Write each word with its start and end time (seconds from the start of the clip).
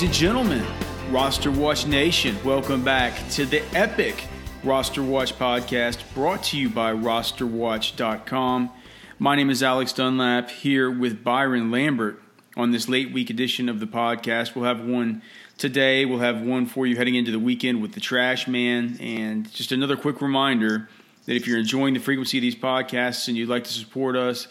Ladies 0.00 0.18
and 0.18 0.28
gentlemen, 0.28 0.66
Roster 1.10 1.50
Watch 1.50 1.86
Nation, 1.86 2.34
welcome 2.42 2.82
back 2.82 3.12
to 3.32 3.44
the 3.44 3.62
epic 3.76 4.24
Roster 4.64 5.02
Watch 5.02 5.38
podcast 5.38 5.98
brought 6.14 6.42
to 6.44 6.56
you 6.56 6.70
by 6.70 6.94
rosterwatch.com. 6.94 8.70
My 9.18 9.36
name 9.36 9.50
is 9.50 9.62
Alex 9.62 9.92
Dunlap 9.92 10.48
here 10.48 10.90
with 10.90 11.22
Byron 11.22 11.70
Lambert 11.70 12.22
on 12.56 12.70
this 12.70 12.88
late 12.88 13.12
week 13.12 13.28
edition 13.28 13.68
of 13.68 13.78
the 13.78 13.86
podcast. 13.86 14.54
We'll 14.54 14.64
have 14.64 14.82
one 14.82 15.20
today, 15.58 16.06
we'll 16.06 16.20
have 16.20 16.40
one 16.40 16.64
for 16.64 16.86
you 16.86 16.96
heading 16.96 17.16
into 17.16 17.30
the 17.30 17.38
weekend 17.38 17.82
with 17.82 17.92
the 17.92 18.00
Trash 18.00 18.48
Man. 18.48 18.96
And 19.00 19.52
just 19.52 19.70
another 19.70 19.98
quick 19.98 20.22
reminder 20.22 20.88
that 21.26 21.36
if 21.36 21.46
you're 21.46 21.58
enjoying 21.58 21.92
the 21.92 22.00
frequency 22.00 22.38
of 22.38 22.42
these 22.42 22.56
podcasts 22.56 23.28
and 23.28 23.36
you'd 23.36 23.50
like 23.50 23.64
to 23.64 23.72
support 23.72 24.16
us, 24.16 24.48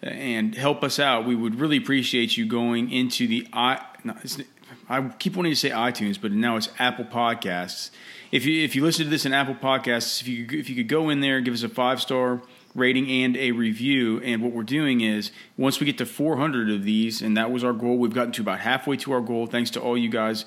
and 0.00 0.54
help 0.54 0.82
us 0.82 0.98
out, 0.98 1.26
we 1.26 1.34
would 1.34 1.60
really 1.60 1.76
appreciate 1.76 2.36
you 2.36 2.46
going 2.46 2.90
into 2.90 3.26
the 3.26 3.48
i. 3.52 3.84
I 4.92 5.08
keep 5.18 5.36
wanting 5.36 5.52
to 5.52 5.56
say 5.56 5.70
iTunes, 5.70 6.20
but 6.20 6.32
now 6.32 6.56
it's 6.56 6.68
Apple 6.78 7.06
Podcasts. 7.06 7.88
If 8.30 8.44
you 8.44 8.62
if 8.62 8.76
you 8.76 8.82
listen 8.82 9.06
to 9.06 9.10
this 9.10 9.24
in 9.24 9.32
Apple 9.32 9.54
Podcasts, 9.54 10.20
if 10.20 10.28
you 10.28 10.46
if 10.50 10.68
you 10.68 10.76
could 10.76 10.88
go 10.88 11.08
in 11.08 11.20
there, 11.20 11.40
give 11.40 11.54
us 11.54 11.62
a 11.62 11.70
five 11.70 11.98
star 11.98 12.42
rating 12.74 13.10
and 13.10 13.34
a 13.38 13.52
review. 13.52 14.20
And 14.20 14.42
what 14.42 14.52
we're 14.52 14.64
doing 14.64 15.00
is 15.00 15.30
once 15.56 15.80
we 15.80 15.86
get 15.86 15.96
to 15.96 16.04
400 16.04 16.68
of 16.68 16.84
these, 16.84 17.22
and 17.22 17.38
that 17.38 17.50
was 17.50 17.64
our 17.64 17.72
goal, 17.72 17.96
we've 17.96 18.12
gotten 18.12 18.32
to 18.32 18.42
about 18.42 18.60
halfway 18.60 18.98
to 18.98 19.12
our 19.12 19.22
goal. 19.22 19.46
Thanks 19.46 19.70
to 19.70 19.80
all 19.80 19.96
you 19.96 20.10
guys 20.10 20.44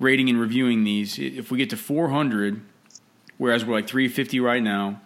rating 0.00 0.28
and 0.28 0.40
reviewing 0.40 0.82
these. 0.82 1.16
If 1.20 1.52
we 1.52 1.58
get 1.58 1.70
to 1.70 1.76
400, 1.76 2.60
whereas 3.38 3.64
we're 3.64 3.74
like 3.74 3.86
350 3.86 4.40
right 4.40 4.62
now, 4.64 5.00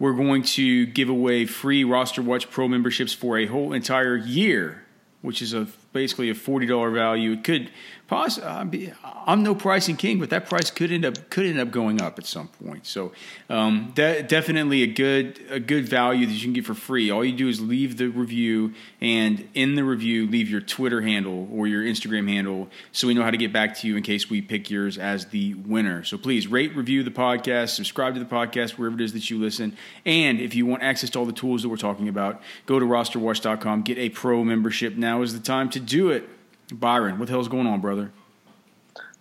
we're 0.00 0.14
going 0.14 0.42
to 0.42 0.86
give 0.86 1.08
away 1.08 1.46
free 1.46 1.84
Roster 1.84 2.22
Watch 2.22 2.50
Pro 2.50 2.66
memberships 2.66 3.12
for 3.12 3.38
a 3.38 3.46
whole 3.46 3.72
entire 3.72 4.16
year, 4.16 4.84
which 5.22 5.40
is 5.40 5.54
a 5.54 5.68
basically 5.92 6.30
a 6.30 6.34
forty 6.34 6.66
dollar 6.66 6.90
value. 6.90 7.32
It 7.32 7.44
could 7.44 7.70
possibly. 8.08 8.92
I'm 9.04 9.42
no 9.42 9.54
pricing 9.54 9.96
king, 9.96 10.18
but 10.18 10.30
that 10.30 10.48
price 10.48 10.70
could 10.70 10.90
end 10.90 11.04
up 11.04 11.30
could 11.30 11.46
end 11.46 11.60
up 11.60 11.70
going 11.70 12.00
up 12.00 12.18
at 12.18 12.26
some 12.26 12.48
point. 12.48 12.86
So 12.86 13.12
um, 13.48 13.92
de- 13.94 14.22
definitely 14.22 14.82
a 14.82 14.86
good 14.86 15.38
a 15.50 15.60
good 15.60 15.88
value 15.88 16.26
that 16.26 16.32
you 16.32 16.42
can 16.42 16.54
get 16.54 16.66
for 16.66 16.74
free. 16.74 17.10
All 17.10 17.24
you 17.24 17.36
do 17.36 17.48
is 17.48 17.60
leave 17.60 17.98
the 17.98 18.08
review, 18.08 18.72
and 19.00 19.48
in 19.54 19.76
the 19.76 19.84
review, 19.84 20.26
leave 20.26 20.50
your 20.50 20.60
Twitter 20.60 21.02
handle 21.02 21.48
or 21.52 21.66
your 21.66 21.82
Instagram 21.82 22.28
handle, 22.28 22.68
so 22.90 23.06
we 23.06 23.14
know 23.14 23.22
how 23.22 23.30
to 23.30 23.36
get 23.36 23.52
back 23.52 23.76
to 23.78 23.86
you 23.86 23.96
in 23.96 24.02
case 24.02 24.28
we 24.28 24.40
pick 24.40 24.70
yours 24.70 24.98
as 24.98 25.26
the 25.26 25.54
winner. 25.54 26.02
So 26.02 26.18
please 26.18 26.48
rate, 26.48 26.74
review 26.74 27.02
the 27.02 27.10
podcast, 27.10 27.70
subscribe 27.70 28.14
to 28.14 28.20
the 28.20 28.26
podcast 28.26 28.72
wherever 28.72 28.96
it 28.96 29.02
is 29.02 29.12
that 29.12 29.30
you 29.30 29.38
listen, 29.38 29.76
and 30.04 30.40
if 30.40 30.54
you 30.54 30.66
want 30.66 30.82
access 30.82 31.10
to 31.10 31.18
all 31.18 31.26
the 31.26 31.32
tools 31.32 31.62
that 31.62 31.68
we're 31.68 31.76
talking 31.76 32.08
about, 32.08 32.40
go 32.66 32.78
to 32.78 32.86
rosterwatch.com, 32.86 33.82
get 33.82 33.98
a 33.98 34.08
pro 34.08 34.42
membership. 34.42 34.96
Now 34.96 35.22
is 35.22 35.34
the 35.34 35.40
time 35.40 35.68
to 35.70 35.77
do 35.80 36.10
it. 36.10 36.28
Byron, 36.72 37.18
what 37.18 37.26
the 37.26 37.32
hell's 37.32 37.48
going 37.48 37.66
on, 37.66 37.80
brother? 37.80 38.10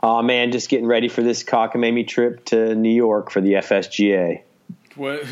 Oh 0.04 0.22
man, 0.22 0.52
just 0.52 0.70
getting 0.70 0.86
ready 0.86 1.08
for 1.08 1.22
this 1.22 1.44
cockamamie 1.44 2.08
trip 2.08 2.46
to 2.46 2.76
New 2.76 2.94
York 2.94 3.32
for 3.32 3.42
the 3.42 3.54
FSGA. 3.54 4.42
What 4.96 5.26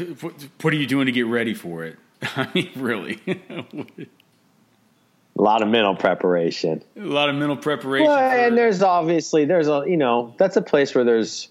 what 0.61 0.73
are 0.73 0.77
you 0.77 0.87
doing 0.87 1.05
to 1.05 1.11
get 1.11 1.27
ready 1.27 1.53
for 1.53 1.83
it? 1.83 1.97
I 2.21 2.49
mean, 2.53 2.71
really? 2.75 3.19
a 3.27 5.41
lot 5.41 5.61
of 5.61 5.67
mental 5.67 5.95
preparation. 5.95 6.83
A 6.95 7.01
lot 7.01 7.29
of 7.29 7.35
mental 7.35 7.57
preparation. 7.57 8.07
Well, 8.07 8.17
and 8.17 8.57
there's 8.57 8.81
obviously 8.81 9.45
there's 9.45 9.67
a 9.67 9.83
you 9.87 9.97
know 9.97 10.33
that's 10.37 10.55
a 10.55 10.61
place 10.61 10.95
where 10.95 11.03
there's 11.03 11.49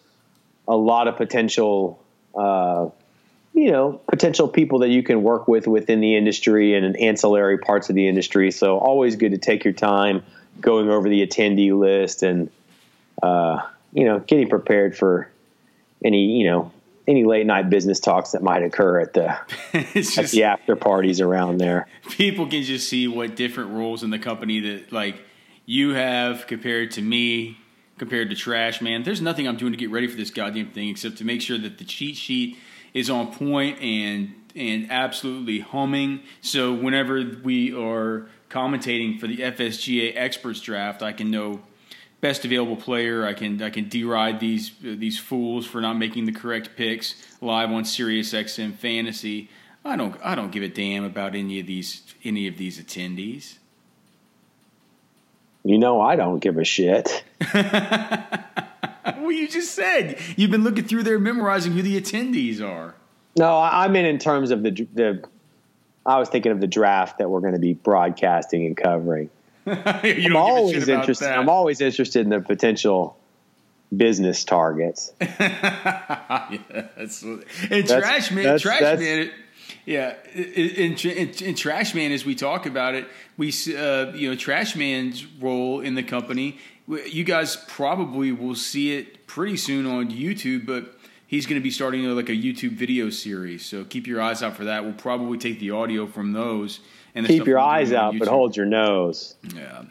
a 0.67 0.77
lot 0.77 1.09
of 1.09 1.17
potential. 1.17 2.03
Uh, 2.35 2.89
you 3.55 3.71
know, 3.71 4.01
potential 4.09 4.49
people 4.49 4.81
that 4.81 4.91
you 4.91 5.03
can 5.03 5.23
work 5.23 5.47
with 5.47 5.67
within 5.69 6.01
the 6.01 6.17
industry 6.17 6.75
and 6.75 6.97
ancillary 6.97 7.57
parts 7.57 7.89
of 7.89 7.95
the 7.95 8.09
industry. 8.09 8.51
So 8.51 8.79
always 8.79 9.15
good 9.15 9.31
to 9.31 9.39
take 9.39 9.65
your 9.65 9.73
time 9.73 10.25
going 10.61 10.91
over 10.91 11.09
the 11.09 11.25
attendee 11.25 11.77
list 11.77 12.25
and 12.25 12.51
uh, 13.23 13.63
you 13.93 14.05
know, 14.05 14.19
getting 14.19 14.49
prepared 14.49 14.97
for 14.97 15.31
any, 16.05 16.39
you 16.39 16.47
know, 16.51 16.73
any 17.07 17.25
late 17.25 17.47
night 17.47 17.71
business 17.71 18.01
talks 18.01 18.33
that 18.33 18.43
might 18.43 18.63
occur 18.63 19.01
at 19.01 19.13
the 19.13 19.39
just, 19.93 20.19
at 20.19 20.31
the 20.31 20.43
after 20.45 20.75
parties 20.75 21.21
around 21.21 21.59
there. 21.59 21.87
People 22.11 22.47
can 22.47 22.65
just 22.65 22.89
see 22.89 23.07
what 23.07 23.37
different 23.37 23.71
roles 23.71 24.03
in 24.03 24.11
the 24.11 24.19
company 24.19 24.59
that 24.61 24.93
like 24.93 25.23
you 25.65 25.91
have 25.91 26.47
compared 26.49 26.91
to 26.93 27.03
me, 27.03 27.59
compared 27.99 28.31
to 28.31 28.37
Trash 28.37 28.81
Man. 28.81 29.05
There's 29.05 29.21
nothing 29.21 29.47
I'm 29.47 29.57
doing 29.57 29.73
to 29.73 29.79
get 29.79 29.91
ready 29.91 30.09
for 30.09 30.17
this 30.17 30.31
goddamn 30.31 30.71
thing 30.71 30.89
except 30.89 31.19
to 31.19 31.25
make 31.25 31.41
sure 31.41 31.59
that 31.59 31.79
the 31.79 31.85
cheat 31.85 32.17
sheet 32.17 32.59
is 32.95 33.11
on 33.11 33.35
point 33.35 33.81
and 33.83 34.35
and 34.57 34.91
absolutely 34.91 35.59
humming. 35.59 36.21
So 36.41 36.73
whenever 36.73 37.23
we 37.43 37.75
are 37.75 38.29
commentating 38.49 39.19
for 39.19 39.27
the 39.27 39.39
FSGA 39.39 40.13
experts 40.15 40.61
draft, 40.61 41.03
I 41.03 41.13
can 41.13 41.31
know 41.31 41.61
best 42.21 42.45
available 42.45 42.77
player. 42.77 43.27
I 43.27 43.35
can 43.35 43.61
I 43.61 43.71
can 43.71 43.89
deride 43.89 44.41
these 44.41 44.71
uh, 44.81 44.95
these 44.97 45.19
fools 45.19 45.67
for 45.67 45.81
not 45.81 45.95
making 45.95 46.25
the 46.25 46.33
correct 46.33 46.71
picks 46.77 47.37
live 47.41 47.71
on 47.71 47.83
SiriusXM 47.83 48.75
Fantasy. 48.75 49.51
I 49.85 49.97
don't 49.97 50.17
I 50.25 50.35
don't 50.35 50.51
give 50.51 50.63
a 50.63 50.69
damn 50.69 51.05
about 51.05 51.35
any 51.35 51.61
of 51.61 51.67
these 51.67 52.03
any 52.25 52.47
of 52.47 52.57
these 52.57 52.81
attendees. 52.81 53.59
You 55.65 55.79
know 55.79 56.01
I 56.01 56.17
don't 56.17 56.39
give 56.39 56.57
a 56.57 56.65
shit. 56.65 57.25
well, 59.25 59.33
you 59.33 59.49
just 59.49 59.75
said 59.75 60.19
you've 60.37 60.51
been 60.51 60.65
looking 60.65 60.85
through 60.85 61.03
there, 61.03 61.19
memorizing 61.19 61.73
who 61.73 61.83
the 61.83 62.01
attendees 62.01 62.61
are. 62.61 62.95
No, 63.37 63.59
I 63.59 63.89
mean 63.89 64.05
in 64.05 64.19
terms 64.19 64.51
of 64.51 64.63
the 64.63 64.71
the. 64.71 65.25
I 66.07 66.19
was 66.19 66.29
thinking 66.29 66.53
of 66.53 66.61
the 66.61 66.67
draft 66.67 67.19
that 67.19 67.31
we're 67.31 67.41
going 67.41 67.55
to 67.55 67.59
be 67.59 67.73
broadcasting 67.73 68.67
and 68.67 68.77
covering. 68.77 69.31
I'm 69.67 70.37
always 70.37 70.87
interested. 70.87 71.31
I'm 71.31 71.49
always 71.49 71.81
interested 71.81 72.21
in 72.21 72.29
the 72.29 72.41
potential 72.41 73.17
business 73.97 74.45
targets. 74.45 75.13
yes. 75.21 77.23
And 77.23 77.87
Trash 77.87 78.31
Man, 78.31 78.45
that's, 78.45 78.63
Trash 78.63 78.81
that's, 78.81 79.01
Man, 79.01 79.31
yeah. 79.87 80.15
In, 80.35 80.97
in, 80.97 81.31
in, 81.31 81.55
Trash 81.55 81.95
Man, 81.95 82.13
as 82.13 82.25
we 82.25 82.35
talk 82.35 82.67
about 82.67 82.95
it, 82.95 83.07
we 83.37 83.49
uh, 83.49 84.13
you 84.13 84.31
know 84.31 84.37
Trash 84.37 84.77
Man's 84.77 85.27
role 85.41 85.81
in 85.81 85.95
the 85.95 86.03
company. 86.03 86.59
You 86.87 87.25
guys 87.25 87.57
probably 87.69 88.31
will 88.33 88.55
see 88.55 88.97
it 88.97 89.27
pretty 89.27 89.57
soon 89.57 89.87
on 89.87 90.11
YouTube, 90.11 90.67
but 90.67 90.99
he's 91.27 91.47
going 91.47 91.59
to 91.59 91.63
be 91.63 91.71
starting 91.71 92.07
uh, 92.07 92.13
like 92.15 92.29
a 92.29 92.37
YouTube 92.37 92.73
video 92.73 93.09
series. 93.11 93.65
So 93.65 93.85
keep 93.85 94.07
your 94.07 94.21
eyes 94.21 94.43
out 94.43 94.55
for 94.57 94.65
that. 94.65 94.85
We'll 94.85 94.93
probably 94.93 95.39
take 95.39 95.61
the 95.61 95.71
audio 95.71 96.07
from 96.07 96.33
those 96.33 96.81
and 97.15 97.27
keep 97.27 97.47
your 97.47 97.59
eyes 97.59 97.93
out, 97.93 98.19
but 98.19 98.29
hold 98.29 98.57
your 98.57 98.67
nose. 98.67 99.37
Yeah. 99.55 99.85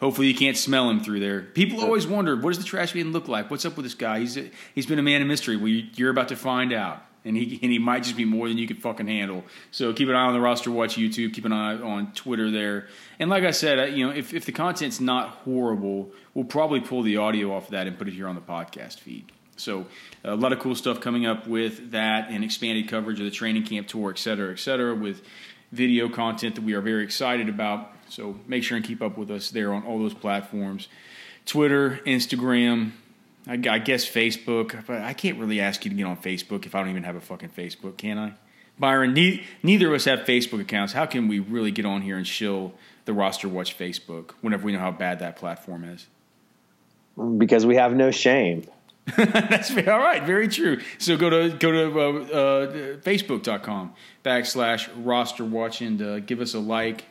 Hopefully 0.00 0.26
you 0.26 0.34
can't 0.34 0.56
smell 0.56 0.90
him 0.90 1.00
through 1.00 1.20
there. 1.20 1.42
People 1.42 1.80
always 1.80 2.06
wonder, 2.06 2.36
what 2.36 2.50
does 2.50 2.58
the 2.58 2.64
trash 2.64 2.94
man 2.94 3.12
look 3.12 3.28
like? 3.28 3.50
What's 3.50 3.64
up 3.64 3.76
with 3.76 3.84
this 3.84 3.94
guy? 3.94 4.20
He's 4.20 4.36
a, 4.36 4.50
he's 4.74 4.86
been 4.86 4.98
a 4.98 5.02
man 5.02 5.22
of 5.22 5.28
mystery. 5.28 5.56
Well, 5.56 5.68
you're 5.68 6.10
about 6.10 6.28
to 6.28 6.36
find 6.36 6.72
out, 6.72 7.02
and 7.24 7.36
he 7.36 7.58
and 7.62 7.72
he 7.72 7.78
might 7.78 8.02
just 8.02 8.16
be 8.16 8.24
more 8.24 8.48
than 8.48 8.58
you 8.58 8.66
can 8.66 8.76
fucking 8.76 9.06
handle. 9.06 9.44
So 9.70 9.92
keep 9.92 10.08
an 10.08 10.14
eye 10.14 10.26
on 10.26 10.34
the 10.34 10.40
roster 10.40 10.70
watch 10.70 10.96
YouTube. 10.96 11.32
Keep 11.34 11.46
an 11.46 11.52
eye 11.52 11.74
on 11.74 12.12
Twitter 12.12 12.50
there. 12.50 12.88
And 13.18 13.30
like 13.30 13.44
I 13.44 13.50
said, 13.50 13.96
you 13.96 14.06
know, 14.06 14.12
if 14.12 14.34
if 14.34 14.44
the 14.44 14.52
content's 14.52 15.00
not 15.00 15.28
horrible, 15.30 16.10
we'll 16.34 16.44
probably 16.44 16.80
pull 16.80 17.02
the 17.02 17.16
audio 17.16 17.54
off 17.54 17.66
of 17.66 17.70
that 17.70 17.86
and 17.86 17.98
put 17.98 18.08
it 18.08 18.14
here 18.14 18.28
on 18.28 18.34
the 18.34 18.40
podcast 18.40 19.00
feed. 19.00 19.32
So 19.56 19.86
a 20.24 20.34
lot 20.34 20.52
of 20.52 20.58
cool 20.58 20.74
stuff 20.74 21.00
coming 21.00 21.26
up 21.26 21.46
with 21.46 21.92
that 21.92 22.28
and 22.28 22.42
expanded 22.42 22.88
coverage 22.88 23.20
of 23.20 23.24
the 23.24 23.30
training 23.30 23.64
camp 23.64 23.86
tour, 23.86 24.10
et 24.10 24.18
cetera, 24.18 24.52
et 24.52 24.58
cetera, 24.58 24.94
with 24.94 25.22
video 25.70 26.08
content 26.08 26.56
that 26.56 26.64
we 26.64 26.74
are 26.74 26.80
very 26.80 27.04
excited 27.04 27.48
about. 27.48 27.92
So 28.08 28.36
make 28.46 28.64
sure 28.64 28.76
and 28.76 28.84
keep 28.84 29.00
up 29.00 29.16
with 29.16 29.30
us 29.30 29.50
there 29.50 29.72
on 29.72 29.84
all 29.84 29.98
those 29.98 30.14
platforms 30.14 30.88
Twitter, 31.46 32.00
Instagram, 32.06 32.92
I, 33.46 33.78
guess 33.78 34.08
Facebook, 34.08 34.86
but 34.86 35.02
I 35.02 35.12
can't 35.12 35.38
really 35.38 35.60
ask 35.60 35.84
you 35.84 35.90
to 35.90 35.96
get 35.96 36.04
on 36.04 36.16
Facebook 36.16 36.66
if 36.66 36.74
I 36.74 36.80
don't 36.80 36.90
even 36.90 37.04
have 37.04 37.16
a 37.16 37.20
fucking 37.20 37.50
Facebook, 37.50 37.96
can 37.96 38.18
I? 38.18 38.32
Byron, 38.78 39.14
ne- 39.14 39.44
neither 39.62 39.88
of 39.88 39.94
us 39.94 40.04
have 40.06 40.20
Facebook 40.20 40.60
accounts. 40.60 40.92
How 40.92 41.06
can 41.06 41.28
we 41.28 41.38
really 41.38 41.70
get 41.70 41.84
on 41.84 42.02
here 42.02 42.16
and 42.16 42.26
shill 42.26 42.72
the 43.04 43.12
roster 43.12 43.48
watch 43.48 43.78
Facebook 43.78 44.32
whenever 44.40 44.64
we 44.64 44.72
know 44.72 44.78
how 44.78 44.90
bad 44.90 45.20
that 45.20 45.36
platform 45.36 45.84
is? 45.84 46.06
Because 47.38 47.64
we 47.66 47.76
have 47.76 47.94
no 47.94 48.10
shame. 48.10 48.64
That's 49.16 49.70
all 49.70 49.98
right. 49.98 50.22
Very 50.24 50.48
true. 50.48 50.80
So 50.98 51.16
go 51.16 51.28
to 51.28 51.50
go 51.56 51.70
to 51.70 52.00
uh, 52.00 52.02
uh, 52.02 52.72
facebook.com 53.02 53.92
backslash 54.24 54.88
roster 54.96 55.44
watch 55.44 55.82
and 55.82 56.00
uh, 56.00 56.20
give 56.20 56.40
us 56.40 56.54
a 56.54 56.58
like 56.58 57.04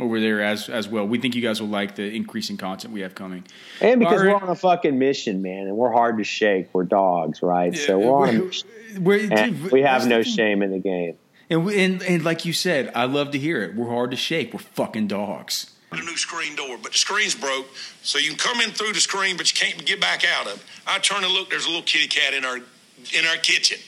over 0.00 0.20
there 0.20 0.42
as 0.42 0.68
as 0.68 0.88
well. 0.88 1.06
We 1.06 1.18
think 1.18 1.34
you 1.34 1.42
guys 1.42 1.60
will 1.60 1.68
like 1.68 1.96
the 1.96 2.14
increasing 2.14 2.56
content 2.56 2.92
we 2.92 3.00
have 3.00 3.14
coming. 3.14 3.44
And 3.80 4.00
because 4.00 4.20
we're 4.20 4.34
on 4.34 4.48
a 4.48 4.54
fucking 4.54 4.98
mission, 4.98 5.42
man, 5.42 5.66
and 5.66 5.76
we're 5.76 5.92
hard 5.92 6.18
to 6.18 6.24
shake. 6.24 6.68
We're 6.72 6.84
dogs, 6.84 7.42
right? 7.42 7.74
Yeah, 7.74 7.86
so 7.86 7.98
we're, 7.98 8.06
we're 8.06 8.26
on. 8.28 8.52
We're, 9.00 9.28
dude, 9.28 9.70
we 9.70 9.82
have 9.82 10.06
no 10.06 10.22
shame 10.22 10.62
in 10.62 10.70
the 10.70 10.78
game. 10.78 11.16
And, 11.50 11.64
we, 11.64 11.82
and 11.82 12.02
and 12.02 12.24
like 12.24 12.44
you 12.44 12.52
said, 12.52 12.92
I 12.94 13.04
love 13.04 13.30
to 13.32 13.38
hear 13.38 13.62
it. 13.62 13.74
We're 13.74 13.90
hard 13.90 14.10
to 14.10 14.16
shake. 14.16 14.52
We're 14.52 14.60
fucking 14.60 15.08
dogs 15.08 15.74
a 15.90 15.96
new 15.96 16.16
screen 16.16 16.54
door, 16.54 16.76
but 16.82 16.92
the 16.92 16.98
screen's 16.98 17.34
broke, 17.34 17.66
so 18.02 18.18
you 18.18 18.30
can 18.30 18.38
come 18.38 18.60
in 18.60 18.70
through 18.70 18.92
the 18.92 19.00
screen, 19.00 19.36
but 19.36 19.50
you 19.50 19.66
can't 19.66 19.86
get 19.86 20.00
back 20.00 20.22
out 20.22 20.46
of 20.46 20.56
it. 20.56 20.64
I 20.86 20.98
turn 20.98 21.24
and 21.24 21.32
look, 21.32 21.50
there's 21.50 21.64
a 21.64 21.68
little 21.68 21.82
kitty 21.82 22.08
cat 22.08 22.34
in 22.34 22.44
our 22.44 22.56
in 22.56 23.24
our 23.26 23.36
kitchen. 23.36 23.78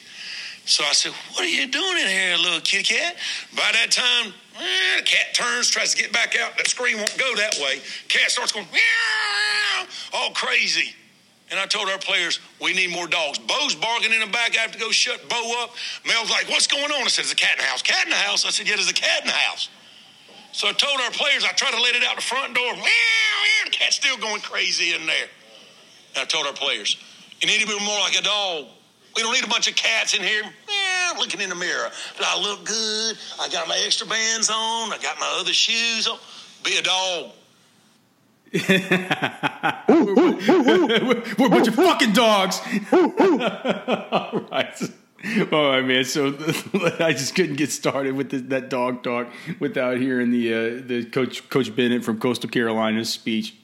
So 0.64 0.84
I 0.84 0.92
said, 0.92 1.12
What 1.32 1.40
are 1.42 1.48
you 1.48 1.66
doing 1.66 1.98
in 1.98 2.06
here, 2.06 2.36
little 2.36 2.60
kitty 2.60 2.94
cat? 2.94 3.16
By 3.56 3.70
that 3.72 3.90
time, 3.90 4.32
the 4.32 4.39
Eh, 4.58 5.00
cat 5.02 5.34
turns, 5.34 5.68
tries 5.68 5.94
to 5.94 6.02
get 6.02 6.12
back 6.12 6.36
out. 6.38 6.56
That 6.56 6.66
screen 6.66 6.96
won't 6.96 7.16
go 7.18 7.34
that 7.36 7.56
way. 7.60 7.80
Cat 8.08 8.30
starts 8.30 8.52
going, 8.52 8.66
Meow! 8.72 9.86
all 10.12 10.30
crazy. 10.32 10.94
And 11.50 11.58
I 11.58 11.66
told 11.66 11.88
our 11.88 11.98
players, 11.98 12.38
we 12.62 12.74
need 12.74 12.90
more 12.90 13.08
dogs. 13.08 13.38
Bo's 13.38 13.74
barking 13.74 14.12
in 14.12 14.20
the 14.20 14.26
back. 14.26 14.56
I 14.56 14.60
have 14.60 14.70
to 14.72 14.78
go 14.78 14.90
shut 14.90 15.28
Bo 15.28 15.62
up. 15.62 15.70
Mel's 16.06 16.30
like, 16.30 16.48
what's 16.48 16.68
going 16.68 16.92
on? 16.92 17.02
I 17.02 17.08
said, 17.08 17.24
there's 17.24 17.32
a 17.32 17.36
cat 17.36 17.54
in 17.54 17.58
the 17.58 17.64
house. 17.64 17.82
Cat 17.82 18.04
in 18.04 18.10
the 18.10 18.16
house? 18.16 18.46
I 18.46 18.50
said, 18.50 18.68
yeah, 18.68 18.76
there's 18.76 18.90
a 18.90 18.94
cat 18.94 19.22
in 19.22 19.26
the 19.26 19.32
house. 19.32 19.68
So 20.52 20.68
I 20.68 20.72
told 20.72 21.00
our 21.00 21.10
players, 21.10 21.44
I 21.44 21.52
tried 21.52 21.72
to 21.72 21.82
let 21.82 21.96
it 21.96 22.04
out 22.04 22.16
the 22.16 22.22
front 22.22 22.54
door. 22.54 22.72
Meow, 22.72 22.82
meow. 22.82 23.64
The 23.64 23.70
cat's 23.70 23.96
still 23.96 24.16
going 24.16 24.40
crazy 24.42 24.94
in 24.94 25.06
there. 25.06 25.26
And 26.14 26.22
I 26.22 26.24
told 26.24 26.46
our 26.46 26.52
players, 26.52 26.96
you 27.40 27.48
need 27.48 27.60
to 27.60 27.66
be 27.66 27.78
more 27.84 27.98
like 27.98 28.16
a 28.16 28.22
dog. 28.22 28.66
We 29.16 29.22
don't 29.22 29.32
need 29.32 29.44
a 29.44 29.48
bunch 29.48 29.68
of 29.68 29.74
cats 29.74 30.14
in 30.14 30.22
here 30.22 30.42
meow, 30.42 30.79
looking 31.18 31.40
in 31.40 31.48
the 31.48 31.54
mirror. 31.54 31.90
Do 32.18 32.24
I 32.26 32.40
look 32.40 32.64
good? 32.64 33.18
I 33.40 33.48
got 33.48 33.68
my 33.68 33.80
extra 33.84 34.06
bands 34.06 34.50
on. 34.50 34.92
I 34.92 34.98
got 35.02 35.18
my 35.18 35.38
other 35.40 35.52
shoes 35.52 36.06
on. 36.08 36.18
Be 36.64 36.76
a 36.76 36.82
dog. 36.82 37.32
We're 41.38 41.46
a 41.46 41.50
bunch 41.50 41.68
of 41.68 41.74
fucking 41.76 42.12
dogs. 42.12 42.60
All 42.92 44.40
right. 44.50 44.90
All 45.52 45.70
right, 45.70 45.84
man. 45.84 46.04
So 46.04 46.28
I 46.98 47.12
just 47.12 47.34
couldn't 47.34 47.56
get 47.56 47.70
started 47.70 48.14
with 48.14 48.30
this, 48.30 48.42
that 48.48 48.70
dog 48.70 49.02
talk 49.02 49.28
without 49.58 49.98
hearing 49.98 50.30
the 50.30 50.52
uh, 50.52 50.82
the 50.84 51.04
coach 51.04 51.48
Coach 51.50 51.74
Bennett 51.76 52.04
from 52.04 52.18
Coastal 52.18 52.48
Carolina's 52.48 53.10
speech. 53.10 53.54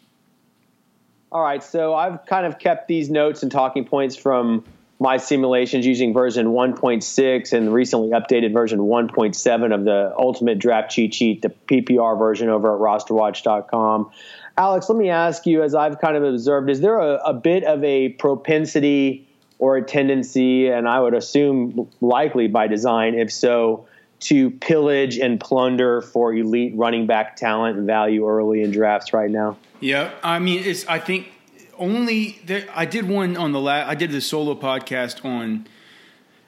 All 1.32 1.42
right, 1.42 1.62
so 1.62 1.94
I've 1.94 2.24
kind 2.26 2.46
of 2.46 2.58
kept 2.58 2.88
these 2.88 3.10
notes 3.10 3.42
and 3.42 3.50
talking 3.50 3.84
points 3.84 4.16
from 4.16 4.64
my 4.98 5.18
simulations 5.18 5.84
using 5.84 6.14
version 6.14 6.48
1.6 6.48 7.52
and 7.52 7.72
recently 7.72 8.10
updated 8.10 8.52
version 8.52 8.80
1.7 8.80 9.74
of 9.74 9.84
the 9.84 10.14
Ultimate 10.18 10.58
Draft 10.58 10.90
Cheat 10.90 11.14
Sheet, 11.14 11.42
the 11.42 11.50
PPR 11.50 12.18
version 12.18 12.48
over 12.48 12.74
at 12.74 12.80
rosterwatch.com. 12.80 14.10
Alex, 14.56 14.88
let 14.88 14.96
me 14.96 15.10
ask 15.10 15.46
you, 15.46 15.62
as 15.62 15.74
I've 15.74 16.00
kind 16.00 16.16
of 16.16 16.24
observed, 16.24 16.70
is 16.70 16.80
there 16.80 16.98
a, 16.98 17.16
a 17.16 17.34
bit 17.34 17.64
of 17.64 17.84
a 17.84 18.10
propensity 18.10 19.28
or 19.58 19.76
a 19.76 19.82
tendency, 19.82 20.68
and 20.68 20.88
I 20.88 21.00
would 21.00 21.14
assume 21.14 21.90
likely 22.00 22.48
by 22.48 22.66
design, 22.66 23.18
if 23.18 23.30
so, 23.32 23.86
to 24.18 24.50
pillage 24.50 25.18
and 25.18 25.38
plunder 25.38 26.00
for 26.00 26.32
elite 26.32 26.72
running 26.74 27.06
back 27.06 27.36
talent 27.36 27.76
and 27.76 27.86
value 27.86 28.26
early 28.26 28.62
in 28.62 28.70
drafts 28.70 29.12
right 29.12 29.30
now? 29.30 29.58
Yeah, 29.80 30.10
I 30.22 30.38
mean, 30.38 30.62
it's. 30.64 30.86
I 30.86 30.98
think 30.98 31.30
only 31.78 32.40
there, 32.44 32.66
I 32.74 32.84
did 32.84 33.08
one 33.08 33.36
on 33.36 33.52
the 33.52 33.60
last. 33.60 33.88
I 33.88 33.94
did 33.94 34.10
the 34.10 34.20
solo 34.20 34.54
podcast 34.54 35.24
on 35.24 35.66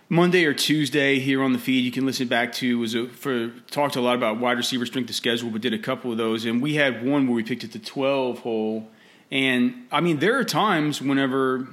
Monday 0.08 0.44
or 0.44 0.54
Tuesday 0.54 1.18
here 1.18 1.42
on 1.42 1.52
the 1.52 1.58
feed. 1.58 1.84
You 1.84 1.92
can 1.92 2.06
listen 2.06 2.28
back 2.28 2.52
to 2.54 2.78
was 2.78 2.94
a, 2.94 3.08
for 3.08 3.48
talked 3.70 3.96
a 3.96 4.00
lot 4.00 4.16
about 4.16 4.40
wide 4.40 4.56
receiver 4.56 4.86
strength 4.86 5.10
of 5.10 5.16
schedule, 5.16 5.50
but 5.50 5.60
did 5.60 5.74
a 5.74 5.78
couple 5.78 6.10
of 6.10 6.18
those, 6.18 6.44
and 6.44 6.62
we 6.62 6.74
had 6.74 7.04
one 7.04 7.26
where 7.26 7.36
we 7.36 7.42
picked 7.42 7.64
at 7.64 7.72
the 7.72 7.78
twelve 7.78 8.40
hole. 8.40 8.88
And 9.30 9.86
I 9.92 10.00
mean, 10.00 10.18
there 10.18 10.38
are 10.38 10.44
times 10.44 11.02
whenever 11.02 11.68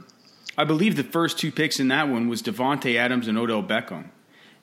I 0.58 0.64
believe 0.64 0.96
the 0.96 1.04
first 1.04 1.40
two 1.40 1.52
picks 1.52 1.80
in 1.80 1.88
that 1.90 2.10
one 2.10 2.28
was 2.28 2.42
Davante 2.42 2.96
Adams 2.96 3.28
and 3.28 3.38
Odell 3.38 3.64
Beckham. 3.64 4.10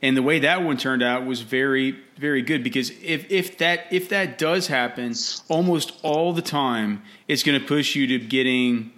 And 0.03 0.17
the 0.17 0.23
way 0.23 0.41
that 0.41 0.65
one 0.65 0.77
turned 0.77 1.03
out 1.03 1.25
was 1.25 1.43
very, 1.43 1.97
very 2.17 2.43
good 2.43 2.65
because 2.65 2.91
if, 3.03 3.31
if 3.31 3.59
that 3.59 3.87
if 3.93 4.09
that 4.09 4.37
does 4.37 4.67
happen, 4.67 5.15
almost 5.49 5.93
all 6.03 6.33
the 6.33 6.43
time, 6.43 7.03
it's 7.29 7.45
going 7.45 7.61
to 7.61 7.65
push 7.65 7.95
you 7.95 8.09
to 8.09 8.19
getting 8.19 8.93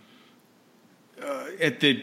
uh, 1.22 1.48
at 1.60 1.80
the 1.80 2.02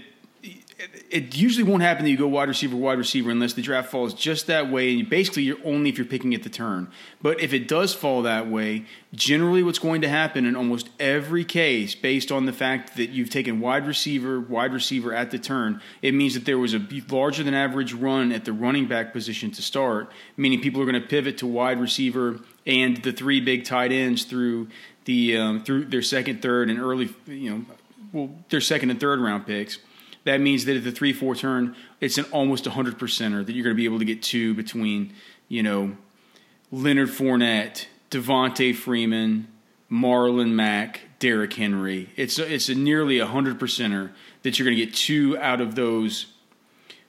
it 1.10 1.36
usually 1.36 1.64
won't 1.64 1.84
happen 1.84 2.06
that 2.06 2.12
you 2.12 2.18
go 2.18 2.28
wide 2.28 2.48
receiver, 2.48 2.76
wide 2.76 2.98
receiver, 2.98 3.30
unless 3.30 3.54
the 3.54 3.62
draft 3.62 3.92
falls 3.92 4.14
just 4.14 4.48
that 4.48 4.72
way. 4.72 5.00
And 5.00 5.10
basically, 5.10 5.44
you're 5.44 5.58
only 5.64 5.90
if 5.90 5.98
you're 5.98 6.06
picking 6.06 6.34
at 6.34 6.44
the 6.44 6.50
turn. 6.50 6.90
But 7.22 7.40
if 7.40 7.54
it 7.54 7.68
does 7.68 7.94
fall 7.94 8.22
that 8.24 8.48
way, 8.48 8.86
generally 9.14 9.64
what's 9.64 9.80
going 9.80 10.02
to 10.02 10.10
happen 10.10 10.46
in 10.46 10.56
almost 10.56 10.90
every 11.00 11.46
case, 11.46 11.94
based 11.94 12.32
on 12.32 12.46
the 12.46 12.54
fact 12.54 12.96
that 12.98 13.10
you've 13.10 13.30
taken 13.30 13.60
wide 13.60 13.86
receiver, 13.86 14.40
wide 14.40 14.74
receiver 14.74 15.14
at 15.14 15.32
the 15.32 15.40
turn, 15.40 15.82
it 16.02 16.14
means 16.14 16.34
that 16.34 16.46
there 16.46 16.58
was 16.58 16.74
a 16.74 16.88
larger 17.10 17.44
than 17.44 17.54
average 17.54 17.94
run 17.94 18.32
at 18.32 18.46
the 18.46 18.54
running 18.54 18.88
back 18.88 19.14
position 19.14 19.52
to 19.52 19.62
start, 19.62 20.12
meaning 20.38 20.62
people 20.62 20.82
are 20.82 20.86
going 20.86 21.02
to 21.02 21.08
pivot 21.08 21.38
to 21.40 21.48
wide 21.48 21.80
receiver 21.80 22.40
and 22.66 22.98
the 23.04 23.12
three 23.12 23.42
big 23.42 23.66
tight 23.66 23.92
ends 23.92 24.24
through 24.24 24.68
the 25.06 25.36
um, 25.36 25.64
through 25.64 25.86
their 25.86 26.04
second, 26.04 26.42
third, 26.44 26.70
and 26.70 26.80
early, 26.80 27.10
you 27.26 27.50
know, 27.50 27.66
well, 28.14 28.30
their 28.50 28.62
second 28.62 28.92
and 28.92 29.00
third 29.00 29.20
round 29.20 29.48
picks 29.48 29.80
that 30.24 30.40
means 30.40 30.66
that 30.66 30.76
at 30.78 30.84
the 30.84 30.92
three 30.92 31.14
four 31.14 31.36
turn, 31.36 31.76
it's 32.00 32.18
an 32.18 32.26
almost 32.26 32.66
hundred 32.66 33.00
percenter 33.00 33.46
that 33.46 33.54
you're 33.54 33.64
going 33.64 33.76
to 33.76 33.78
be 33.78 33.86
able 33.86 34.00
to 34.00 34.06
get 34.06 34.22
two 34.22 34.54
between 34.54 35.14
you 35.48 35.64
know 35.64 35.96
Leonard 36.72 37.10
Fournette, 37.10 37.86
Devonta 38.10 38.76
Freeman, 38.76 39.48
Marlon 39.92 40.52
Mack, 40.52 41.02
Derrick 41.20 41.54
Henry. 41.54 42.10
It's 42.16 42.40
a, 42.40 42.54
it's 42.54 42.70
a 42.70 42.76
nearly 42.76 43.20
a 43.20 43.28
hundred 43.28 43.60
percenter 43.60 44.12
that 44.44 44.58
you're 44.58 44.66
going 44.66 44.78
to 44.78 44.86
get 44.86 44.94
two 44.94 45.38
out 45.38 45.62
of 45.62 45.76
those 45.76 46.28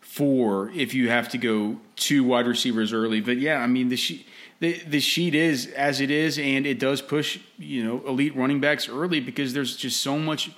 four 0.00 0.70
if 0.74 0.92
you 0.92 1.08
have 1.08 1.28
to 1.30 1.38
go 1.38 1.78
two 1.96 2.24
wide 2.24 2.46
receivers 2.46 2.92
early. 2.92 3.20
But 3.20 3.38
yeah, 3.38 3.58
I 3.58 3.66
mean 3.66 3.88
the 3.88 4.24
the 4.60 4.78
the 4.80 5.00
sheet 5.00 5.34
is 5.34 5.66
as 5.68 6.00
it 6.00 6.10
is, 6.10 6.38
and 6.38 6.66
it 6.66 6.78
does 6.78 7.00
push 7.00 7.38
you 7.58 7.84
know 7.84 8.02
elite 8.06 8.36
running 8.36 8.60
backs 8.60 8.88
early 8.88 9.20
because 9.20 9.54
there's 9.54 9.76
just 9.76 10.00
so 10.00 10.18
much 10.18 10.50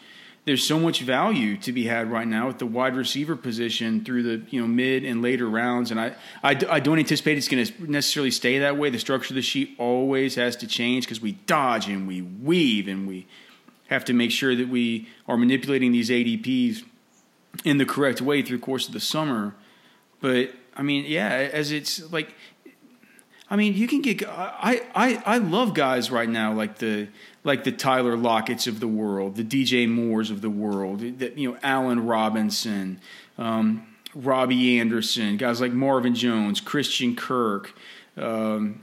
there's 0.44 0.66
so 0.66 0.78
much 0.78 1.00
value 1.00 1.56
to 1.58 1.72
be 1.72 1.84
had 1.84 2.10
right 2.10 2.26
now 2.26 2.48
at 2.48 2.58
the 2.58 2.66
wide 2.66 2.94
receiver 2.96 3.34
position 3.34 4.04
through 4.04 4.22
the 4.22 4.42
you 4.50 4.60
know 4.60 4.66
mid 4.66 5.04
and 5.04 5.22
later 5.22 5.48
rounds, 5.48 5.90
and 5.90 5.98
I 5.98 6.14
I, 6.42 6.58
I 6.68 6.80
don't 6.80 6.98
anticipate 6.98 7.38
it's 7.38 7.48
going 7.48 7.64
to 7.64 7.90
necessarily 7.90 8.30
stay 8.30 8.58
that 8.58 8.76
way. 8.76 8.90
The 8.90 8.98
structure 8.98 9.32
of 9.32 9.36
the 9.36 9.42
sheet 9.42 9.74
always 9.78 10.34
has 10.34 10.56
to 10.56 10.66
change 10.66 11.06
because 11.06 11.20
we 11.20 11.32
dodge 11.32 11.88
and 11.88 12.06
we 12.06 12.22
weave 12.22 12.88
and 12.88 13.08
we 13.08 13.26
have 13.88 14.04
to 14.06 14.12
make 14.12 14.30
sure 14.30 14.54
that 14.54 14.68
we 14.68 15.08
are 15.26 15.36
manipulating 15.36 15.92
these 15.92 16.10
ADPs 16.10 16.82
in 17.64 17.78
the 17.78 17.86
correct 17.86 18.20
way 18.20 18.42
through 18.42 18.58
the 18.58 18.64
course 18.64 18.86
of 18.86 18.92
the 18.92 19.00
summer. 19.00 19.54
But 20.20 20.50
I 20.76 20.82
mean, 20.82 21.04
yeah, 21.06 21.28
as 21.28 21.70
it's 21.70 22.12
like 22.12 22.34
I 23.48 23.56
mean, 23.56 23.74
you 23.74 23.86
can 23.86 24.02
get. 24.02 24.26
I, 24.28 24.82
I 24.94 25.22
I 25.24 25.38
love 25.38 25.74
guys 25.74 26.10
right 26.10 26.28
now 26.28 26.52
like 26.52 26.78
the 26.78 27.08
like 27.44 27.64
the 27.64 27.72
Tyler 27.72 28.16
Lockett's 28.16 28.66
of 28.66 28.80
the 28.80 28.88
world, 28.88 29.36
the 29.36 29.44
DJ 29.44 29.88
Moores 29.88 30.30
of 30.30 30.40
the 30.40 30.50
world, 30.50 31.00
that 31.18 31.38
you 31.38 31.52
know 31.52 31.58
Allen 31.62 32.04
Robinson, 32.06 33.00
um, 33.38 33.86
Robbie 34.14 34.80
Anderson, 34.80 35.36
guys 35.36 35.60
like 35.60 35.72
Marvin 35.72 36.14
Jones, 36.14 36.60
Christian 36.60 37.14
Kirk, 37.14 37.74
um, 38.16 38.82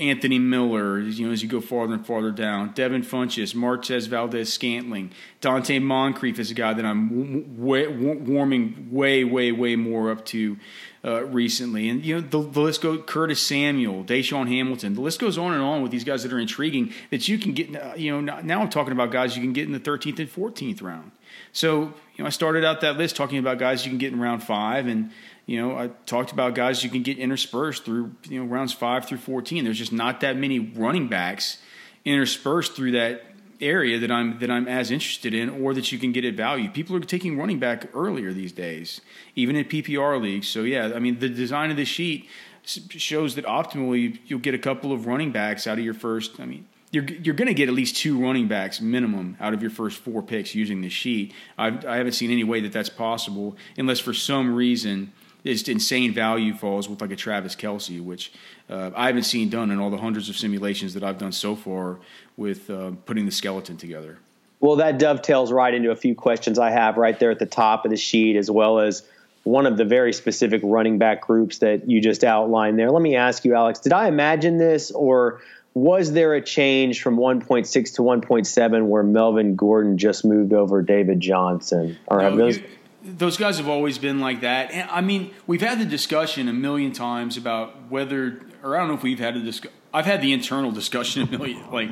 Anthony 0.00 0.38
Miller. 0.38 0.98
You 0.98 1.26
know, 1.26 1.32
as 1.32 1.42
you 1.42 1.48
go 1.48 1.60
farther 1.60 1.94
and 1.94 2.06
farther 2.06 2.30
down, 2.30 2.72
Devin 2.72 3.02
Funchess, 3.02 3.54
Marquez 3.54 4.06
Valdes 4.06 4.52
Scantling, 4.52 5.12
Donte 5.40 5.80
Moncrief 5.80 6.38
is 6.38 6.50
a 6.50 6.54
guy 6.54 6.72
that 6.72 6.84
I'm 6.84 7.58
way, 7.58 7.86
warming 7.86 8.88
way, 8.90 9.24
way, 9.24 9.52
way 9.52 9.76
more 9.76 10.10
up 10.10 10.24
to 10.26 10.56
uh, 11.02 11.24
recently, 11.24 11.88
and 11.88 12.04
you 12.04 12.16
know 12.16 12.20
the, 12.20 12.50
the, 12.50 12.60
list 12.60 12.82
goes. 12.82 13.02
Curtis 13.06 13.40
Samuel, 13.40 14.04
DaeSean 14.04 14.48
Hamilton. 14.48 14.94
The 14.94 15.00
list 15.00 15.18
goes 15.18 15.38
on 15.38 15.54
and 15.54 15.62
on 15.62 15.82
with 15.82 15.90
these 15.90 16.04
guys 16.04 16.22
that 16.24 16.32
are 16.32 16.38
intriguing 16.38 16.92
that 17.10 17.26
you 17.26 17.38
can 17.38 17.52
get. 17.52 17.74
Uh, 17.74 17.94
you 17.96 18.20
know, 18.20 18.40
now 18.42 18.60
I'm 18.60 18.68
talking 18.68 18.92
about 18.92 19.10
guys 19.10 19.34
you 19.34 19.42
can 19.42 19.54
get 19.54 19.64
in 19.64 19.72
the 19.72 19.80
13th 19.80 20.18
and 20.18 20.30
14th 20.30 20.82
round. 20.82 21.12
So 21.52 21.80
you 21.80 21.92
know, 22.18 22.26
I 22.26 22.30
started 22.30 22.66
out 22.66 22.82
that 22.82 22.98
list 22.98 23.16
talking 23.16 23.38
about 23.38 23.58
guys 23.58 23.86
you 23.86 23.90
can 23.90 23.98
get 23.98 24.12
in 24.12 24.20
round 24.20 24.42
five, 24.42 24.86
and 24.86 25.10
you 25.50 25.60
know, 25.60 25.76
I 25.76 25.88
talked 26.06 26.30
about 26.30 26.54
guys 26.54 26.84
you 26.84 26.90
can 26.90 27.02
get 27.02 27.18
interspersed 27.18 27.84
through 27.84 28.14
you 28.28 28.38
know 28.38 28.46
rounds 28.46 28.72
five 28.72 29.06
through 29.06 29.18
14. 29.18 29.64
There's 29.64 29.78
just 29.78 29.92
not 29.92 30.20
that 30.20 30.36
many 30.36 30.60
running 30.60 31.08
backs 31.08 31.58
interspersed 32.04 32.76
through 32.76 32.92
that 32.92 33.24
area 33.60 33.98
that 33.98 34.12
I'm 34.12 34.38
that 34.38 34.48
I'm 34.48 34.68
as 34.68 34.92
interested 34.92 35.34
in, 35.34 35.50
or 35.50 35.74
that 35.74 35.90
you 35.90 35.98
can 35.98 36.12
get 36.12 36.24
at 36.24 36.34
value. 36.34 36.70
People 36.70 36.94
are 36.94 37.00
taking 37.00 37.36
running 37.36 37.58
back 37.58 37.88
earlier 37.94 38.32
these 38.32 38.52
days, 38.52 39.00
even 39.34 39.56
in 39.56 39.64
PPR 39.64 40.22
leagues. 40.22 40.46
So 40.46 40.62
yeah, 40.62 40.92
I 40.94 41.00
mean 41.00 41.18
the 41.18 41.28
design 41.28 41.72
of 41.72 41.76
the 41.76 41.84
sheet 41.84 42.28
shows 42.62 43.34
that 43.34 43.44
optimally 43.44 44.20
you'll 44.26 44.38
get 44.38 44.54
a 44.54 44.58
couple 44.58 44.92
of 44.92 45.06
running 45.06 45.32
backs 45.32 45.66
out 45.66 45.80
of 45.80 45.84
your 45.84 45.94
first. 45.94 46.38
I 46.38 46.46
mean. 46.46 46.68
You're, 46.92 47.04
you're 47.04 47.36
going 47.36 47.46
to 47.46 47.54
get 47.54 47.68
at 47.68 47.74
least 47.76 47.94
two 47.94 48.20
running 48.20 48.48
backs 48.48 48.80
minimum 48.80 49.36
out 49.38 49.54
of 49.54 49.62
your 49.62 49.70
first 49.70 49.98
four 49.98 50.24
picks 50.24 50.56
using 50.56 50.80
the 50.80 50.88
sheet. 50.88 51.32
I've, 51.56 51.86
I 51.86 51.98
haven't 51.98 52.14
seen 52.14 52.32
any 52.32 52.42
way 52.42 52.60
that 52.62 52.72
that's 52.72 52.88
possible 52.88 53.56
unless 53.78 54.00
for 54.00 54.12
some 54.12 54.56
reason 54.56 55.12
just 55.44 55.68
insane 55.68 56.12
value 56.12 56.54
falls 56.54 56.88
with 56.88 57.00
like 57.00 57.10
a 57.10 57.16
Travis 57.16 57.56
Kelce, 57.56 58.02
which 58.02 58.32
uh, 58.68 58.90
I 58.94 59.06
haven't 59.06 59.24
seen 59.24 59.48
done 59.48 59.70
in 59.70 59.78
all 59.78 59.90
the 59.90 59.98
hundreds 59.98 60.28
of 60.28 60.36
simulations 60.36 60.94
that 60.94 61.02
I've 61.02 61.18
done 61.18 61.32
so 61.32 61.56
far 61.56 61.98
with 62.36 62.70
uh, 62.70 62.92
putting 63.06 63.26
the 63.26 63.32
skeleton 63.32 63.76
together. 63.76 64.18
Well, 64.60 64.76
that 64.76 64.98
dovetails 64.98 65.52
right 65.52 65.72
into 65.72 65.90
a 65.90 65.96
few 65.96 66.14
questions 66.14 66.58
I 66.58 66.70
have 66.70 66.98
right 66.98 67.18
there 67.18 67.30
at 67.30 67.38
the 67.38 67.46
top 67.46 67.84
of 67.86 67.90
the 67.90 67.96
sheet, 67.96 68.36
as 68.36 68.50
well 68.50 68.78
as 68.78 69.02
one 69.42 69.66
of 69.66 69.78
the 69.78 69.86
very 69.86 70.12
specific 70.12 70.60
running 70.62 70.98
back 70.98 71.22
groups 71.22 71.58
that 71.58 71.88
you 71.88 72.00
just 72.00 72.24
outlined 72.24 72.78
there. 72.78 72.90
Let 72.90 73.00
me 73.00 73.16
ask 73.16 73.44
you, 73.44 73.54
Alex, 73.54 73.80
did 73.80 73.94
I 73.94 74.06
imagine 74.08 74.58
this 74.58 74.90
or 74.90 75.40
was 75.72 76.12
there 76.12 76.34
a 76.34 76.42
change 76.42 77.00
from 77.00 77.16
1.6 77.16 77.94
to 77.94 78.02
1.7 78.02 78.86
where 78.86 79.02
Melvin 79.02 79.54
Gordon 79.54 79.98
just 79.98 80.24
moved 80.24 80.52
over 80.52 80.82
David 80.82 81.20
Johnson? 81.20 81.96
Or 82.06 82.18
no, 82.18 82.24
have 82.24 82.36
those? 82.36 82.58
You, 82.58 82.64
those 83.02 83.36
guys 83.36 83.58
have 83.58 83.68
always 83.68 83.98
been 83.98 84.20
like 84.20 84.42
that. 84.42 84.70
And 84.72 84.90
I 84.90 85.00
mean, 85.00 85.32
we've 85.46 85.60
had 85.60 85.78
the 85.78 85.84
discussion 85.84 86.48
a 86.48 86.52
million 86.52 86.92
times 86.92 87.36
about 87.36 87.90
whether, 87.90 88.40
or 88.62 88.76
I 88.76 88.80
don't 88.80 88.88
know 88.88 88.94
if 88.94 89.02
we've 89.02 89.18
had 89.18 89.36
a 89.36 89.42
discussion. 89.42 89.76
I've 89.92 90.06
had 90.06 90.22
the 90.22 90.32
internal 90.32 90.70
discussion 90.70 91.22
a 91.22 91.30
million. 91.30 91.70
Like, 91.70 91.90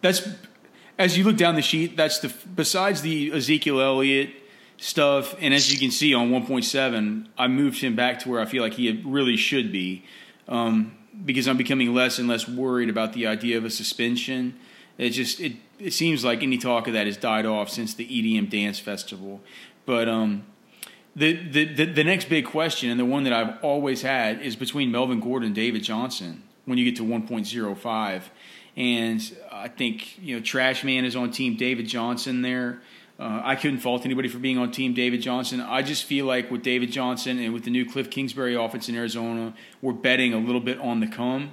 that's 0.00 0.28
as 0.98 1.16
you 1.16 1.24
look 1.24 1.36
down 1.36 1.54
the 1.54 1.62
sheet, 1.62 1.96
that's 1.96 2.18
the 2.18 2.32
besides 2.54 3.02
the 3.02 3.32
Ezekiel 3.32 3.80
Elliott 3.80 4.30
stuff, 4.78 5.34
and 5.40 5.52
as 5.52 5.72
you 5.72 5.78
can 5.78 5.90
see 5.90 6.14
on 6.14 6.30
1.7, 6.30 7.26
I 7.36 7.48
moved 7.48 7.80
him 7.80 7.96
back 7.96 8.20
to 8.20 8.28
where 8.28 8.40
I 8.40 8.44
feel 8.46 8.62
like 8.62 8.74
he 8.74 9.02
really 9.04 9.36
should 9.36 9.72
be, 9.72 10.04
um, 10.46 10.96
because 11.24 11.48
I'm 11.48 11.56
becoming 11.56 11.94
less 11.94 12.18
and 12.18 12.28
less 12.28 12.48
worried 12.48 12.88
about 12.88 13.12
the 13.12 13.26
idea 13.26 13.58
of 13.58 13.64
a 13.64 13.70
suspension. 13.70 14.58
It 14.96 15.10
just 15.10 15.40
it 15.40 15.54
it 15.78 15.92
seems 15.92 16.24
like 16.24 16.42
any 16.42 16.58
talk 16.58 16.88
of 16.88 16.94
that 16.94 17.06
has 17.06 17.16
died 17.16 17.46
off 17.46 17.68
since 17.70 17.94
the 17.94 18.06
EDM 18.06 18.50
dance 18.50 18.80
festival, 18.80 19.40
but 19.88 20.06
um. 20.06 20.44
The, 21.16 21.32
the, 21.32 21.64
the, 21.64 21.84
the 21.86 22.04
next 22.04 22.28
big 22.28 22.46
question, 22.46 22.90
and 22.90 23.00
the 23.00 23.04
one 23.04 23.24
that 23.24 23.32
I've 23.32 23.60
always 23.64 24.02
had, 24.02 24.40
is 24.40 24.54
between 24.54 24.92
Melvin 24.92 25.18
Gordon 25.18 25.46
and 25.46 25.54
David 25.54 25.82
Johnson 25.82 26.44
when 26.64 26.78
you 26.78 26.84
get 26.84 26.94
to 26.98 27.02
1.05. 27.02 28.22
And 28.76 29.36
I 29.50 29.66
think, 29.66 30.16
you 30.22 30.36
know, 30.36 30.42
Trash 30.42 30.84
Man 30.84 31.04
is 31.04 31.16
on 31.16 31.32
team 31.32 31.56
David 31.56 31.88
Johnson 31.88 32.42
there. 32.42 32.82
Uh, 33.18 33.40
I 33.42 33.56
couldn't 33.56 33.80
fault 33.80 34.04
anybody 34.04 34.28
for 34.28 34.38
being 34.38 34.58
on 34.58 34.70
team 34.70 34.94
David 34.94 35.20
Johnson. 35.20 35.60
I 35.60 35.82
just 35.82 36.04
feel 36.04 36.24
like 36.24 36.52
with 36.52 36.62
David 36.62 36.92
Johnson 36.92 37.40
and 37.40 37.52
with 37.52 37.64
the 37.64 37.70
new 37.70 37.84
Cliff 37.84 38.10
Kingsbury 38.10 38.54
offense 38.54 38.88
in 38.88 38.94
Arizona, 38.94 39.54
we're 39.82 39.94
betting 39.94 40.34
a 40.34 40.38
little 40.38 40.60
bit 40.60 40.78
on 40.78 41.00
the 41.00 41.08
come, 41.08 41.50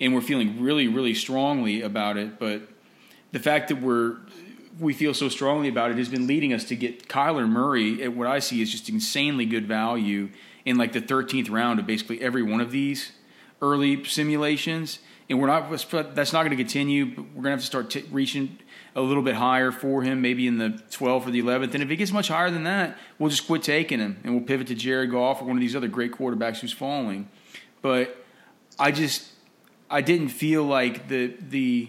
and 0.00 0.12
we're 0.12 0.22
feeling 0.22 0.60
really, 0.60 0.88
really 0.88 1.14
strongly 1.14 1.82
about 1.82 2.16
it. 2.16 2.40
But 2.40 2.62
the 3.30 3.38
fact 3.38 3.68
that 3.68 3.80
we're 3.80 4.16
we 4.78 4.92
feel 4.92 5.14
so 5.14 5.28
strongly 5.28 5.68
about 5.68 5.90
it 5.90 5.98
has 5.98 6.08
been 6.08 6.26
leading 6.26 6.52
us 6.52 6.64
to 6.64 6.76
get 6.76 7.08
Kyler 7.08 7.48
Murray 7.48 8.02
at 8.02 8.14
what 8.14 8.26
I 8.26 8.38
see 8.38 8.60
is 8.62 8.70
just 8.70 8.88
insanely 8.88 9.46
good 9.46 9.66
value 9.66 10.30
in 10.64 10.76
like 10.76 10.92
the 10.92 11.00
13th 11.00 11.50
round 11.50 11.78
of 11.78 11.86
basically 11.86 12.20
every 12.20 12.42
one 12.42 12.60
of 12.60 12.70
these 12.70 13.12
early 13.62 14.04
simulations. 14.04 14.98
And 15.28 15.40
we're 15.40 15.46
not 15.46 15.70
that's 15.70 16.32
not 16.32 16.42
going 16.42 16.50
to 16.50 16.56
continue. 16.56 17.06
But 17.06 17.22
we're 17.26 17.42
going 17.42 17.44
to 17.44 17.50
have 17.50 17.60
to 17.60 17.66
start 17.66 17.90
t- 17.90 18.04
reaching 18.10 18.58
a 18.94 19.00
little 19.00 19.22
bit 19.22 19.36
higher 19.36 19.72
for 19.72 20.02
him, 20.02 20.20
maybe 20.20 20.46
in 20.46 20.58
the 20.58 20.70
12th 20.90 21.26
or 21.26 21.30
the 21.30 21.42
11th. 21.42 21.74
And 21.74 21.82
if 21.82 21.90
it 21.90 21.96
gets 21.96 22.12
much 22.12 22.28
higher 22.28 22.50
than 22.50 22.64
that, 22.64 22.98
we'll 23.18 23.30
just 23.30 23.46
quit 23.46 23.62
taking 23.62 24.00
him 24.00 24.18
and 24.22 24.34
we'll 24.34 24.44
pivot 24.44 24.66
to 24.66 24.74
Jared 24.74 25.10
Goff 25.10 25.40
or 25.40 25.46
one 25.46 25.56
of 25.56 25.60
these 25.60 25.74
other 25.74 25.88
great 25.88 26.12
quarterbacks 26.12 26.58
who's 26.58 26.72
falling. 26.72 27.28
But 27.80 28.24
I 28.78 28.90
just 28.90 29.30
I 29.90 30.00
didn't 30.00 30.28
feel 30.28 30.64
like 30.64 31.08
the 31.08 31.34
the 31.40 31.88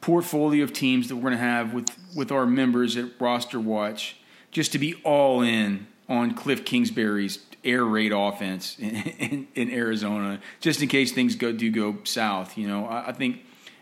portfolio 0.00 0.64
of 0.64 0.72
teams 0.72 1.08
that 1.08 1.16
we're 1.16 1.22
going 1.22 1.32
to 1.32 1.38
have 1.38 1.74
with 1.74 1.88
with 2.14 2.32
our 2.32 2.46
members 2.46 2.96
at 2.96 3.06
Roster 3.20 3.60
Watch 3.60 4.16
just 4.50 4.72
to 4.72 4.78
be 4.78 4.94
all 5.04 5.42
in 5.42 5.86
on 6.08 6.34
Cliff 6.34 6.64
Kingsbury's 6.64 7.38
air 7.64 7.84
raid 7.84 8.12
offense 8.12 8.78
in, 8.78 8.96
in, 8.96 9.48
in 9.54 9.70
Arizona, 9.70 10.40
just 10.60 10.82
in 10.82 10.88
case 10.88 11.12
things 11.12 11.34
go 11.34 11.52
do 11.52 11.70
go 11.70 11.98
south. 12.04 12.56
You 12.56 12.68
know, 12.68 12.86
I, 12.86 13.08
I 13.08 13.12
think 13.12 13.40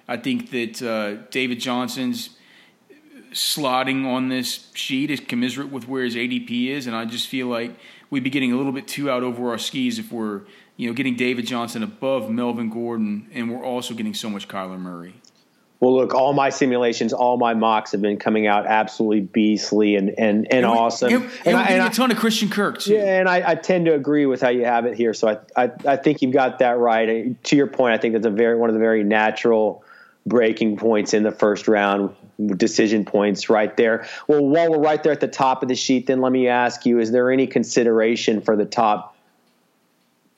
I 0.09 0.17
think 0.17 0.51
that 0.51 0.83
uh, 0.83 1.23
David 1.31 1.61
Johnson's 1.61 2.31
slotting 3.33 4.07
on 4.07 4.29
this 4.29 4.71
sheet 4.75 5.11
is 5.11 5.21
commiserate 5.21 5.71
with 5.71 5.87
where 5.87 6.05
his 6.05 6.15
ADP 6.15 6.69
is, 6.69 6.87
and 6.87 6.97
I 6.97 7.05
just 7.05 7.29
feel 7.29 7.49
like 7.49 7.77
we'd 8.11 8.25
be 8.25 8.31
getting 8.31 8.53
a 8.53 8.57
little 8.57 8.73
bit 8.73 8.89
too 8.89 9.11
out 9.11 9.23
over 9.23 9.51
our 9.51 9.59
skis 9.59 9.99
if 9.99 10.11
we're 10.11 10.43
you 10.77 10.89
know 10.89 10.95
getting 10.95 11.17
David 11.17 11.47
Johnson 11.47 11.83
above 11.83 12.31
Melvin 12.31 12.71
Gordon, 12.71 13.29
and 13.33 13.51
we're 13.51 13.65
also 13.65 13.95
getting 13.95 14.15
so 14.15 14.31
much 14.31 14.49
Kyler 14.49 14.79
Murray. 14.79 15.15
Well, 15.79 15.95
look, 15.95 16.15
all 16.15 16.33
my 16.33 16.49
simulations, 16.49 17.13
all 17.13 17.37
my 17.37 17.53
mocks 17.53 17.93
have 17.93 18.01
been 18.01 18.17
coming 18.17 18.47
out 18.47 18.67
absolutely 18.67 19.21
beastly 19.21 19.97
and 19.97 20.09
and, 20.09 20.19
and, 20.19 20.53
and 20.53 20.67
awesome. 20.67 21.13
And, 21.13 21.25
and, 21.25 21.33
and, 21.45 21.57
I, 21.57 21.63
and 21.65 21.83
a 21.87 21.95
ton 21.95 22.11
of 22.11 22.17
Christian 22.17 22.49
Kirk 22.49 22.81
too. 22.81 22.95
Yeah, 22.95 23.21
and 23.21 23.29
I, 23.29 23.51
I, 23.51 23.55
tend 23.57 23.85
to 23.87 23.95
agree 23.95 24.25
with 24.25 24.41
how 24.41 24.49
you 24.49 24.65
have 24.65 24.87
it 24.87 24.97
here. 24.97 25.13
So 25.13 25.29
I, 25.29 25.65
I, 25.65 25.71
I 25.87 25.97
think 25.97 26.23
you've 26.23 26.33
got 26.33 26.61
that 26.61 26.79
right. 26.79 27.43
To 27.45 27.57
your 27.57 27.67
point, 27.67 27.95
I 27.95 27.99
think 27.99 28.15
that's 28.15 28.27
a 28.27 28.31
very 28.31 28.57
one 28.57 28.71
of 28.71 28.75
the 28.75 28.81
very 28.81 29.05
natural 29.05 29.85
breaking 30.25 30.79
points 30.79 31.13
in 31.13 31.23
the 31.23 31.31
first 31.31 31.69
round, 31.69 32.15
decision 32.57 33.05
points 33.05 33.51
right 33.51 33.77
there. 33.77 34.09
Well, 34.27 34.45
while 34.45 34.71
we're 34.71 34.79
right 34.79 35.03
there 35.03 35.13
at 35.13 35.21
the 35.21 35.29
top 35.29 35.63
of 35.63 35.69
the 35.69 35.77
sheet, 35.77 36.07
then 36.07 36.23
let 36.23 36.33
me 36.33 36.49
ask 36.49 36.87
you: 36.87 37.01
Is 37.01 37.11
there 37.11 37.31
any 37.31 37.47
consideration 37.47 38.41
for 38.41 38.57
the 38.57 38.67
top? 38.67 39.15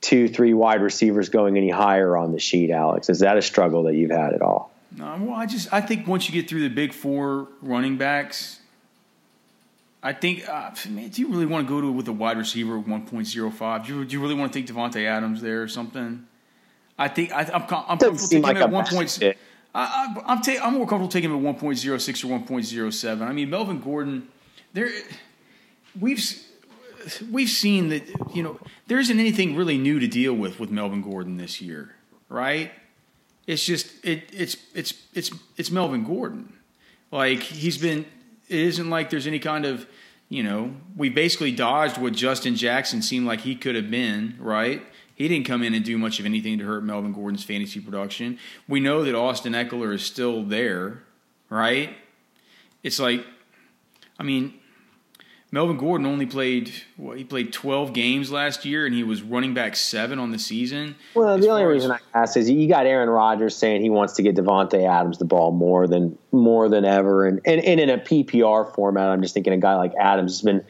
Two, 0.00 0.28
three 0.28 0.54
wide 0.54 0.80
receivers 0.80 1.28
going 1.28 1.56
any 1.56 1.70
higher 1.70 2.16
on 2.16 2.30
the 2.30 2.38
sheet, 2.38 2.70
Alex? 2.70 3.08
Is 3.08 3.18
that 3.20 3.36
a 3.36 3.42
struggle 3.42 3.84
that 3.84 3.94
you've 3.94 4.12
had 4.12 4.32
at 4.32 4.42
all? 4.42 4.70
No, 4.96 5.18
well, 5.20 5.34
I 5.34 5.46
just 5.46 5.72
I 5.72 5.80
think 5.80 6.06
once 6.06 6.28
you 6.28 6.32
get 6.32 6.48
through 6.48 6.62
the 6.62 6.74
big 6.74 6.92
four 6.92 7.48
running 7.60 7.98
backs, 7.98 8.60
I 10.02 10.12
think 10.12 10.48
uh, 10.48 10.70
man, 10.88 11.08
do 11.10 11.20
you 11.20 11.28
really 11.28 11.46
want 11.46 11.66
to 11.66 11.72
go 11.72 11.80
to 11.80 11.92
with 11.92 12.08
a 12.08 12.12
wide 12.12 12.38
receiver 12.38 12.78
one 12.78 13.06
point 13.06 13.26
zero 13.26 13.50
five? 13.50 13.86
Do 13.86 13.98
you, 13.98 14.04
do 14.04 14.12
you 14.14 14.22
really 14.22 14.34
want 14.34 14.52
to 14.52 14.58
take 14.58 14.68
Davante 14.68 15.04
Adams 15.04 15.42
there 15.42 15.62
or 15.62 15.68
something? 15.68 16.26
I 16.98 17.08
think 17.08 17.32
I, 17.32 17.42
am 17.42 17.66
comfortable 17.66 18.16
taking 18.16 18.42
like 18.42 18.56
him 18.56 18.62
at 18.62 18.70
one 18.70 18.86
point. 18.86 19.18
I, 19.22 19.34
I, 19.74 20.22
I'm 20.26 20.40
ta- 20.40 20.60
I'm 20.62 20.74
more 20.74 20.86
comfortable 20.86 21.08
taking 21.08 21.30
him 21.30 21.36
at 21.36 21.42
one 21.42 21.56
point 21.56 21.78
zero 21.78 21.98
six 21.98 22.24
or 22.24 22.28
one 22.28 22.44
point 22.44 22.64
zero 22.64 22.90
seven. 22.90 23.28
I 23.28 23.32
mean, 23.32 23.50
Melvin 23.50 23.80
Gordon, 23.80 24.28
there 24.72 24.88
we've 25.98 26.42
we've 27.30 27.48
seen 27.48 27.88
that 27.88 28.02
you 28.34 28.42
know 28.42 28.58
there 28.86 28.98
isn't 28.98 29.18
anything 29.18 29.56
really 29.56 29.78
new 29.78 29.98
to 29.98 30.06
deal 30.06 30.32
with 30.32 30.58
with 30.58 30.70
Melvin 30.70 31.02
Gordon 31.02 31.36
this 31.36 31.60
year, 31.60 31.94
right? 32.28 32.72
It's 33.48 33.64
just 33.64 34.04
it 34.04 34.28
it's 34.32 34.58
it's 34.74 34.92
it's 35.14 35.32
it's 35.56 35.70
Melvin 35.70 36.04
Gordon. 36.04 36.52
Like 37.10 37.40
he's 37.40 37.78
been 37.78 38.04
it 38.48 38.58
isn't 38.58 38.90
like 38.90 39.10
there's 39.10 39.26
any 39.26 39.38
kind 39.38 39.64
of 39.64 39.86
you 40.28 40.42
know, 40.42 40.74
we 40.94 41.08
basically 41.08 41.52
dodged 41.52 41.96
what 41.96 42.12
Justin 42.12 42.54
Jackson 42.54 43.00
seemed 43.00 43.26
like 43.26 43.40
he 43.40 43.54
could 43.54 43.74
have 43.74 43.90
been, 43.90 44.36
right? 44.38 44.82
He 45.14 45.26
didn't 45.26 45.46
come 45.46 45.62
in 45.62 45.72
and 45.72 45.82
do 45.82 45.96
much 45.96 46.20
of 46.20 46.26
anything 46.26 46.58
to 46.58 46.64
hurt 46.64 46.84
Melvin 46.84 47.12
Gordon's 47.12 47.44
fantasy 47.44 47.80
production. 47.80 48.38
We 48.68 48.78
know 48.78 49.02
that 49.04 49.14
Austin 49.14 49.54
Ekeler 49.54 49.94
is 49.94 50.04
still 50.04 50.42
there, 50.44 51.02
right? 51.48 51.96
It's 52.82 53.00
like, 53.00 53.24
I 54.18 54.22
mean, 54.22 54.52
Melvin 55.50 55.78
Gordon 55.78 56.06
only 56.06 56.26
played 56.26 56.70
what 56.98 57.16
he 57.16 57.24
played 57.24 57.54
12 57.54 57.94
games 57.94 58.30
last 58.30 58.66
year, 58.66 58.84
and 58.84 58.94
he 58.94 59.02
was 59.02 59.22
running 59.22 59.54
back 59.54 59.76
seven 59.76 60.18
on 60.18 60.30
the 60.30 60.38
season. 60.38 60.94
Well, 61.14 61.38
the 61.38 61.48
only 61.48 61.64
reason 61.64 61.90
as, 61.90 62.00
I 62.12 62.22
ask 62.22 62.36
is 62.36 62.50
you 62.50 62.68
got 62.68 62.84
Aaron 62.84 63.08
Rodgers 63.08 63.56
saying 63.56 63.80
he 63.80 63.88
wants 63.88 64.12
to 64.14 64.22
get 64.22 64.36
Davante 64.36 64.86
Adams 64.86 65.16
the 65.16 65.24
ball 65.24 65.52
more 65.52 65.86
than 65.86 66.18
more 66.32 66.68
than 66.68 66.84
ever, 66.84 67.26
and, 67.26 67.40
and 67.46 67.64
and 67.64 67.80
in 67.80 67.88
a 67.88 67.96
PPR 67.96 68.74
format, 68.74 69.08
I'm 69.08 69.22
just 69.22 69.32
thinking 69.32 69.54
a 69.54 69.58
guy 69.58 69.76
like 69.76 69.94
Adams 69.98 70.34
has 70.34 70.42
been, 70.42 70.62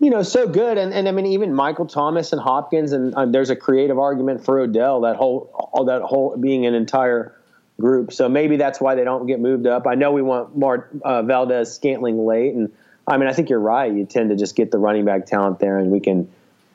you 0.00 0.08
know, 0.08 0.22
so 0.22 0.48
good, 0.48 0.78
and 0.78 0.94
and 0.94 1.08
I 1.08 1.12
mean 1.12 1.26
even 1.26 1.52
Michael 1.52 1.86
Thomas 1.86 2.32
and 2.32 2.40
Hopkins, 2.40 2.92
and 2.92 3.14
um, 3.16 3.32
there's 3.32 3.50
a 3.50 3.56
creative 3.56 3.98
argument 3.98 4.42
for 4.42 4.58
Odell 4.58 5.02
that 5.02 5.16
whole 5.16 5.50
all 5.52 5.84
that 5.84 6.00
whole 6.00 6.38
being 6.38 6.64
an 6.64 6.74
entire 6.74 7.38
group. 7.78 8.14
So 8.14 8.30
maybe 8.30 8.56
that's 8.56 8.80
why 8.80 8.94
they 8.94 9.04
don't 9.04 9.26
get 9.26 9.40
moved 9.40 9.66
up. 9.66 9.86
I 9.86 9.94
know 9.94 10.10
we 10.12 10.22
want 10.22 10.56
more 10.56 10.88
uh, 11.04 11.20
Valdes-Scantling 11.20 12.24
late 12.24 12.54
and 12.54 12.72
I 13.08 13.16
mean, 13.16 13.28
I 13.28 13.32
think 13.32 13.50
you're 13.50 13.60
right. 13.60 13.92
You 13.92 14.04
tend 14.04 14.30
to 14.30 14.36
just 14.36 14.56
get 14.56 14.70
the 14.70 14.78
running 14.78 15.04
back 15.04 15.26
talent 15.26 15.58
there, 15.58 15.78
and 15.78 15.90
we 15.90 16.00
can 16.00 16.28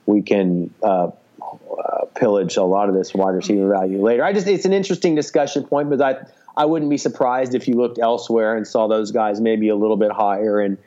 we 0.05 0.21
can 0.21 0.73
uh, 0.81 1.07
uh, 1.41 2.05
pillage 2.15 2.57
a 2.57 2.63
lot 2.63 2.89
of 2.89 2.95
this 2.95 3.13
wide 3.13 3.31
receiver 3.31 3.69
value 3.69 4.01
later. 4.01 4.23
I 4.23 4.33
just 4.33 4.47
it's 4.47 4.65
an 4.65 4.73
interesting 4.73 5.15
discussion 5.15 5.63
point, 5.63 5.89
but 5.89 6.01
I 6.01 6.25
I 6.55 6.65
wouldn't 6.65 6.89
be 6.89 6.97
surprised 6.97 7.55
if 7.55 7.67
you 7.67 7.75
looked 7.75 7.99
elsewhere 7.99 8.55
and 8.55 8.65
saw 8.65 8.87
those 8.87 9.11
guys 9.11 9.41
maybe 9.41 9.69
a 9.69 9.75
little 9.75 9.97
bit 9.97 10.11
higher 10.11 10.61
in 10.61 10.77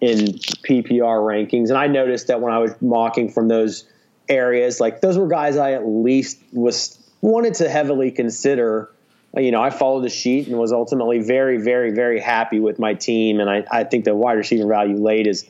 in 0.00 0.18
PPR 0.18 1.20
rankings. 1.20 1.68
And 1.68 1.78
I 1.78 1.86
noticed 1.86 2.26
that 2.26 2.40
when 2.40 2.52
I 2.52 2.58
was 2.58 2.74
mocking 2.80 3.30
from 3.30 3.48
those 3.48 3.86
areas, 4.28 4.80
like 4.80 5.00
those 5.00 5.16
were 5.16 5.28
guys 5.28 5.56
I 5.56 5.72
at 5.72 5.86
least 5.86 6.42
was 6.52 6.98
wanted 7.20 7.54
to 7.54 7.68
heavily 7.68 8.10
consider 8.10 8.90
you 9.36 9.50
know, 9.50 9.62
I 9.62 9.70
followed 9.70 10.02
the 10.02 10.10
sheet 10.10 10.48
and 10.48 10.58
was 10.58 10.72
ultimately 10.72 11.20
very, 11.20 11.56
very, 11.58 11.90
very 11.90 12.20
happy 12.20 12.60
with 12.60 12.78
my 12.78 12.94
team. 12.94 13.40
And 13.40 13.48
I, 13.48 13.64
I 13.70 13.84
think 13.84 14.04
the 14.04 14.14
wide 14.14 14.34
receiver 14.34 14.66
value 14.66 14.96
late 14.96 15.26
is 15.26 15.48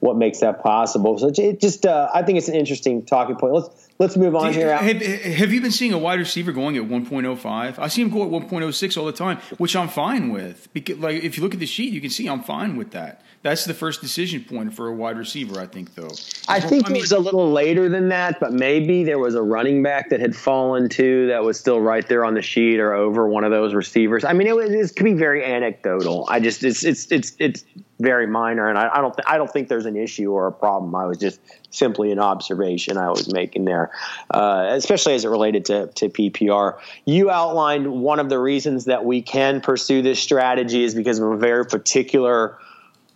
what 0.00 0.16
makes 0.16 0.40
that 0.40 0.62
possible. 0.62 1.18
So 1.18 1.30
it 1.36 1.60
just, 1.60 1.84
uh, 1.84 2.08
I 2.14 2.22
think 2.22 2.38
it's 2.38 2.48
an 2.48 2.54
interesting 2.54 3.04
talking 3.04 3.36
point. 3.36 3.54
Let's 3.54 3.87
let's 3.98 4.16
move 4.16 4.34
on 4.34 4.52
you, 4.52 4.60
here. 4.60 4.76
Have, 4.76 5.02
have, 5.02 5.52
you 5.52 5.60
been 5.60 5.70
seeing 5.70 5.92
a 5.92 5.98
wide 5.98 6.18
receiver 6.18 6.52
going 6.52 6.76
at 6.76 6.84
1.05? 6.84 7.78
I 7.78 7.88
see 7.88 8.02
him 8.02 8.10
go 8.10 8.24
at 8.24 8.48
1.06 8.48 8.96
all 8.96 9.04
the 9.04 9.12
time, 9.12 9.38
which 9.58 9.76
I'm 9.76 9.88
fine 9.88 10.30
with. 10.30 10.68
Because, 10.72 10.98
like, 10.98 11.22
if 11.22 11.36
you 11.36 11.42
look 11.42 11.54
at 11.54 11.60
the 11.60 11.66
sheet, 11.66 11.92
you 11.92 12.00
can 12.00 12.10
see 12.10 12.28
I'm 12.28 12.42
fine 12.42 12.76
with 12.76 12.92
that. 12.92 13.22
That's 13.42 13.64
the 13.64 13.74
first 13.74 14.00
decision 14.00 14.44
point 14.44 14.74
for 14.74 14.88
a 14.88 14.92
wide 14.92 15.16
receiver, 15.16 15.60
I 15.60 15.66
think, 15.66 15.94
though. 15.94 16.10
I 16.48 16.58
think 16.60 16.86
I 16.86 16.88
mean, 16.88 16.96
it 16.96 17.02
was 17.02 17.12
a 17.12 17.18
little 17.18 17.50
later 17.50 17.88
than 17.88 18.08
that, 18.08 18.40
but 18.40 18.52
maybe 18.52 19.04
there 19.04 19.18
was 19.18 19.36
a 19.36 19.42
running 19.42 19.82
back 19.82 20.10
that 20.10 20.18
had 20.18 20.34
fallen 20.34 20.88
too 20.88 21.28
that 21.28 21.44
was 21.44 21.58
still 21.58 21.80
right 21.80 22.06
there 22.08 22.24
on 22.24 22.34
the 22.34 22.42
sheet 22.42 22.80
or 22.80 22.94
over 22.94 23.28
one 23.28 23.44
of 23.44 23.52
those 23.52 23.74
receivers. 23.74 24.24
I 24.24 24.32
mean, 24.32 24.48
it, 24.48 24.56
was, 24.56 24.70
it 24.70 24.96
could 24.96 25.04
be 25.04 25.14
very 25.14 25.44
anecdotal. 25.44 26.26
I 26.28 26.40
just 26.40 26.64
it's 26.64 26.82
it's 26.82 27.10
it's 27.12 27.32
it's 27.38 27.64
very 28.00 28.26
minor, 28.26 28.68
and 28.68 28.78
I, 28.78 28.88
I 28.92 29.00
don't 29.00 29.14
th- 29.14 29.26
I 29.26 29.38
don't 29.38 29.50
think 29.50 29.68
there's 29.68 29.86
an 29.86 29.96
issue 29.96 30.30
or 30.30 30.46
a 30.46 30.52
problem. 30.52 30.94
I 30.94 31.06
was 31.06 31.18
just 31.18 31.40
simply 31.70 32.12
an 32.12 32.18
observation 32.18 32.96
I 32.96 33.10
was 33.10 33.32
making 33.32 33.64
there, 33.64 33.90
uh, 34.30 34.68
especially 34.70 35.14
as 35.14 35.24
it 35.24 35.28
related 35.28 35.64
to 35.66 35.88
to 35.88 36.08
PPR. 36.08 36.78
You 37.04 37.30
outlined 37.30 37.90
one 38.00 38.20
of 38.20 38.28
the 38.28 38.38
reasons 38.38 38.84
that 38.84 39.04
we 39.04 39.22
can 39.22 39.60
pursue 39.60 40.02
this 40.02 40.20
strategy 40.20 40.84
is 40.84 40.94
because 40.94 41.18
of 41.18 41.30
a 41.30 41.36
very 41.36 41.64
particular 41.64 42.58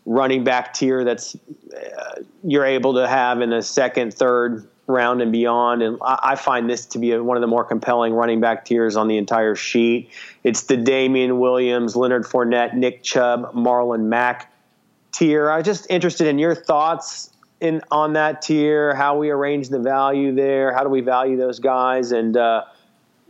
running 0.04 0.42
back 0.42 0.74
tier 0.74 1.04
that's 1.04 1.36
uh, 1.36 2.22
you're 2.42 2.64
able 2.64 2.94
to 2.94 3.06
have 3.06 3.40
in 3.40 3.50
the 3.50 3.62
second, 3.62 4.12
third 4.12 4.68
round 4.88 5.22
and 5.22 5.32
beyond. 5.32 5.82
And 5.82 5.98
I, 6.02 6.34
find 6.34 6.68
this 6.68 6.86
to 6.86 6.98
be 6.98 7.16
one 7.16 7.36
of 7.36 7.40
the 7.40 7.46
more 7.46 7.64
compelling 7.64 8.12
running 8.12 8.40
back 8.40 8.64
tiers 8.64 8.96
on 8.96 9.08
the 9.08 9.16
entire 9.16 9.54
sheet. 9.54 10.10
It's 10.42 10.64
the 10.64 10.76
Damien 10.76 11.38
Williams, 11.38 11.94
Leonard 11.94 12.24
Fournette, 12.24 12.74
Nick 12.74 13.02
Chubb, 13.02 13.54
Marlon 13.54 14.04
Mack 14.06 14.51
tier. 15.12 15.50
I'm 15.50 15.62
just 15.62 15.87
interested 15.90 16.26
in 16.26 16.38
your 16.38 16.54
thoughts 16.54 17.31
in 17.61 17.81
on 17.90 18.14
that 18.14 18.42
tier, 18.42 18.95
how 18.95 19.16
we 19.16 19.31
arrange 19.31 19.69
the 19.69 19.78
value 19.78 20.35
there, 20.35 20.75
how 20.75 20.83
do 20.83 20.88
we 20.88 21.00
value 21.00 21.37
those 21.37 21.61
guys, 21.61 22.11
and 22.11 22.37
uh, 22.37 22.64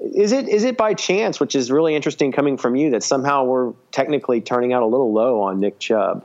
is 0.00 0.32
it 0.32 0.48
is 0.48 0.64
it 0.64 0.76
by 0.76 0.94
chance, 0.94 1.38
which 1.38 1.54
is 1.54 1.70
really 1.70 1.94
interesting 1.94 2.32
coming 2.32 2.56
from 2.56 2.74
you, 2.74 2.90
that 2.90 3.02
somehow 3.02 3.44
we're 3.44 3.72
technically 3.92 4.40
turning 4.40 4.72
out 4.72 4.82
a 4.82 4.86
little 4.86 5.12
low 5.12 5.40
on 5.40 5.60
Nick 5.60 5.78
Chubb? 5.78 6.24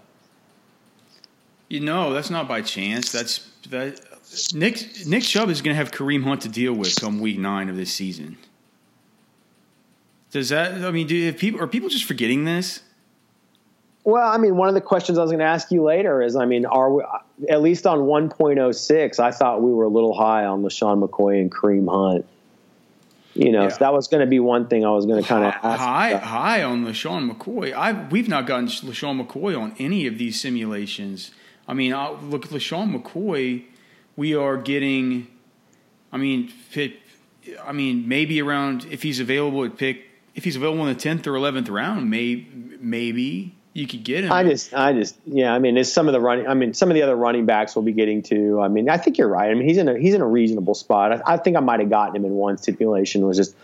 You 1.68 1.82
know, 1.82 2.14
that's 2.14 2.30
not 2.30 2.48
by 2.48 2.62
chance. 2.62 3.12
That's 3.12 3.50
that. 3.70 4.00
Nick 4.54 5.06
Nick 5.06 5.24
Chubb 5.24 5.50
is 5.50 5.62
going 5.62 5.74
to 5.74 5.78
have 5.78 5.92
Kareem 5.92 6.24
Hunt 6.24 6.42
to 6.42 6.50
deal 6.50 6.74
with 6.74 6.96
come 7.00 7.20
week 7.20 7.38
nine 7.38 7.70
of 7.70 7.76
this 7.76 7.94
season. 7.94 8.38
Does 10.32 10.50
that? 10.50 10.84
I 10.84 10.92
mean, 10.92 11.08
do 11.08 11.32
people 11.34 11.62
are 11.62 11.68
people 11.68 11.90
just 11.90 12.06
forgetting 12.06 12.46
this? 12.46 12.82
Well, 14.08 14.26
I 14.26 14.38
mean, 14.38 14.56
one 14.56 14.70
of 14.70 14.74
the 14.74 14.80
questions 14.80 15.18
I 15.18 15.22
was 15.22 15.32
going 15.32 15.40
to 15.40 15.46
ask 15.46 15.70
you 15.70 15.84
later 15.84 16.22
is, 16.22 16.38
I 16.38 16.46
mean, 16.46 16.66
are 16.66 16.90
we 16.90 17.04
at 17.50 17.62
least 17.62 17.86
on 17.86 18.00
1.06? 18.00 19.20
I 19.20 19.32
thought 19.32 19.62
we 19.62 19.74
were 19.74 19.84
a 19.84 19.90
little 19.90 20.14
high 20.14 20.46
on 20.46 20.64
LeSean 20.64 21.06
McCoy 21.06 21.42
and 21.42 21.52
Kareem 21.52 21.92
Hunt. 21.92 22.26
You 23.34 23.52
know, 23.52 23.64
yeah. 23.64 23.78
that 23.80 23.92
was 23.92 24.08
going 24.08 24.22
to 24.22 24.26
be 24.26 24.40
one 24.40 24.70
thing 24.70 24.86
I 24.86 24.92
was 24.92 25.06
going 25.06 25.22
to 25.22 25.28
kind 25.28 25.44
of 25.44 25.54
high 25.56 26.12
about. 26.12 26.24
high 26.24 26.64
on 26.64 26.86
LeSean 26.86 27.30
McCoy. 27.30 27.74
I 27.74 28.08
we've 28.08 28.30
not 28.30 28.48
gotten 28.48 28.68
LeSean 28.68 29.22
McCoy 29.28 29.60
on 29.60 29.76
any 29.78 30.08
of 30.08 30.18
these 30.18 30.40
simulations. 30.40 31.32
I 31.68 31.74
mean, 31.74 31.94
I, 31.94 32.12
look 32.12 32.48
LeSean 32.48 32.98
McCoy. 32.98 33.66
We 34.16 34.34
are 34.34 34.56
getting, 34.56 35.28
I 36.14 36.18
mean, 36.18 36.54
I 37.62 37.74
mean, 37.74 38.08
maybe 38.08 38.42
around 38.42 38.86
if 38.90 39.04
he's 39.04 39.20
available 39.20 39.66
at 39.66 39.76
pick, 39.76 40.06
if 40.34 40.46
he's 40.46 40.56
available 40.56 40.88
in 40.88 40.94
the 40.94 41.00
tenth 41.00 41.28
or 41.28 41.36
eleventh 41.36 41.68
round, 41.68 42.10
may, 42.10 42.48
maybe 42.80 43.57
you 43.78 43.86
could 43.86 44.04
get 44.04 44.24
him. 44.24 44.32
I 44.32 44.44
just, 44.44 44.74
I 44.74 44.92
just, 44.92 45.16
yeah. 45.26 45.54
I 45.54 45.60
mean, 45.60 45.78
it's 45.78 45.94
some 45.94 46.08
of 46.08 46.14
the 46.14 46.20
running. 46.20 46.48
I 46.48 46.56
mean, 46.56 46.74
some 46.74 46.90
of 46.90 46.96
the 46.96 47.04
other 47.04 47.16
running 47.16 47.46
backs 47.46 47.76
will 47.76 47.84
be 47.84 47.92
getting 47.92 48.24
to. 48.24 48.60
I 48.60 48.70
mean, 48.70 48.90
I 48.90 48.98
think 48.98 49.20
you're 49.20 49.28
right. 49.28 49.52
I 49.52 49.54
mean, 49.54 49.68
he's 49.68 49.78
in 49.78 49.88
a 49.88 49.98
he's 49.98 50.16
in 50.16 50.22
a 50.22 50.28
reasonable 50.28 50.74
spot. 50.74 51.12
I, 51.12 51.34
I 51.34 51.38
think 51.38 51.56
I 51.56 51.60
might 51.60 51.80
have 51.80 51.90
gotten 51.90 52.16
him 52.16 52.26
in 52.26 52.34
one 52.34 52.58
stipulation. 52.58 53.26
Was 53.28 53.38
just 53.38 53.56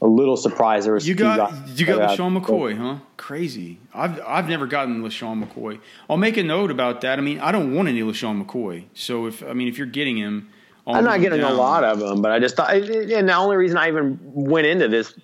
a 0.00 0.06
little 0.06 0.36
surprised 0.36 0.86
there 0.86 0.94
was 0.94 1.06
you 1.06 1.14
got 1.14 1.52
you 1.78 1.86
got 1.86 2.18
LeSean 2.18 2.36
McCoy, 2.36 2.76
huh? 2.76 2.96
Crazy. 3.16 3.78
I've 3.94 4.20
I've 4.26 4.48
never 4.48 4.66
gotten 4.66 5.00
LeSean 5.00 5.46
McCoy. 5.46 5.78
I'll 6.10 6.16
make 6.16 6.36
a 6.36 6.42
note 6.42 6.72
about 6.72 7.02
that. 7.02 7.20
I 7.20 7.22
mean, 7.22 7.38
I 7.38 7.52
don't 7.52 7.72
want 7.72 7.88
any 7.88 8.00
LeSean 8.00 8.44
McCoy. 8.44 8.86
So 8.94 9.26
if 9.26 9.44
I 9.44 9.52
mean 9.52 9.68
if 9.68 9.78
you're 9.78 9.86
getting 9.86 10.16
him, 10.16 10.50
I'm 10.88 11.04
not 11.04 11.20
getting 11.20 11.40
down. 11.40 11.52
a 11.52 11.54
lot 11.54 11.84
of 11.84 12.00
them, 12.00 12.20
but 12.20 12.32
I 12.32 12.40
just 12.40 12.56
thought, 12.56 12.74
and 12.74 13.28
the 13.28 13.34
only 13.34 13.56
reason 13.56 13.78
I 13.78 13.86
even 13.86 14.18
went 14.22 14.66
into 14.66 14.88
this 14.88 15.14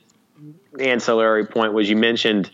ancillary 0.78 1.44
point 1.44 1.72
was 1.72 1.90
you 1.90 1.96
mentioned 1.96 2.52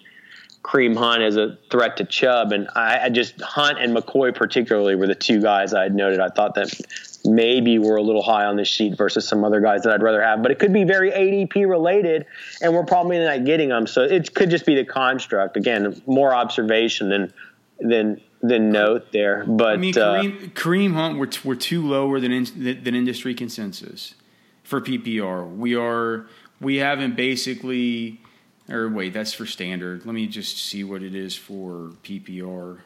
Kareem 0.64 0.96
Hunt 0.96 1.22
as 1.22 1.36
a 1.36 1.58
threat 1.70 1.98
to 1.98 2.04
Chubb, 2.04 2.50
and 2.50 2.68
I, 2.74 3.04
I 3.04 3.08
just 3.10 3.38
Hunt 3.40 3.78
and 3.78 3.94
McCoy 3.94 4.34
particularly 4.34 4.94
were 4.96 5.06
the 5.06 5.14
two 5.14 5.40
guys 5.40 5.74
I 5.74 5.82
had 5.82 5.94
noted. 5.94 6.20
I 6.20 6.30
thought 6.30 6.54
that 6.54 6.74
maybe 7.22 7.78
we're 7.78 7.96
a 7.96 8.02
little 8.02 8.22
high 8.22 8.46
on 8.46 8.56
this 8.56 8.66
sheet 8.66 8.96
versus 8.96 9.28
some 9.28 9.44
other 9.44 9.60
guys 9.60 9.82
that 9.82 9.92
I'd 9.92 10.02
rather 10.02 10.22
have. 10.22 10.42
But 10.42 10.50
it 10.50 10.58
could 10.58 10.72
be 10.72 10.84
very 10.84 11.10
ADP 11.10 11.68
related, 11.68 12.24
and 12.62 12.72
we're 12.72 12.84
probably 12.84 13.18
not 13.18 13.44
getting 13.44 13.68
them. 13.68 13.86
So 13.86 14.02
it 14.02 14.34
could 14.34 14.48
just 14.48 14.64
be 14.64 14.74
the 14.74 14.86
construct. 14.86 15.58
Again, 15.58 16.00
more 16.06 16.34
observation 16.34 17.10
than 17.10 17.32
than 17.78 18.22
than 18.40 18.70
note 18.70 19.12
there. 19.12 19.44
But 19.46 19.74
I 19.74 19.76
mean, 19.76 19.92
Kareem, 19.92 20.44
uh, 20.44 20.46
Kareem 20.48 20.94
Hunt, 20.94 21.18
we're, 21.18 21.30
we're 21.44 21.60
too 21.60 21.86
lower 21.86 22.20
than 22.20 22.32
in, 22.32 22.44
than 22.82 22.94
industry 22.94 23.34
consensus 23.34 24.14
for 24.62 24.80
PPR. 24.80 25.54
We 25.54 25.76
are 25.76 26.26
we 26.58 26.76
haven't 26.76 27.16
basically. 27.16 28.22
Or 28.68 28.88
wait, 28.88 29.12
that's 29.12 29.34
for 29.34 29.44
standard. 29.44 30.06
Let 30.06 30.14
me 30.14 30.26
just 30.26 30.56
see 30.56 30.84
what 30.84 31.02
it 31.02 31.14
is 31.14 31.36
for 31.36 31.92
PPR. 32.02 32.78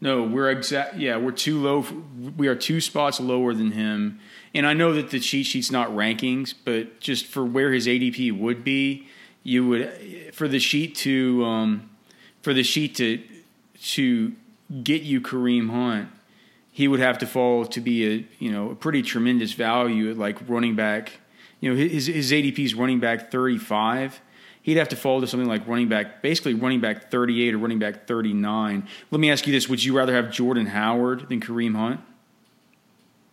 No, 0.00 0.22
we're 0.24 0.50
exact. 0.50 0.96
Yeah, 0.96 1.16
we're 1.16 1.32
too 1.32 1.60
low. 1.60 1.86
We 2.36 2.48
are 2.48 2.54
two 2.54 2.80
spots 2.82 3.18
lower 3.18 3.54
than 3.54 3.72
him. 3.72 4.20
And 4.54 4.66
I 4.66 4.74
know 4.74 4.92
that 4.92 5.10
the 5.10 5.18
cheat 5.18 5.46
sheet's 5.46 5.70
not 5.70 5.88
rankings, 5.90 6.52
but 6.64 7.00
just 7.00 7.26
for 7.26 7.44
where 7.44 7.72
his 7.72 7.86
ADP 7.86 8.38
would 8.38 8.62
be, 8.62 9.08
you 9.42 9.66
would 9.68 10.34
for 10.34 10.48
the 10.48 10.58
sheet 10.58 10.96
to 10.96 11.44
um, 11.44 11.90
for 12.42 12.52
the 12.52 12.62
sheet 12.62 12.94
to 12.96 13.22
to 13.82 14.34
get 14.82 15.02
you 15.02 15.20
Kareem 15.20 15.70
Hunt, 15.70 16.10
he 16.70 16.88
would 16.88 17.00
have 17.00 17.16
to 17.18 17.26
fall 17.26 17.64
to 17.64 17.80
be 17.80 18.06
a 18.06 18.26
you 18.38 18.52
know 18.52 18.70
a 18.70 18.74
pretty 18.74 19.00
tremendous 19.00 19.52
value 19.52 20.10
at 20.10 20.18
like 20.18 20.36
running 20.46 20.76
back. 20.76 21.20
You 21.60 21.70
know 21.70 21.76
his 21.76 22.06
his 22.06 22.32
ADP 22.32 22.58
is 22.58 22.74
running 22.74 23.00
back 23.00 23.30
thirty 23.30 23.56
five 23.56 24.20
he'd 24.66 24.76
have 24.76 24.88
to 24.88 24.96
fall 24.96 25.20
to 25.20 25.26
something 25.28 25.48
like 25.48 25.66
running 25.66 25.88
back, 25.88 26.20
basically 26.22 26.52
running 26.52 26.80
back 26.80 27.10
38 27.10 27.54
or 27.54 27.58
running 27.58 27.78
back 27.78 28.06
39. 28.06 28.86
Let 29.10 29.20
me 29.20 29.30
ask 29.30 29.46
you 29.46 29.52
this: 29.52 29.68
Would 29.68 29.82
you 29.82 29.96
rather 29.96 30.14
have 30.14 30.30
Jordan 30.30 30.66
Howard 30.66 31.28
than 31.28 31.40
Kareem 31.40 31.74
Hunt? 31.74 32.00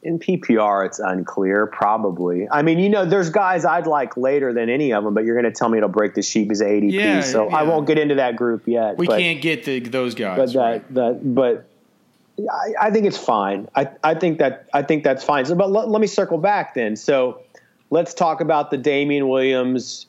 In 0.04 0.20
PPR, 0.20 0.86
it's 0.86 1.00
unclear. 1.00 1.66
Probably. 1.66 2.48
I 2.52 2.62
mean, 2.62 2.78
you 2.78 2.90
know, 2.90 3.06
there's 3.06 3.30
guys 3.30 3.66
I'd 3.66 3.88
like 3.88 4.16
later 4.16 4.54
than 4.54 4.70
any 4.70 4.92
of 4.94 5.04
them, 5.04 5.14
but 5.14 5.24
you're 5.24 5.40
going 5.40 5.52
to 5.52 5.58
tell 5.58 5.70
me 5.70 5.78
it'll 5.78 5.90
break 5.90 6.14
the 6.14 6.22
sheet 6.22 6.44
because 6.50 6.62
of 6.62 6.68
ADP. 6.68 6.92
Yeah, 6.92 7.22
so 7.22 7.50
yeah. 7.50 7.56
I 7.56 7.64
won't 7.64 7.88
get 7.88 7.98
into 7.98 8.16
that 8.16 8.36
group 8.36 8.68
yet. 8.68 8.98
We 8.98 9.08
but, 9.08 9.20
can't 9.20 9.42
get 9.42 9.64
the, 9.64 9.80
those 9.80 10.14
guys. 10.14 10.38
But 10.38 10.54
that, 10.54 10.60
right? 10.60 10.94
that, 10.94 11.34
but 11.34 11.66
I, 12.38 12.88
I, 12.88 12.92
think 12.92 13.06
it's 13.06 13.18
fine. 13.18 13.70
I, 13.76 13.92
I 14.04 14.14
think 14.14 14.40
that 14.40 14.68
I 14.74 14.82
think 14.82 15.06
that's 15.06 15.24
fine. 15.24 15.46
So, 15.46 15.56
but 15.56 15.72
let, 15.72 15.88
let 15.88 16.02
me 16.02 16.08
circle 16.08 16.38
back 16.38 16.74
then. 16.74 16.98
So, 16.98 17.40
let's 17.90 18.14
talk 18.14 18.42
about 18.42 18.72
the 18.72 18.78
Damien 18.78 19.30
Williams 19.30 20.08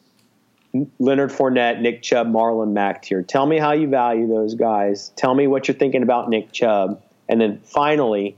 Leonard 0.98 1.30
Fournette, 1.30 1.80
Nick 1.80 2.02
Chubb, 2.02 2.26
Marlon 2.26 2.72
Mack 2.72 3.02
tier. 3.02 3.22
Tell 3.22 3.46
me 3.46 3.58
how 3.58 3.72
you 3.72 3.88
value 3.88 4.26
those 4.26 4.54
guys. 4.54 5.10
Tell 5.16 5.34
me 5.34 5.46
what 5.46 5.68
you're 5.68 5.76
thinking 5.76 6.02
about 6.02 6.28
Nick 6.28 6.52
Chubb, 6.52 7.00
and 7.28 7.40
then 7.40 7.60
finally, 7.60 8.37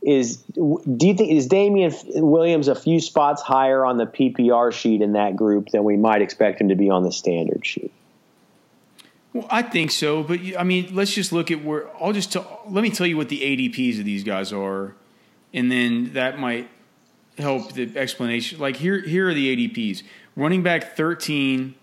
is 0.00 0.36
do 0.36 1.06
you 1.06 1.14
think 1.14 1.30
is 1.30 1.46
Damien 1.46 1.92
Williams 2.14 2.68
a 2.68 2.74
few 2.74 3.00
spots 3.00 3.42
higher 3.42 3.84
on 3.84 3.96
the 3.96 4.06
PPR 4.06 4.72
sheet 4.72 5.02
in 5.02 5.12
that 5.12 5.36
group 5.36 5.70
than 5.70 5.84
we 5.84 5.96
might 5.96 6.22
expect 6.22 6.60
him 6.60 6.68
to 6.68 6.76
be 6.76 6.88
on 6.88 7.02
the 7.02 7.12
standard 7.12 7.66
sheet? 7.66 7.92
Well, 9.32 9.46
I 9.50 9.62
think 9.62 9.90
so, 9.90 10.22
but 10.22 10.40
I 10.58 10.62
mean, 10.62 10.94
let's 10.94 11.12
just 11.12 11.32
look 11.32 11.50
at 11.50 11.62
where 11.62 11.88
I'll 12.02 12.12
just 12.12 12.32
tell, 12.32 12.62
let 12.68 12.82
me 12.82 12.90
tell 12.90 13.06
you 13.06 13.16
what 13.16 13.28
the 13.28 13.40
ADPs 13.40 13.98
of 13.98 14.06
these 14.06 14.24
guys 14.24 14.52
are, 14.52 14.94
and 15.52 15.70
then 15.70 16.14
that 16.14 16.38
might 16.38 16.68
help 17.36 17.72
the 17.72 17.96
explanation. 17.96 18.58
Like 18.58 18.76
here, 18.76 19.00
here 19.00 19.28
are 19.28 19.34
the 19.34 19.68
ADPs. 19.68 20.02
Running 20.38 20.62
back 20.62 20.94
13, 20.96 21.74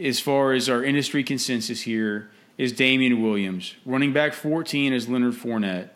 as 0.00 0.18
far 0.18 0.52
as 0.54 0.68
our 0.68 0.82
industry 0.82 1.22
consensus 1.22 1.82
here, 1.82 2.32
is 2.58 2.72
Damien 2.72 3.22
Williams. 3.22 3.76
Running 3.86 4.12
back 4.12 4.32
14 4.32 4.92
is 4.92 5.08
Leonard 5.08 5.34
Fournette. 5.34 5.90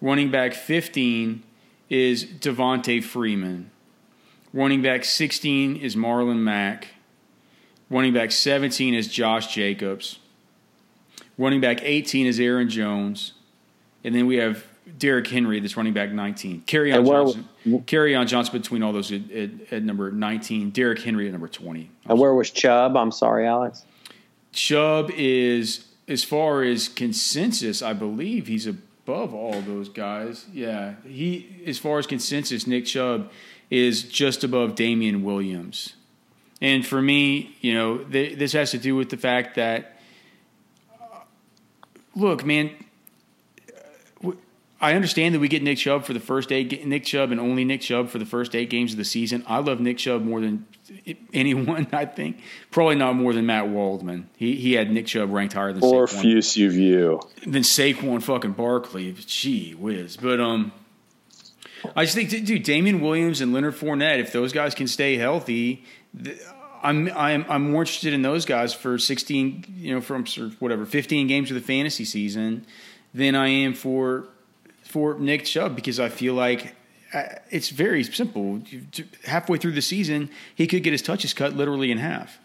Running 0.00 0.30
back 0.30 0.54
15 0.54 1.42
is 1.90 2.24
Devonta 2.24 3.02
Freeman. 3.02 3.72
Running 4.52 4.82
back 4.82 5.04
16 5.04 5.78
is 5.78 5.96
Marlon 5.96 6.38
Mack. 6.38 6.90
Running 7.90 8.14
back 8.14 8.30
17 8.30 8.94
is 8.94 9.08
Josh 9.08 9.52
Jacobs. 9.52 10.20
Running 11.36 11.60
back 11.60 11.80
18 11.82 12.28
is 12.28 12.38
Aaron 12.38 12.68
Jones. 12.68 13.32
And 14.04 14.14
then 14.14 14.28
we 14.28 14.36
have 14.36 14.64
Derrick 14.96 15.26
Henry, 15.26 15.60
that's 15.60 15.76
running 15.76 15.92
back 15.92 16.10
19. 16.10 16.62
Kerryon 16.66 17.06
Johnson. 17.06 17.48
Kerryon 17.66 18.26
Johnson 18.26 18.52
between 18.52 18.82
all 18.82 18.92
those 18.92 19.12
at, 19.12 19.30
at, 19.30 19.50
at, 19.72 19.82
number 19.82 20.10
19. 20.10 20.70
Derrick 20.70 21.00
Henry 21.00 21.26
at 21.26 21.32
number 21.32 21.48
20. 21.48 21.90
And 22.06 22.18
where 22.18 22.34
was 22.34 22.50
Chubb? 22.50 22.96
I'm 22.96 23.12
sorry, 23.12 23.46
Alex. 23.46 23.84
Chubb 24.52 25.10
is, 25.14 25.86
as 26.06 26.24
far 26.24 26.62
as 26.62 26.88
consensus, 26.88 27.82
I 27.82 27.92
believe 27.92 28.46
he's 28.46 28.66
above 28.66 29.34
all 29.34 29.60
those 29.62 29.88
guys. 29.88 30.46
Yeah. 30.52 30.94
He, 31.06 31.62
as 31.66 31.78
far 31.78 31.98
as 31.98 32.06
consensus, 32.06 32.66
Nick 32.66 32.86
Chubb 32.86 33.30
is 33.70 34.02
just 34.04 34.44
above 34.44 34.74
Damien 34.74 35.22
Williams. 35.22 35.94
And 36.60 36.84
for 36.86 37.00
me, 37.00 37.56
you 37.60 37.74
know, 37.74 37.98
th- 37.98 38.38
this 38.38 38.52
has 38.52 38.70
to 38.72 38.78
do 38.78 38.96
with 38.96 39.10
the 39.10 39.16
fact 39.16 39.56
that, 39.56 40.00
uh, 41.00 41.20
look, 42.16 42.44
man, 42.44 42.70
I 44.80 44.94
understand 44.94 45.34
that 45.34 45.40
we 45.40 45.48
get 45.48 45.62
Nick 45.62 45.78
Chubb 45.78 46.04
for 46.04 46.12
the 46.12 46.20
first 46.20 46.52
eight, 46.52 46.86
Nick 46.86 47.04
Chubb 47.04 47.32
and 47.32 47.40
only 47.40 47.64
Nick 47.64 47.80
Chubb 47.80 48.08
for 48.08 48.18
the 48.18 48.26
first 48.26 48.54
eight 48.54 48.70
games 48.70 48.92
of 48.92 48.98
the 48.98 49.04
season. 49.04 49.42
I 49.46 49.58
love 49.58 49.80
Nick 49.80 49.98
Chubb 49.98 50.22
more 50.22 50.40
than 50.40 50.66
anyone. 51.32 51.88
I 51.92 52.04
think 52.04 52.40
probably 52.70 52.94
not 52.94 53.14
more 53.14 53.32
than 53.32 53.46
Matt 53.46 53.68
Waldman. 53.68 54.28
He 54.36 54.54
he 54.56 54.74
had 54.74 54.90
Nick 54.92 55.06
Chubb 55.06 55.32
ranked 55.32 55.54
higher 55.54 55.72
than 55.72 55.82
or 55.82 56.06
Fuse 56.06 56.56
you 56.56 57.20
than 57.42 57.62
Saquon 57.62 58.22
fucking 58.22 58.52
Barkley. 58.52 59.12
Gee 59.26 59.74
whiz, 59.74 60.16
but 60.16 60.38
um, 60.38 60.70
I 61.96 62.04
just 62.04 62.14
think, 62.14 62.30
dude, 62.30 62.62
Damien 62.62 63.00
Williams 63.00 63.40
and 63.40 63.52
Leonard 63.52 63.74
Fournette, 63.74 64.18
if 64.20 64.32
those 64.32 64.52
guys 64.52 64.74
can 64.74 64.86
stay 64.86 65.16
healthy. 65.16 65.84
I'm 66.82 67.10
I'm 67.16 67.44
I'm 67.48 67.70
more 67.72 67.82
interested 67.82 68.12
in 68.14 68.22
those 68.22 68.44
guys 68.44 68.72
for 68.72 68.98
16, 68.98 69.74
you 69.76 69.94
know, 69.94 70.00
from 70.00 70.24
whatever 70.60 70.86
15 70.86 71.26
games 71.26 71.50
of 71.50 71.56
the 71.56 71.60
fantasy 71.60 72.04
season 72.04 72.64
than 73.12 73.34
I 73.34 73.48
am 73.48 73.74
for 73.74 74.28
for 74.88 75.18
Nick 75.18 75.44
Chubb 75.44 75.76
because 75.76 76.00
I 76.00 76.08
feel 76.08 76.32
like 76.32 76.74
uh, 77.12 77.24
it's 77.50 77.68
very 77.68 78.02
simple. 78.02 78.62
Halfway 79.24 79.58
through 79.58 79.72
the 79.72 79.82
season, 79.82 80.30
he 80.54 80.66
could 80.66 80.82
get 80.82 80.92
his 80.92 81.02
touches 81.02 81.34
cut 81.34 81.54
literally 81.54 81.92
in 81.92 81.98
half. 81.98 82.38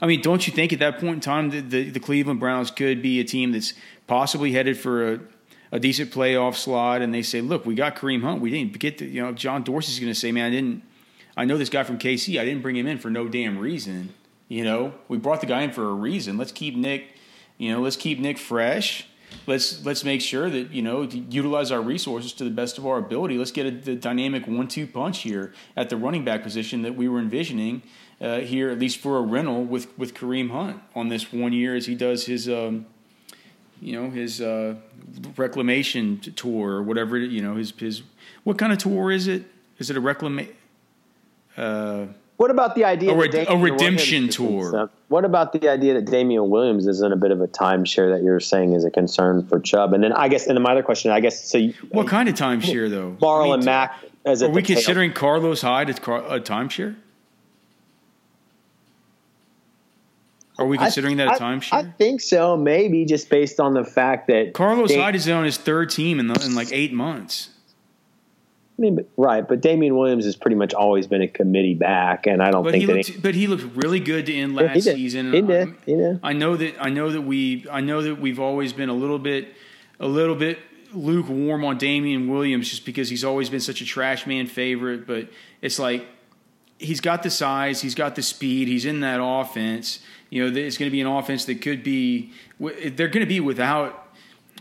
I 0.00 0.06
mean, 0.06 0.20
don't 0.20 0.46
you 0.46 0.52
think 0.52 0.74
at 0.74 0.78
that 0.80 1.00
point 1.00 1.14
in 1.14 1.20
time 1.20 1.50
the, 1.50 1.60
the, 1.60 1.90
the 1.90 2.00
Cleveland 2.00 2.38
Browns 2.38 2.70
could 2.70 3.00
be 3.00 3.18
a 3.18 3.24
team 3.24 3.52
that's 3.52 3.72
possibly 4.06 4.52
headed 4.52 4.78
for 4.78 5.14
a, 5.14 5.20
a, 5.72 5.80
decent 5.80 6.12
playoff 6.12 6.54
slot, 6.54 7.00
and 7.00 7.12
they 7.12 7.22
say, 7.22 7.40
"Look, 7.40 7.64
we 7.64 7.74
got 7.74 7.96
Kareem 7.96 8.22
Hunt. 8.22 8.40
We 8.40 8.50
didn't 8.50 8.78
get 8.78 8.98
the, 8.98 9.06
you 9.06 9.22
know 9.22 9.32
John 9.32 9.64
Dorsey's 9.64 9.98
going 9.98 10.12
to 10.12 10.18
say, 10.18 10.30
man, 10.30 10.44
I 10.44 10.50
didn't. 10.50 10.82
I 11.36 11.46
know 11.46 11.56
this 11.56 11.70
guy 11.70 11.82
from 11.82 11.98
KC. 11.98 12.38
I 12.38 12.44
didn't 12.44 12.62
bring 12.62 12.76
him 12.76 12.86
in 12.86 12.98
for 12.98 13.10
no 13.10 13.26
damn 13.26 13.58
reason. 13.58 14.14
You 14.48 14.64
know, 14.64 14.94
we 15.08 15.18
brought 15.18 15.40
the 15.40 15.46
guy 15.46 15.62
in 15.62 15.72
for 15.72 15.88
a 15.88 15.94
reason. 15.94 16.36
Let's 16.36 16.52
keep 16.52 16.76
Nick. 16.76 17.14
You 17.56 17.72
know, 17.72 17.80
let's 17.80 17.96
keep 17.96 18.20
Nick 18.20 18.38
fresh." 18.38 19.06
Let's 19.46 19.84
let's 19.84 20.04
make 20.04 20.20
sure 20.20 20.50
that 20.50 20.70
you 20.70 20.82
know 20.82 21.02
utilize 21.02 21.70
our 21.70 21.80
resources 21.80 22.32
to 22.34 22.44
the 22.44 22.50
best 22.50 22.78
of 22.78 22.86
our 22.86 22.98
ability. 22.98 23.38
Let's 23.38 23.52
get 23.52 23.66
a, 23.66 23.70
the 23.70 23.96
dynamic 23.96 24.46
one-two 24.46 24.86
punch 24.86 25.22
here 25.22 25.52
at 25.76 25.90
the 25.90 25.96
running 25.96 26.24
back 26.24 26.42
position 26.42 26.82
that 26.82 26.94
we 26.94 27.08
were 27.08 27.18
envisioning, 27.18 27.82
uh, 28.20 28.40
here, 28.40 28.70
at 28.70 28.78
least 28.78 28.98
for 28.98 29.18
a 29.18 29.22
rental 29.22 29.64
with 29.64 29.96
with 29.98 30.14
Kareem 30.14 30.50
Hunt 30.50 30.80
on 30.94 31.08
this 31.08 31.32
one 31.32 31.52
year 31.52 31.74
as 31.74 31.86
he 31.86 31.94
does 31.94 32.26
his. 32.26 32.48
Um, 32.48 32.86
you 33.80 33.92
know 33.92 34.10
his 34.10 34.40
uh, 34.40 34.74
reclamation 35.36 36.18
tour 36.18 36.72
or 36.72 36.82
whatever 36.82 37.16
you 37.16 37.40
know 37.40 37.54
his 37.54 37.72
his 37.78 38.02
what 38.44 38.58
kind 38.58 38.72
of 38.72 38.78
tour 38.78 39.12
is 39.12 39.28
it? 39.28 39.44
Is 39.78 39.90
it 39.90 39.96
a 39.96 40.00
reclamation? 40.00 40.54
Uh, 41.56 42.06
what 42.38 42.52
about 42.52 42.76
the 42.76 42.84
idea? 42.84 43.10
A, 43.10 43.16
re- 43.16 43.46
a 43.48 43.56
redemption 43.56 44.28
tour. 44.28 44.88
What 45.08 45.24
about 45.24 45.52
the 45.52 45.68
idea 45.68 45.94
that 45.94 46.04
Damien 46.04 46.48
Williams 46.48 46.86
is 46.86 47.00
in 47.00 47.10
a 47.10 47.16
bit 47.16 47.32
of 47.32 47.40
a 47.40 47.48
timeshare 47.48 48.16
that 48.16 48.22
you're 48.22 48.38
saying 48.38 48.74
is 48.74 48.84
a 48.84 48.92
concern 48.92 49.44
for 49.44 49.58
Chubb? 49.58 49.92
And 49.92 50.04
then 50.04 50.12
I 50.12 50.28
guess, 50.28 50.46
and 50.46 50.56
then 50.56 50.62
my 50.62 50.70
other 50.70 50.84
question, 50.84 51.10
I 51.10 51.18
guess, 51.18 51.50
so 51.50 51.58
you, 51.58 51.74
what 51.90 52.06
kind 52.06 52.28
of 52.28 52.36
timeshare 52.36 52.88
though? 52.88 53.16
I 53.28 53.56
mean, 53.56 53.64
Mack 53.64 53.96
as 54.24 54.44
are 54.44 54.50
we 54.50 54.62
considering 54.62 55.10
tail? 55.10 55.18
Carlos 55.18 55.62
Hyde 55.62 55.90
as 55.90 55.96
a 55.96 56.00
timeshare? 56.00 56.94
Are 60.60 60.66
we 60.66 60.78
considering 60.78 61.20
I, 61.20 61.24
that 61.24 61.40
a 61.40 61.42
timeshare? 61.42 61.72
I, 61.72 61.78
I, 61.78 61.84
think 61.98 62.20
so, 62.20 62.56
maybe 62.56 63.04
just 63.04 63.30
based 63.30 63.58
on 63.58 63.74
the 63.74 63.84
fact 63.84 64.28
that 64.28 64.54
Carlos 64.54 64.94
Hyde 64.94 65.16
is 65.16 65.28
on 65.28 65.44
his 65.44 65.56
third 65.56 65.90
team 65.90 66.20
in, 66.20 66.28
the, 66.28 66.40
in 66.44 66.54
like 66.54 66.68
eight 66.70 66.92
months. 66.92 67.50
I 68.78 68.80
mean, 68.80 68.94
but, 68.94 69.08
right, 69.16 69.46
but 69.46 69.60
Damien 69.60 69.96
Williams 69.96 70.24
has 70.24 70.36
pretty 70.36 70.54
much 70.54 70.72
always 70.72 71.08
been 71.08 71.20
a 71.20 71.26
committee 71.26 71.74
back, 71.74 72.28
and 72.28 72.40
I 72.40 72.52
don't 72.52 72.62
but 72.62 72.72
think 72.72 72.82
he 72.82 72.86
that. 72.86 72.96
Looked, 72.96 73.08
he, 73.08 73.18
but 73.18 73.34
he 73.34 73.46
looked 73.48 73.76
really 73.76 73.98
good 73.98 74.26
to 74.26 74.34
end 74.34 74.54
last 74.54 74.74
he 74.74 74.80
season. 74.80 75.32
He 75.32 75.42
did. 75.42 75.74
He 75.84 75.96
did. 75.96 76.20
I 76.22 76.32
know 76.32 76.56
that. 76.56 76.76
I 76.80 76.88
know 76.88 77.10
that 77.10 77.22
we. 77.22 77.66
I 77.70 77.80
know 77.80 78.02
that 78.02 78.20
we've 78.20 78.38
always 78.38 78.72
been 78.72 78.88
a 78.88 78.94
little 78.94 79.18
bit, 79.18 79.48
a 79.98 80.06
little 80.06 80.36
bit 80.36 80.60
lukewarm 80.92 81.64
on 81.64 81.76
Damien 81.76 82.28
Williams 82.28 82.70
just 82.70 82.86
because 82.86 83.10
he's 83.10 83.24
always 83.24 83.50
been 83.50 83.60
such 83.60 83.80
a 83.80 83.84
trash 83.84 84.26
man 84.26 84.46
favorite. 84.46 85.08
But 85.08 85.28
it's 85.60 85.80
like 85.80 86.06
he's 86.78 87.00
got 87.00 87.24
the 87.24 87.30
size, 87.30 87.80
he's 87.80 87.96
got 87.96 88.14
the 88.14 88.22
speed, 88.22 88.68
he's 88.68 88.84
in 88.84 89.00
that 89.00 89.20
offense. 89.20 89.98
You 90.30 90.44
know, 90.44 90.56
it's 90.56 90.78
going 90.78 90.88
to 90.88 90.92
be 90.92 91.00
an 91.00 91.08
offense 91.08 91.46
that 91.46 91.62
could 91.62 91.82
be. 91.82 92.32
They're 92.60 93.08
going 93.08 93.24
to 93.24 93.26
be 93.26 93.40
without. 93.40 94.06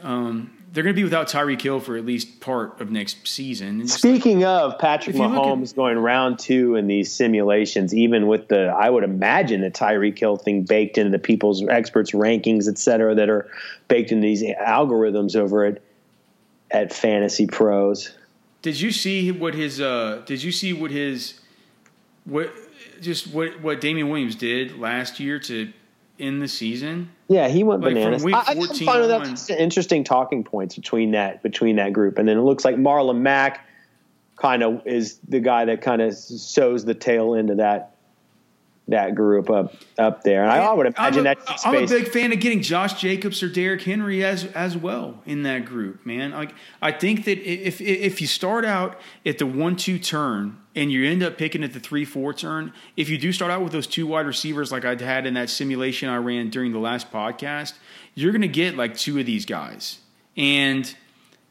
Um, 0.01 0.56
they're 0.71 0.83
going 0.83 0.95
to 0.95 0.99
be 0.99 1.03
without 1.03 1.27
Tyreek 1.27 1.61
Hill 1.61 1.79
for 1.79 1.97
at 1.97 2.05
least 2.05 2.39
part 2.39 2.79
of 2.81 2.91
next 2.91 3.27
season. 3.27 3.87
Speaking 3.87 4.41
like, 4.41 4.47
of 4.47 4.79
Patrick 4.79 5.15
Mahomes 5.15 5.71
at, 5.71 5.75
going 5.75 5.97
round 5.97 6.39
two 6.39 6.75
in 6.75 6.87
these 6.87 7.11
simulations, 7.13 7.95
even 7.95 8.27
with 8.27 8.47
the, 8.49 8.67
I 8.67 8.89
would 8.89 9.03
imagine 9.03 9.61
the 9.61 9.71
Tyreek 9.71 10.19
Hill 10.19 10.37
thing 10.37 10.63
baked 10.63 10.97
into 10.97 11.11
the 11.11 11.19
people's 11.19 11.63
experts 11.67 12.11
rankings, 12.11 12.67
et 12.67 12.77
cetera, 12.77 13.15
that 13.15 13.29
are 13.29 13.49
baked 13.87 14.11
in 14.11 14.19
these 14.19 14.43
algorithms 14.43 15.35
over 15.35 15.65
at 15.65 15.81
at 16.69 16.91
Fantasy 16.91 17.47
Pros. 17.47 18.11
Did 18.61 18.79
you 18.81 18.91
see 18.91 19.31
what 19.31 19.53
his? 19.53 19.79
uh 19.79 20.21
Did 20.25 20.43
you 20.43 20.51
see 20.51 20.73
what 20.73 20.91
his? 20.91 21.39
What 22.25 22.51
just 23.01 23.27
what 23.27 23.61
what 23.61 23.79
Damien 23.79 24.09
Williams 24.09 24.35
did 24.35 24.77
last 24.77 25.19
year 25.19 25.39
to 25.39 25.71
end 26.19 26.41
the 26.41 26.47
season. 26.47 27.11
Yeah, 27.29 27.49
he 27.49 27.63
went 27.63 27.81
like 27.81 27.93
bananas. 27.93 28.25
I, 28.25 28.29
I 28.29 28.55
find 28.55 29.09
that. 29.09 29.49
interesting 29.59 30.03
talking 30.03 30.43
points 30.43 30.75
between 30.75 31.11
that 31.11 31.43
between 31.43 31.75
that 31.75 31.91
group, 31.91 32.17
and 32.17 32.27
then 32.27 32.37
it 32.37 32.41
looks 32.41 32.63
like 32.63 32.77
Marlon 32.77 33.19
Mack 33.19 33.67
kind 34.37 34.63
of 34.63 34.81
is 34.85 35.19
the 35.27 35.39
guy 35.39 35.65
that 35.65 35.81
kind 35.81 36.01
of 36.01 36.13
sows 36.15 36.85
the 36.85 36.93
tail 36.93 37.33
into 37.33 37.55
that 37.55 37.96
that 38.87 39.15
group 39.15 39.49
up 39.49 39.73
up 39.97 40.23
there. 40.23 40.43
And 40.43 40.51
I, 40.51 40.57
I 40.59 40.73
would 40.73 40.87
imagine 40.87 41.27
I'm 41.27 41.37
a, 41.37 41.45
that. 41.45 41.59
I'm 41.65 41.75
a 41.75 41.87
big 41.87 42.07
fan 42.07 42.31
of 42.31 42.39
getting 42.39 42.61
Josh 42.61 42.99
Jacobs 42.99 43.43
or 43.43 43.49
Derrick 43.49 43.81
Henry 43.81 44.23
as 44.23 44.45
as 44.45 44.77
well 44.77 45.21
in 45.25 45.43
that 45.43 45.65
group, 45.65 46.05
man. 46.05 46.31
Like 46.31 46.53
I 46.81 46.91
think 46.91 47.25
that 47.25 47.39
if 47.39 47.81
if 47.81 48.21
you 48.21 48.27
start 48.27 48.65
out 48.65 48.99
at 49.25 49.37
the 49.37 49.45
one 49.45 49.75
two 49.75 49.99
turn 49.99 50.57
and 50.75 50.91
you 50.91 51.05
end 51.05 51.23
up 51.23 51.37
picking 51.37 51.63
at 51.63 51.73
the 51.73 51.79
three 51.79 52.05
four 52.05 52.33
turn, 52.33 52.73
if 52.95 53.09
you 53.09 53.17
do 53.17 53.31
start 53.31 53.51
out 53.51 53.61
with 53.61 53.73
those 53.73 53.87
two 53.87 54.07
wide 54.07 54.25
receivers 54.25 54.71
like 54.71 54.85
I'd 54.85 55.01
had 55.01 55.25
in 55.25 55.33
that 55.33 55.49
simulation 55.49 56.09
I 56.09 56.17
ran 56.17 56.49
during 56.49 56.71
the 56.71 56.79
last 56.79 57.11
podcast, 57.11 57.73
you're 58.15 58.31
going 58.31 58.41
to 58.41 58.47
get 58.47 58.75
like 58.75 58.95
two 58.95 59.19
of 59.19 59.25
these 59.25 59.45
guys 59.45 59.99
and 60.37 60.95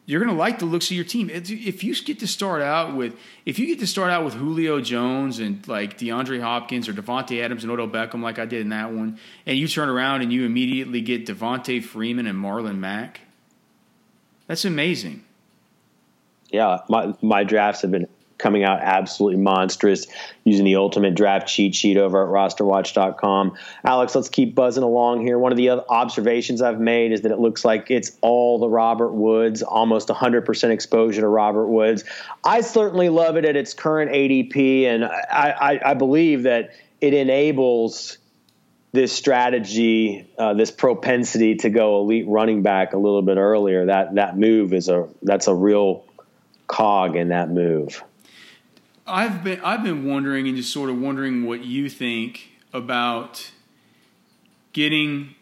you're 0.06 0.20
going 0.20 0.32
to 0.32 0.38
like 0.38 0.60
the 0.60 0.66
looks 0.66 0.86
of 0.86 0.96
your 0.96 1.04
team. 1.04 1.28
If 1.30 1.82
you 1.82 1.94
get 2.04 2.20
to 2.20 2.28
start 2.28 2.62
out 2.62 2.94
with, 2.94 3.16
if 3.44 3.58
you 3.58 3.66
get 3.66 3.80
to 3.80 3.88
start 3.88 4.10
out 4.10 4.24
with 4.24 4.34
Julio 4.34 4.80
Jones 4.80 5.40
and 5.40 5.66
like 5.66 5.98
DeAndre 5.98 6.40
Hopkins 6.40 6.88
or 6.88 6.92
Davante 6.92 7.42
Adams 7.42 7.64
and 7.64 7.72
Odell 7.72 7.88
Beckham, 7.88 8.22
like 8.22 8.38
I 8.38 8.46
did 8.46 8.60
in 8.60 8.68
that 8.68 8.92
one, 8.92 9.18
and 9.46 9.58
you 9.58 9.66
turn 9.66 9.88
around 9.88 10.22
and 10.22 10.32
you 10.32 10.46
immediately 10.46 11.00
get 11.00 11.26
Devonta 11.26 11.82
Freeman 11.82 12.28
and 12.28 12.38
Marlon 12.38 12.78
Mack, 12.78 13.20
that's 14.46 14.64
amazing. 14.64 15.24
Yeah, 16.50 16.78
my 16.88 17.12
my 17.20 17.42
drafts 17.42 17.82
have 17.82 17.90
been 17.90 18.06
coming 18.38 18.64
out 18.64 18.80
absolutely 18.80 19.40
monstrous 19.40 20.06
using 20.44 20.64
the 20.64 20.76
ultimate 20.76 21.14
draft 21.14 21.48
cheat 21.48 21.74
sheet 21.74 21.96
over 21.96 22.22
at 22.24 22.30
rosterwatch.com. 22.30 23.56
Alex, 23.84 24.14
let's 24.14 24.28
keep 24.28 24.54
buzzing 24.54 24.82
along 24.82 25.22
here. 25.22 25.38
One 25.38 25.52
of 25.52 25.58
the 25.58 25.70
observations 25.70 26.60
I've 26.60 26.80
made 26.80 27.12
is 27.12 27.22
that 27.22 27.32
it 27.32 27.38
looks 27.38 27.64
like 27.64 27.90
it's 27.90 28.12
all 28.20 28.58
the 28.58 28.68
Robert 28.68 29.12
Woods, 29.12 29.62
almost 29.62 30.08
100% 30.08 30.70
exposure 30.70 31.20
to 31.22 31.28
Robert 31.28 31.66
Woods. 31.66 32.04
I 32.44 32.60
certainly 32.60 33.08
love 33.08 33.36
it 33.36 33.44
at 33.44 33.56
its 33.56 33.74
current 33.74 34.10
ADP, 34.12 34.84
and 34.84 35.04
I, 35.04 35.54
I, 35.58 35.90
I 35.90 35.94
believe 35.94 36.44
that 36.44 36.70
it 37.00 37.14
enables 37.14 38.18
this 38.92 39.12
strategy, 39.12 40.26
uh, 40.38 40.54
this 40.54 40.70
propensity 40.70 41.56
to 41.56 41.70
go 41.70 42.00
elite 42.00 42.26
running 42.26 42.62
back 42.62 42.94
a 42.94 42.98
little 42.98 43.22
bit 43.22 43.36
earlier. 43.36 43.86
That 43.86 44.14
that 44.14 44.38
move 44.38 44.72
is 44.72 44.88
a 44.88 45.08
that's 45.22 45.48
a 45.48 45.54
real 45.54 46.04
cog 46.66 47.14
in 47.14 47.28
that 47.28 47.50
move. 47.50 48.02
I've 49.06 49.44
been 49.44 49.60
I've 49.60 49.82
been 49.82 50.04
wondering 50.04 50.48
and 50.48 50.56
just 50.56 50.72
sort 50.72 50.90
of 50.90 50.98
wondering 50.98 51.46
what 51.46 51.64
you 51.64 51.88
think 51.88 52.50
about 52.72 53.50
getting 54.72 55.34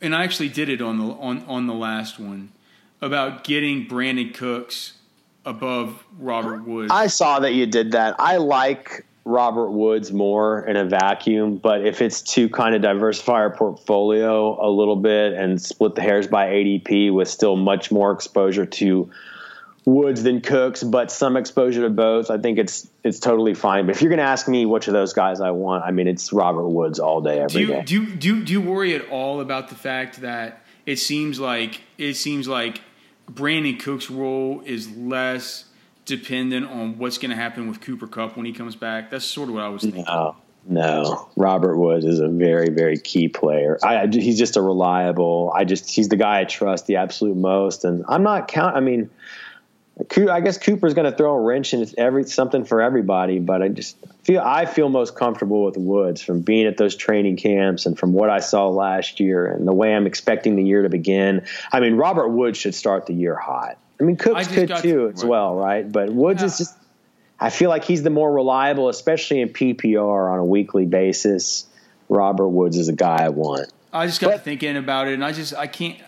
and 0.00 0.14
I 0.14 0.24
actually 0.24 0.48
did 0.48 0.68
it 0.68 0.82
on 0.82 0.98
the 0.98 1.04
on, 1.04 1.44
on 1.46 1.66
the 1.66 1.74
last 1.74 2.18
one 2.18 2.52
about 3.00 3.44
getting 3.44 3.86
Brandin 3.86 4.34
Cooks 4.34 4.94
above 5.44 6.04
Robert 6.18 6.66
Woods. 6.66 6.90
I 6.92 7.06
saw 7.06 7.40
that 7.40 7.54
you 7.54 7.66
did 7.66 7.92
that. 7.92 8.16
I 8.18 8.36
like 8.36 9.06
Robert 9.24 9.70
Woods 9.70 10.12
more 10.12 10.64
in 10.66 10.76
a 10.76 10.84
vacuum, 10.84 11.56
but 11.56 11.84
if 11.84 12.00
it's 12.00 12.22
to 12.34 12.48
kind 12.48 12.74
of 12.74 12.82
diversify 12.82 13.34
our 13.34 13.50
portfolio 13.50 14.64
a 14.64 14.70
little 14.70 14.96
bit 14.96 15.32
and 15.34 15.60
split 15.60 15.94
the 15.94 16.02
hairs 16.02 16.26
by 16.26 16.46
ADP 16.46 17.12
with 17.12 17.28
still 17.28 17.56
much 17.56 17.90
more 17.90 18.12
exposure 18.12 18.66
to 18.66 19.10
Woods 19.86 20.24
than 20.24 20.40
Cooks, 20.40 20.82
but 20.82 21.12
some 21.12 21.36
exposure 21.36 21.82
to 21.82 21.90
both. 21.90 22.28
I 22.28 22.38
think 22.38 22.58
it's 22.58 22.88
it's 23.04 23.20
totally 23.20 23.54
fine. 23.54 23.86
But 23.86 23.94
if 23.94 24.02
you're 24.02 24.08
going 24.10 24.18
to 24.18 24.24
ask 24.24 24.48
me 24.48 24.66
which 24.66 24.88
of 24.88 24.94
those 24.94 25.12
guys 25.12 25.40
I 25.40 25.52
want, 25.52 25.84
I 25.84 25.92
mean, 25.92 26.08
it's 26.08 26.32
Robert 26.32 26.68
Woods 26.68 26.98
all 26.98 27.20
day, 27.20 27.38
every 27.38 27.48
do 27.48 27.60
you, 27.60 27.66
day. 27.68 27.82
Do 27.82 27.94
you, 27.94 28.16
do 28.16 28.28
you, 28.28 28.44
do 28.44 28.52
you 28.52 28.60
worry 28.60 28.96
at 28.96 29.08
all 29.10 29.40
about 29.40 29.68
the 29.68 29.76
fact 29.76 30.22
that 30.22 30.64
it 30.86 30.96
seems 30.96 31.38
like 31.38 31.80
it 31.98 32.14
seems 32.14 32.48
like 32.48 32.80
Brandin 33.30 33.78
Cook's 33.78 34.10
role 34.10 34.60
is 34.66 34.90
less 34.90 35.66
dependent 36.04 36.68
on 36.68 36.98
what's 36.98 37.18
going 37.18 37.30
to 37.30 37.36
happen 37.36 37.68
with 37.68 37.80
Cooper 37.80 38.08
Kupp 38.08 38.36
when 38.36 38.44
he 38.44 38.52
comes 38.52 38.74
back? 38.74 39.10
That's 39.10 39.24
sort 39.24 39.48
of 39.48 39.54
what 39.54 39.62
I 39.62 39.68
was 39.68 39.82
thinking. 39.82 40.04
No, 40.04 40.34
no. 40.66 41.28
Robert 41.36 41.76
Woods 41.76 42.04
is 42.04 42.18
a 42.18 42.28
very, 42.28 42.70
very 42.70 42.98
key 42.98 43.28
player. 43.28 43.78
I, 43.84 44.08
he's 44.08 44.36
just 44.36 44.56
a 44.56 44.62
reliable. 44.62 45.52
I 45.54 45.64
just 45.64 45.88
he's 45.88 46.08
the 46.08 46.16
guy 46.16 46.40
I 46.40 46.44
trust 46.44 46.86
the 46.86 46.96
absolute 46.96 47.36
most, 47.36 47.84
and 47.84 48.04
I'm 48.08 48.24
not 48.24 48.48
count. 48.48 48.74
I 48.74 48.80
mean 48.80 49.10
I 49.98 50.40
guess 50.40 50.58
Cooper's 50.58 50.92
going 50.92 51.10
to 51.10 51.16
throw 51.16 51.32
a 51.32 51.40
wrench 51.40 51.72
in 51.72 51.80
It's 51.80 51.94
every 51.96 52.24
something 52.24 52.64
for 52.64 52.82
everybody, 52.82 53.38
but 53.38 53.62
I 53.62 53.68
just 53.68 53.96
feel 54.24 54.42
I 54.42 54.66
feel 54.66 54.90
most 54.90 55.16
comfortable 55.16 55.64
with 55.64 55.78
Woods 55.78 56.20
from 56.20 56.42
being 56.42 56.66
at 56.66 56.76
those 56.76 56.94
training 56.96 57.36
camps 57.36 57.86
and 57.86 57.98
from 57.98 58.12
what 58.12 58.28
I 58.28 58.40
saw 58.40 58.68
last 58.68 59.20
year 59.20 59.46
and 59.46 59.66
the 59.66 59.72
way 59.72 59.94
I'm 59.94 60.06
expecting 60.06 60.56
the 60.56 60.62
year 60.62 60.82
to 60.82 60.90
begin. 60.90 61.46
I 61.72 61.80
mean, 61.80 61.94
Robert 61.94 62.28
Woods 62.28 62.58
should 62.58 62.74
start 62.74 63.06
the 63.06 63.14
year 63.14 63.36
hot. 63.36 63.78
I 63.98 64.04
mean, 64.04 64.16
Cooks 64.16 64.48
could 64.48 64.76
too 64.76 65.10
as 65.14 65.24
well, 65.24 65.54
right? 65.54 65.90
But 65.90 66.12
Woods 66.12 66.42
yeah. 66.42 66.46
is 66.46 66.58
just 66.58 66.76
I 67.40 67.48
feel 67.48 67.70
like 67.70 67.84
he's 67.84 68.02
the 68.02 68.10
more 68.10 68.30
reliable, 68.30 68.90
especially 68.90 69.40
in 69.40 69.48
PPR 69.48 70.30
on 70.30 70.38
a 70.38 70.44
weekly 70.44 70.84
basis. 70.84 71.66
Robert 72.10 72.48
Woods 72.48 72.76
is 72.76 72.88
a 72.88 72.94
guy 72.94 73.24
I 73.24 73.30
want. 73.30 73.72
I 73.92 74.06
just 74.06 74.20
got 74.20 74.30
but, 74.30 74.42
thinking 74.42 74.76
about 74.76 75.08
it, 75.08 75.14
and 75.14 75.24
I 75.24 75.32
just 75.32 75.54
I 75.54 75.66
can't 75.66 75.98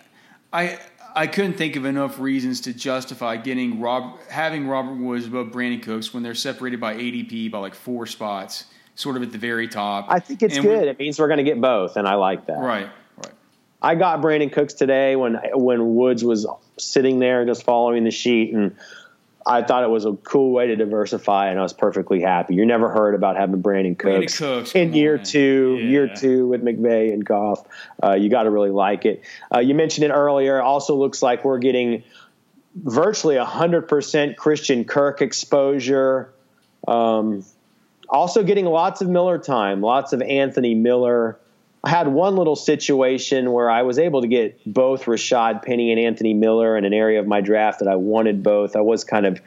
I 0.52 0.78
I 1.18 1.26
couldn't 1.26 1.54
think 1.54 1.74
of 1.74 1.84
enough 1.84 2.20
reasons 2.20 2.60
to 2.60 2.72
justify 2.72 3.36
getting 3.38 3.80
Rob 3.80 4.20
having 4.28 4.68
Robert 4.68 4.94
Woods 4.94 5.26
above 5.26 5.48
Brandin 5.48 5.82
Cooks 5.82 6.14
when 6.14 6.22
they're 6.22 6.32
separated 6.36 6.78
by 6.78 6.94
ADP 6.94 7.50
by 7.50 7.58
like 7.58 7.74
four 7.74 8.06
spots, 8.06 8.66
sort 8.94 9.16
of 9.16 9.24
at 9.24 9.32
the 9.32 9.38
very 9.38 9.66
top. 9.66 10.06
I 10.08 10.20
think 10.20 10.44
it's 10.44 10.54
And 10.56 10.64
good. 10.64 10.82
we- 10.82 10.88
It 10.90 10.98
means 11.00 11.18
we're 11.18 11.26
going 11.26 11.38
to 11.38 11.42
get 11.44 11.60
both, 11.60 11.96
and 11.96 12.06
I 12.06 12.14
like 12.14 12.46
that. 12.46 12.60
right, 12.60 12.88
right. 13.16 13.32
I 13.82 13.96
got 13.96 14.20
Brandin 14.20 14.52
Cooks 14.52 14.74
today 14.74 15.16
when 15.16 15.40
when 15.54 15.96
Woods 15.96 16.22
was 16.22 16.46
sitting 16.78 17.18
there 17.18 17.44
just 17.44 17.64
following 17.64 18.04
the 18.04 18.12
sheet, 18.12 18.54
and 18.54 18.76
I 19.46 19.62
thought 19.62 19.82
it 19.82 19.90
was 19.90 20.04
a 20.04 20.12
cool 20.12 20.52
way 20.52 20.66
to 20.66 20.76
diversify, 20.76 21.48
and 21.48 21.58
I 21.58 21.62
was 21.62 21.72
perfectly 21.72 22.20
happy. 22.20 22.54
You're 22.54 22.66
never 22.66 22.90
heard 22.90 23.14
about 23.14 23.36
having 23.36 23.62
Brandin 23.62 23.96
Brandin 23.96 24.20
Cooks, 24.20 24.38
Cooks, 24.38 24.74
in 24.74 24.92
year 24.92 25.18
on. 25.18 25.24
two, 25.24 25.78
year 25.80 26.12
two 26.14 26.48
with 26.48 26.62
McVay 26.62 27.12
and 27.12 27.24
Goff. 27.24 27.64
Uh, 28.02 28.12
you 28.12 28.28
got 28.28 28.42
to 28.42 28.50
really 28.50 28.70
like 28.70 29.06
it. 29.06 29.22
Uh, 29.54 29.60
you 29.60 29.74
mentioned 29.74 30.04
it 30.04 30.10
earlier. 30.10 30.58
It 30.58 30.62
Also, 30.62 30.94
looks 30.96 31.22
like 31.22 31.44
we're 31.44 31.58
getting 31.58 32.02
virtually 32.74 33.36
100% 33.36 34.36
Christian 34.36 34.84
Kirk 34.84 35.22
exposure. 35.22 36.32
Um, 36.86 37.44
also, 38.08 38.42
getting 38.42 38.66
lots 38.66 39.00
of 39.00 39.08
Miller 39.08 39.38
time, 39.38 39.80
lots 39.80 40.12
of 40.12 40.20
Anthony 40.22 40.74
Miller. 40.74 41.38
I 41.84 41.90
had 41.90 42.08
one 42.08 42.36
little 42.36 42.56
situation 42.56 43.52
where 43.52 43.70
I 43.70 43.82
was 43.82 43.98
able 43.98 44.22
to 44.22 44.28
get 44.28 44.60
both 44.66 45.04
Rashad 45.04 45.62
Penny 45.62 45.92
and 45.92 46.00
Anthony 46.00 46.34
Miller 46.34 46.76
in 46.76 46.84
an 46.84 46.92
area 46.92 47.20
of 47.20 47.26
my 47.26 47.40
draft 47.40 47.78
that 47.78 47.88
I 47.88 47.94
wanted 47.96 48.42
both. 48.42 48.74
I 48.74 48.80
was 48.80 49.04
kind 49.04 49.26
of 49.26 49.40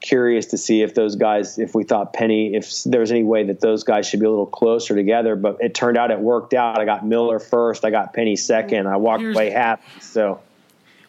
curious 0.00 0.46
to 0.46 0.58
see 0.58 0.82
if 0.82 0.94
those 0.94 1.16
guys, 1.16 1.58
if 1.58 1.74
we 1.74 1.84
thought 1.84 2.12
Penny, 2.12 2.54
if 2.54 2.82
there 2.84 3.00
was 3.00 3.10
any 3.10 3.24
way 3.24 3.44
that 3.44 3.60
those 3.60 3.84
guys 3.84 4.06
should 4.08 4.20
be 4.20 4.26
a 4.26 4.30
little 4.30 4.46
closer 4.46 4.94
together, 4.94 5.34
but 5.36 5.58
it 5.60 5.74
turned 5.74 5.96
out 5.96 6.10
it 6.10 6.20
worked 6.20 6.54
out. 6.54 6.80
I 6.80 6.84
got 6.84 7.06
Miller 7.06 7.38
first, 7.38 7.84
I 7.84 7.90
got 7.90 8.12
Penny 8.14 8.36
second. 8.36 8.86
I 8.86 8.96
walked 8.96 9.20
Here's- 9.22 9.36
away 9.36 9.50
happy. 9.50 9.82
So, 10.00 10.40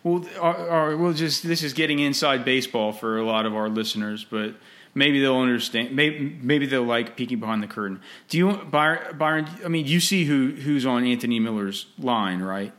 Well, 0.04 0.26
our, 0.40 0.56
uh, 0.56 0.68
our, 0.70 0.94
uh, 0.94 0.98
we'll 0.98 1.14
just 1.14 1.44
this 1.48 1.64
is 1.64 1.74
getting 1.74 2.00
inside 2.00 2.44
baseball 2.46 2.92
for 2.94 3.18
a 3.18 3.26
lot 3.26 3.46
of 3.46 3.56
our 3.56 3.70
listeners, 3.70 4.26
but 4.30 4.54
maybe 4.96 5.20
they'll 5.20 5.38
understand. 5.38 5.96
Maybe 5.96 6.38
maybe 6.42 6.66
they'll 6.66 6.84
like 6.84 7.16
peeking 7.16 7.40
behind 7.40 7.64
the 7.64 7.68
curtain. 7.68 8.02
Do 8.30 8.38
you, 8.38 8.52
Byron? 8.54 9.48
I 9.64 9.68
mean, 9.68 9.86
you 9.86 10.00
see 10.00 10.26
who 10.26 10.52
who's 10.52 10.86
on 10.86 11.06
Anthony 11.06 11.40
Miller's 11.40 11.88
line, 11.98 12.42
right? 12.42 12.74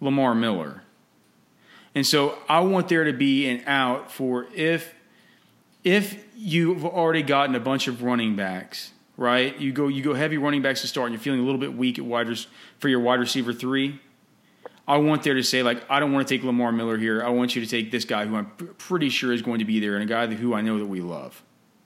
Lamar 0.00 0.34
Miller. 0.34 0.82
And 1.94 2.06
so 2.06 2.38
I 2.48 2.60
want 2.60 2.88
there 2.88 3.04
to 3.04 3.12
be 3.12 3.48
an 3.48 3.62
out 3.66 4.10
for 4.12 4.46
if 4.54 4.94
if 5.82 6.24
you've 6.36 6.84
already 6.84 7.22
gotten 7.22 7.54
a 7.54 7.60
bunch 7.60 7.88
of 7.88 8.02
running 8.02 8.36
backs, 8.36 8.92
right? 9.16 9.58
You 9.58 9.72
go 9.72 9.88
you 9.88 10.02
go 10.02 10.14
heavy 10.14 10.38
running 10.38 10.62
backs 10.62 10.82
to 10.82 10.86
start, 10.86 11.06
and 11.06 11.14
you're 11.14 11.22
feeling 11.22 11.40
a 11.40 11.44
little 11.44 11.60
bit 11.60 11.74
weak 11.74 11.98
at 11.98 12.04
wide 12.04 12.28
for 12.78 12.88
your 12.88 13.00
wide 13.00 13.20
receiver 13.20 13.52
three. 13.52 14.00
I 14.90 14.96
want 14.96 15.22
there 15.22 15.34
to 15.34 15.42
say 15.44 15.62
like 15.62 15.88
I 15.88 16.00
don't 16.00 16.12
want 16.12 16.26
to 16.26 16.34
take 16.34 16.44
Lamar 16.44 16.72
Miller 16.72 16.98
here. 16.98 17.22
I 17.22 17.28
want 17.28 17.54
you 17.54 17.64
to 17.64 17.70
take 17.70 17.92
this 17.92 18.04
guy 18.04 18.26
who 18.26 18.34
I'm 18.34 18.46
pr- 18.46 18.64
pretty 18.64 19.08
sure 19.08 19.32
is 19.32 19.40
going 19.40 19.60
to 19.60 19.64
be 19.64 19.78
there, 19.78 19.94
and 19.94 20.02
a 20.02 20.06
guy 20.06 20.26
who 20.26 20.52
I 20.52 20.62
know 20.62 20.80
that 20.80 20.86
we 20.86 21.00
love, 21.00 21.44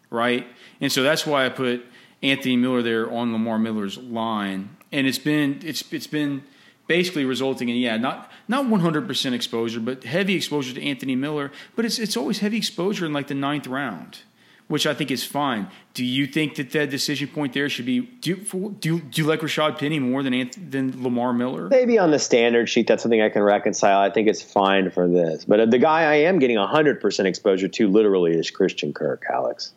right? 0.09 0.47
And 0.81 0.91
so 0.91 1.03
that's 1.03 1.27
why 1.27 1.45
I 1.45 1.51
put 1.51 1.85
Anthony 2.23 2.57
Miller 2.57 2.81
there 2.81 3.13
on 3.13 3.31
Lamar 3.31 3.59
Miller's 3.59 3.99
line, 3.99 4.79
and 4.91 5.07
it's 5.07 5.19
been 5.19 5.61
it's 5.63 5.93
it's 5.93 6.07
been 6.07 6.45
basically 6.87 7.27
resulting 7.27 7.69
in 7.69 7.77
yeah 7.77 7.99
not 7.99 8.33
not 8.49 8.65
100% 8.65 9.33
exposure, 9.35 9.81
but 9.81 10.05
heavy 10.05 10.35
exposure 10.35 10.73
to 10.73 10.83
Anthony 10.83 11.15
Miller, 11.15 11.53
but 11.77 11.85
it's 11.85 11.99
it's 11.99 12.17
always 12.17 12.39
heavy 12.39 12.57
exposure 12.57 13.05
in 13.05 13.13
like 13.13 13.27
the 13.27 13.35
ninth 13.35 13.67
round. 13.67 14.21
Which 14.67 14.87
I 14.87 14.95
think 14.95 15.11
is 15.11 15.23
fine. 15.23 15.69
Do 15.93 16.05
you 16.05 16.27
think 16.27 16.55
that 16.55 16.71
that 16.71 16.89
decision 16.89 17.29
point 17.29 17.53
there 17.53 17.69
should 17.69 17.85
be? 17.85 18.01
Do 18.01 18.31
you, 18.31 18.77
do 18.81 18.95
you, 18.95 19.01
do 19.01 19.23
you 19.23 19.29
like 19.29 19.41
Rashad 19.41 19.79
Penny 19.79 19.99
more 19.99 20.23
than 20.23 20.33
Anth- 20.33 20.71
than 20.71 21.03
Lamar 21.03 21.35
Miller? 21.35 21.69
maybe 21.69 21.99
on 21.99 22.11
the 22.11 22.19
standard 22.19 22.69
sheet, 22.71 22.87
that's 22.87 23.03
something 23.03 23.21
I 23.21 23.29
can 23.29 23.43
reconcile. 23.43 24.01
I 24.01 24.11
think 24.11 24.27
it's 24.27 24.41
fine 24.41 24.91
for 24.91 25.07
this. 25.07 25.45
But 25.45 25.61
uh, 25.61 25.67
the 25.67 25.79
guy 25.79 26.03
I 26.05 26.15
am 26.15 26.39
getting 26.39 26.57
100% 26.57 27.25
exposure 27.27 27.69
to 27.69 27.89
literally 27.89 28.33
is 28.33 28.51
Christian 28.51 28.95
Kirk, 28.95 29.25
Alex. 29.31 29.73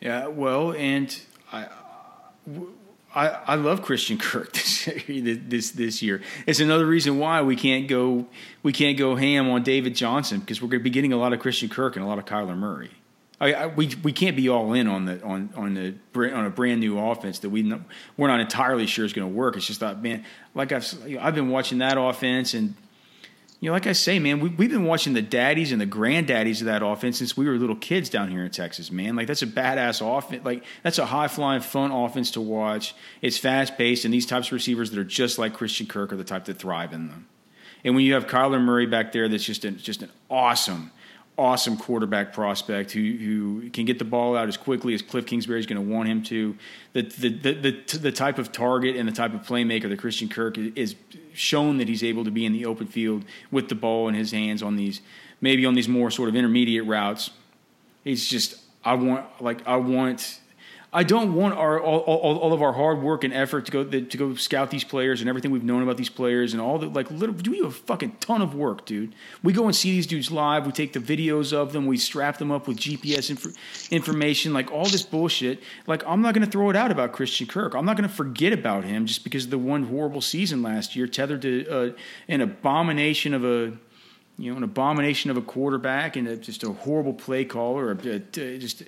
Yeah, 0.00 0.26
well, 0.26 0.72
and 0.72 1.16
I, 1.52 1.68
I, 3.14 3.28
I 3.28 3.54
love 3.54 3.82
Christian 3.82 4.18
Kirk 4.28 4.52
this 4.52 4.88
this 5.06 5.70
this 5.72 6.02
year. 6.02 6.22
It's 6.46 6.60
another 6.60 6.86
reason 6.86 7.18
why 7.18 7.42
we 7.42 7.56
can't 7.56 7.88
go 7.88 8.26
we 8.62 8.72
can't 8.72 8.98
go 8.98 9.16
ham 9.16 9.48
on 9.48 9.62
David 9.62 9.94
Johnson 9.94 10.40
because 10.40 10.60
we're 10.60 10.68
going 10.68 10.80
to 10.80 10.84
be 10.84 10.90
getting 10.90 11.12
a 11.12 11.16
lot 11.16 11.32
of 11.32 11.40
Christian 11.40 11.68
Kirk 11.68 11.96
and 11.96 12.04
a 12.04 12.08
lot 12.08 12.18
of 12.18 12.24
Kyler 12.24 12.56
Murray. 12.56 12.90
I, 13.40 13.52
I, 13.52 13.66
we 13.66 13.94
we 14.02 14.12
can't 14.12 14.36
be 14.36 14.48
all 14.48 14.72
in 14.72 14.88
on 14.88 15.04
the 15.04 15.22
on 15.22 15.50
on 15.54 15.74
the 15.74 15.94
on 16.34 16.44
a 16.44 16.50
brand 16.50 16.80
new 16.80 16.98
offense 16.98 17.38
that 17.40 17.50
we 17.50 17.62
we're 18.16 18.28
not 18.28 18.40
entirely 18.40 18.86
sure 18.86 19.04
is 19.04 19.12
going 19.12 19.28
to 19.28 19.34
work. 19.34 19.56
It's 19.56 19.66
just 19.66 19.80
that 19.80 20.02
man, 20.02 20.24
like 20.54 20.72
I've 20.72 20.92
I've 21.20 21.34
been 21.34 21.48
watching 21.48 21.78
that 21.78 21.96
offense 21.98 22.54
and 22.54 22.74
you 23.60 23.68
know, 23.68 23.72
like 23.72 23.88
I 23.88 23.92
say, 23.92 24.20
man, 24.20 24.38
we, 24.38 24.50
we've 24.50 24.70
been 24.70 24.84
watching 24.84 25.14
the 25.14 25.22
daddies 25.22 25.72
and 25.72 25.80
the 25.80 25.86
granddaddies 25.86 26.60
of 26.60 26.66
that 26.66 26.82
offense 26.84 27.18
since 27.18 27.36
we 27.36 27.46
were 27.46 27.56
little 27.56 27.74
kids 27.74 28.08
down 28.08 28.30
here 28.30 28.44
in 28.44 28.50
Texas, 28.52 28.92
man. 28.92 29.16
Like, 29.16 29.26
that's 29.26 29.42
a 29.42 29.48
badass 29.48 30.00
offense. 30.00 30.44
Like, 30.44 30.62
that's 30.84 30.98
a 30.98 31.06
high 31.06 31.26
flying, 31.26 31.60
fun 31.60 31.90
offense 31.90 32.30
to 32.32 32.40
watch. 32.40 32.94
It's 33.20 33.36
fast 33.36 33.76
paced, 33.76 34.04
and 34.04 34.14
these 34.14 34.26
types 34.26 34.48
of 34.48 34.52
receivers 34.52 34.90
that 34.90 34.98
are 35.00 35.04
just 35.04 35.38
like 35.38 35.54
Christian 35.54 35.86
Kirk 35.86 36.12
are 36.12 36.16
the 36.16 36.22
type 36.22 36.44
that 36.44 36.58
thrive 36.58 36.92
in 36.92 37.08
them. 37.08 37.26
And 37.82 37.96
when 37.96 38.04
you 38.04 38.14
have 38.14 38.28
Kyler 38.28 38.62
Murray 38.62 38.86
back 38.86 39.10
there, 39.10 39.28
that's 39.28 39.44
just 39.44 39.64
an, 39.64 39.78
just 39.78 40.02
an 40.02 40.10
awesome, 40.30 40.92
awesome 41.38 41.76
quarterback 41.76 42.32
prospect 42.32 42.90
who 42.90 43.00
who 43.00 43.70
can 43.70 43.84
get 43.84 43.98
the 43.98 44.04
ball 44.04 44.36
out 44.36 44.48
as 44.48 44.56
quickly 44.56 44.92
as 44.92 45.00
Cliff 45.00 45.24
Kingsbury 45.24 45.60
is 45.60 45.66
going 45.66 45.82
to 45.82 45.94
want 45.94 46.08
him 46.08 46.22
to. 46.24 46.56
The 46.92 47.02
the, 47.02 47.28
the 47.28 47.52
the 47.52 47.98
the 47.98 48.12
type 48.12 48.38
of 48.38 48.50
target 48.50 48.96
and 48.96 49.08
the 49.08 49.12
type 49.12 49.32
of 49.32 49.42
playmaker 49.42 49.88
that 49.88 49.98
Christian 49.98 50.28
Kirk 50.28 50.58
is, 50.58 50.96
shown 51.32 51.78
that 51.78 51.88
he's 51.88 52.02
able 52.02 52.24
to 52.24 52.30
be 52.30 52.44
in 52.44 52.52
the 52.52 52.66
open 52.66 52.88
field 52.88 53.24
with 53.52 53.68
the 53.68 53.76
ball 53.76 54.08
in 54.08 54.14
his 54.14 54.32
hands 54.32 54.62
on 54.62 54.76
these 54.76 55.00
maybe 55.40 55.64
on 55.64 55.74
these 55.74 55.88
more 55.88 56.10
sort 56.10 56.28
of 56.28 56.34
intermediate 56.34 56.84
routes. 56.84 57.30
It's 58.04 58.28
just 58.28 58.56
I 58.84 58.94
want 58.94 59.26
like 59.40 59.66
I 59.66 59.76
want 59.76 60.40
I 60.90 61.02
don't 61.02 61.34
want 61.34 61.54
our 61.54 61.78
all, 61.78 61.98
all, 62.00 62.38
all 62.38 62.52
of 62.54 62.62
our 62.62 62.72
hard 62.72 63.02
work 63.02 63.22
and 63.22 63.34
effort 63.34 63.66
to 63.66 63.72
go 63.72 63.84
to 63.84 64.16
go 64.16 64.34
scout 64.36 64.70
these 64.70 64.84
players 64.84 65.20
and 65.20 65.28
everything 65.28 65.50
we've 65.50 65.62
known 65.62 65.82
about 65.82 65.98
these 65.98 66.08
players 66.08 66.54
and 66.54 66.62
all 66.62 66.78
the 66.78 66.86
like. 66.86 67.10
Literally, 67.10 67.42
we 67.50 67.58
have 67.58 67.66
a 67.66 67.70
fucking 67.70 68.16
ton 68.20 68.40
of 68.40 68.54
work, 68.54 68.86
dude. 68.86 69.14
We 69.42 69.52
go 69.52 69.66
and 69.66 69.76
see 69.76 69.90
these 69.90 70.06
dudes 70.06 70.30
live. 70.30 70.64
We 70.64 70.72
take 70.72 70.94
the 70.94 71.00
videos 71.00 71.52
of 71.52 71.74
them. 71.74 71.86
We 71.86 71.98
strap 71.98 72.38
them 72.38 72.50
up 72.50 72.66
with 72.66 72.78
GPS 72.78 73.28
inf- 73.28 73.92
information, 73.92 74.54
like 74.54 74.72
all 74.72 74.86
this 74.86 75.02
bullshit. 75.02 75.62
Like 75.86 76.02
I'm 76.06 76.22
not 76.22 76.32
going 76.32 76.46
to 76.46 76.50
throw 76.50 76.70
it 76.70 76.76
out 76.76 76.90
about 76.90 77.12
Christian 77.12 77.46
Kirk. 77.46 77.74
I'm 77.74 77.84
not 77.84 77.98
going 77.98 78.08
to 78.08 78.14
forget 78.14 78.54
about 78.54 78.84
him 78.84 79.04
just 79.04 79.24
because 79.24 79.44
of 79.44 79.50
the 79.50 79.58
one 79.58 79.84
horrible 79.84 80.22
season 80.22 80.62
last 80.62 80.96
year, 80.96 81.06
tethered 81.06 81.42
to 81.42 81.68
uh, 81.68 81.90
an 82.28 82.40
abomination 82.40 83.34
of 83.34 83.44
a 83.44 83.74
you 84.38 84.50
know, 84.50 84.56
an 84.56 84.62
abomination 84.62 85.30
of 85.30 85.36
a 85.36 85.42
quarterback 85.42 86.16
and 86.16 86.28
a, 86.28 86.36
just 86.36 86.62
a 86.62 86.70
horrible 86.72 87.12
play 87.12 87.44
caller, 87.44 87.86
or 87.86 87.92
a, 87.92 88.22
a- 88.40 88.58
just 88.58 88.82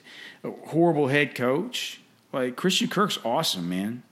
a 0.44 0.50
horrible 0.66 1.08
head 1.08 1.34
coach. 1.34 2.00
Like 2.32 2.56
Christian 2.56 2.88
Kirk's 2.88 3.18
awesome, 3.24 3.68
man. 3.68 4.02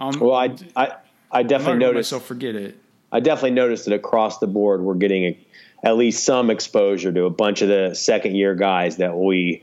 Um, 0.00 0.18
Well, 0.18 0.34
I, 0.34 0.56
I, 0.74 0.92
I 1.30 1.42
definitely 1.42 1.78
noticed. 1.80 2.12
myself 2.12 2.26
forget 2.26 2.54
it. 2.54 2.78
I 3.12 3.20
definitely 3.20 3.52
noticed 3.52 3.84
that 3.84 3.94
across 3.94 4.38
the 4.38 4.46
board, 4.46 4.80
we're 4.82 4.94
getting 4.94 5.24
a, 5.24 5.38
at 5.84 5.96
least 5.96 6.24
some 6.24 6.50
exposure 6.50 7.12
to 7.12 7.24
a 7.24 7.30
bunch 7.30 7.62
of 7.62 7.68
the 7.68 7.94
second 7.94 8.34
year 8.34 8.54
guys 8.54 8.96
that 8.96 9.16
we 9.16 9.62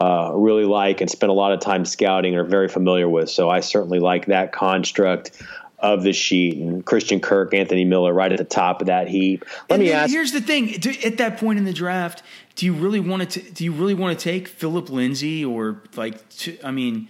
uh, 0.00 0.32
really 0.34 0.64
like 0.64 1.00
and 1.02 1.10
spend 1.10 1.30
a 1.30 1.34
lot 1.34 1.52
of 1.52 1.60
time 1.60 1.84
scouting 1.84 2.32
and 2.34 2.40
are 2.40 2.48
very 2.48 2.68
familiar 2.68 3.08
with. 3.08 3.28
So 3.28 3.50
I 3.50 3.60
certainly 3.60 4.00
like 4.00 4.26
that 4.26 4.52
construct 4.52 5.40
of 5.80 6.02
the 6.02 6.12
sheet 6.12 6.56
and 6.56 6.84
Christian 6.84 7.20
Kirk, 7.20 7.54
Anthony 7.54 7.84
Miller, 7.84 8.12
right 8.12 8.30
at 8.30 8.38
the 8.38 8.44
top 8.44 8.80
of 8.80 8.86
that 8.86 9.08
heap. 9.08 9.44
Let 9.68 9.76
And 9.76 9.82
me 9.82 9.92
ask. 9.92 10.12
Here's 10.12 10.32
the 10.32 10.40
thing: 10.40 10.74
at 11.04 11.18
that 11.18 11.38
point 11.38 11.58
in 11.58 11.64
the 11.64 11.72
draft, 11.72 12.22
do 12.54 12.66
you 12.66 12.72
really 12.72 13.00
want 13.00 13.30
to? 13.30 13.40
Do 13.40 13.64
you 13.64 13.72
really 13.72 13.94
want 13.94 14.18
to 14.18 14.22
take 14.22 14.48
Phillip 14.48 14.90
Lindsay 14.90 15.44
or 15.44 15.82
like? 15.96 16.18
I 16.62 16.70
mean, 16.70 17.08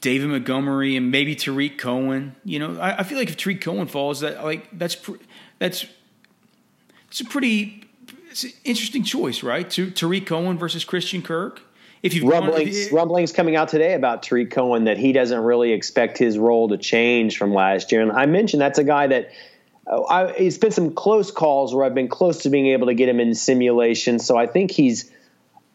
David 0.00 0.28
Montgomery 0.30 0.96
and 0.96 1.10
maybe 1.10 1.34
Tarik 1.34 1.78
Cohen. 1.78 2.34
You 2.44 2.58
know, 2.58 2.80
I, 2.80 2.98
I 2.98 3.02
feel 3.02 3.18
like 3.18 3.28
if 3.28 3.36
Tarik 3.36 3.60
Cohen 3.60 3.86
falls, 3.86 4.20
that 4.20 4.42
like 4.44 4.68
that's 4.72 4.96
pr- 4.96 5.16
that's 5.58 5.86
it's 7.08 7.20
a 7.20 7.24
pretty 7.24 7.84
it's 8.30 8.44
an 8.44 8.52
interesting 8.64 9.02
choice, 9.04 9.42
right? 9.42 9.68
To 9.70 9.90
Tarik 9.90 10.26
Cohen 10.26 10.58
versus 10.58 10.84
Christian 10.84 11.22
Kirk. 11.22 11.62
If 12.02 12.14
you've 12.14 12.24
gone- 12.24 12.44
rumblings, 12.44 12.86
if- 12.86 12.92
rumblings 12.92 13.32
coming 13.32 13.56
out 13.56 13.68
today 13.68 13.94
about 13.94 14.22
Tarik 14.22 14.50
Cohen 14.50 14.84
that 14.84 14.98
he 14.98 15.12
doesn't 15.12 15.40
really 15.40 15.72
expect 15.72 16.18
his 16.18 16.38
role 16.38 16.68
to 16.68 16.78
change 16.78 17.36
from 17.36 17.52
last 17.52 17.92
year. 17.92 18.00
And 18.00 18.12
I 18.12 18.26
mentioned 18.26 18.60
that's 18.60 18.78
a 18.78 18.84
guy 18.84 19.06
that 19.08 19.30
uh, 19.86 20.00
I, 20.02 20.26
it's 20.30 20.58
been 20.58 20.70
some 20.70 20.94
close 20.94 21.30
calls 21.30 21.74
where 21.74 21.84
I've 21.84 21.94
been 21.94 22.08
close 22.08 22.42
to 22.42 22.50
being 22.50 22.68
able 22.68 22.86
to 22.86 22.94
get 22.94 23.08
him 23.08 23.20
in 23.20 23.34
simulation. 23.34 24.18
So 24.18 24.36
I 24.36 24.46
think 24.46 24.70
he's 24.70 25.10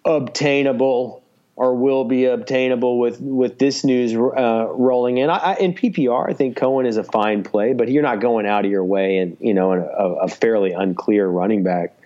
obtainable 0.04 1.22
or 1.56 1.76
will 1.76 2.04
be 2.04 2.26
obtainable 2.26 3.00
with 3.00 3.22
with 3.22 3.58
this 3.58 3.84
news 3.84 4.14
uh, 4.14 4.68
rolling 4.72 5.18
in. 5.18 5.30
I, 5.30 5.38
I, 5.38 5.56
in 5.56 5.74
PPR, 5.74 6.30
I 6.30 6.34
think 6.34 6.58
Cohen 6.58 6.86
is 6.86 6.98
a 6.98 7.04
fine 7.04 7.44
play, 7.44 7.74
but 7.74 7.90
you're 7.90 8.04
not 8.04 8.20
going 8.20 8.46
out 8.46 8.66
of 8.66 8.72
your 8.72 8.84
way 8.84 9.18
and 9.20 9.38
you 9.40 9.54
know 9.54 9.72
a, 9.72 10.26
a 10.26 10.28
fairly 10.28 10.74
unclear 10.74 11.28
running 11.28 11.64
back. 11.64 11.98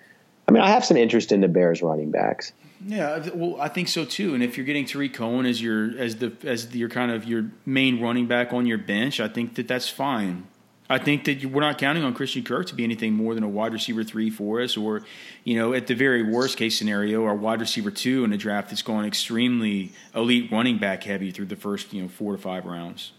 I 0.48 0.52
mean, 0.52 0.64
I 0.64 0.70
have 0.70 0.86
some 0.86 0.98
interest 0.98 1.32
in 1.32 1.42
the 1.42 1.48
Bears 1.48 1.82
running 1.82 2.12
backs. 2.12 2.52
Yeah, 2.86 3.28
well, 3.34 3.60
I 3.60 3.68
think 3.68 3.90
so 3.90 4.06
too. 4.06 4.34
And 4.34 4.42
if 4.42 4.56
you're 4.58 4.66
getting 4.66 4.86
Tarik 4.86 5.14
Cohen 5.14 5.46
as 5.46 5.62
your 5.62 5.98
as 5.98 6.18
the 6.18 6.32
as 6.44 6.74
your 6.74 6.90
kind 6.90 7.12
of 7.12 7.26
your 7.26 7.52
main 7.66 8.02
running 8.02 8.28
back 8.28 8.54
on 8.54 8.66
your 8.66 8.78
bench, 8.78 9.20
I 9.20 9.28
think 9.28 9.56
that 9.56 9.68
that's 9.68 9.90
fine. 9.90 10.48
I 10.92 10.98
think 10.98 11.26
that 11.26 11.46
we're 11.46 11.62
not 11.62 11.78
counting 11.78 12.04
on 12.04 12.16
Christian 12.16 12.44
Kirk 12.44 12.66
to 12.68 12.76
be 12.76 12.84
anything 12.84 13.14
more 13.14 13.36
than 13.36 13.44
a 13.44 13.48
wide 13.50 13.74
receiver 13.74 14.04
three 14.04 14.32
for 14.32 14.60
us, 14.60 14.76
or 14.76 15.04
you 15.44 15.56
know, 15.56 15.74
at 15.74 15.86
the 15.88 15.94
very 15.94 16.24
worst 16.24 16.58
case 16.58 16.78
scenario, 16.78 17.26
our 17.26 17.36
wide 17.36 17.60
receiver 17.60 17.92
two 17.92 18.24
in 18.24 18.34
a 18.34 18.38
draft 18.38 18.70
that's 18.70 18.82
going 18.82 19.06
extremely 19.06 19.92
elite 20.16 20.52
running 20.52 20.80
back 20.80 21.04
heavy 21.04 21.32
through 21.32 21.46
the 21.46 21.56
first 21.56 21.94
you 21.94 22.02
know 22.02 22.08
four 22.08 22.36
to 22.36 22.42
five 22.42 22.66
rounds. 22.66 23.12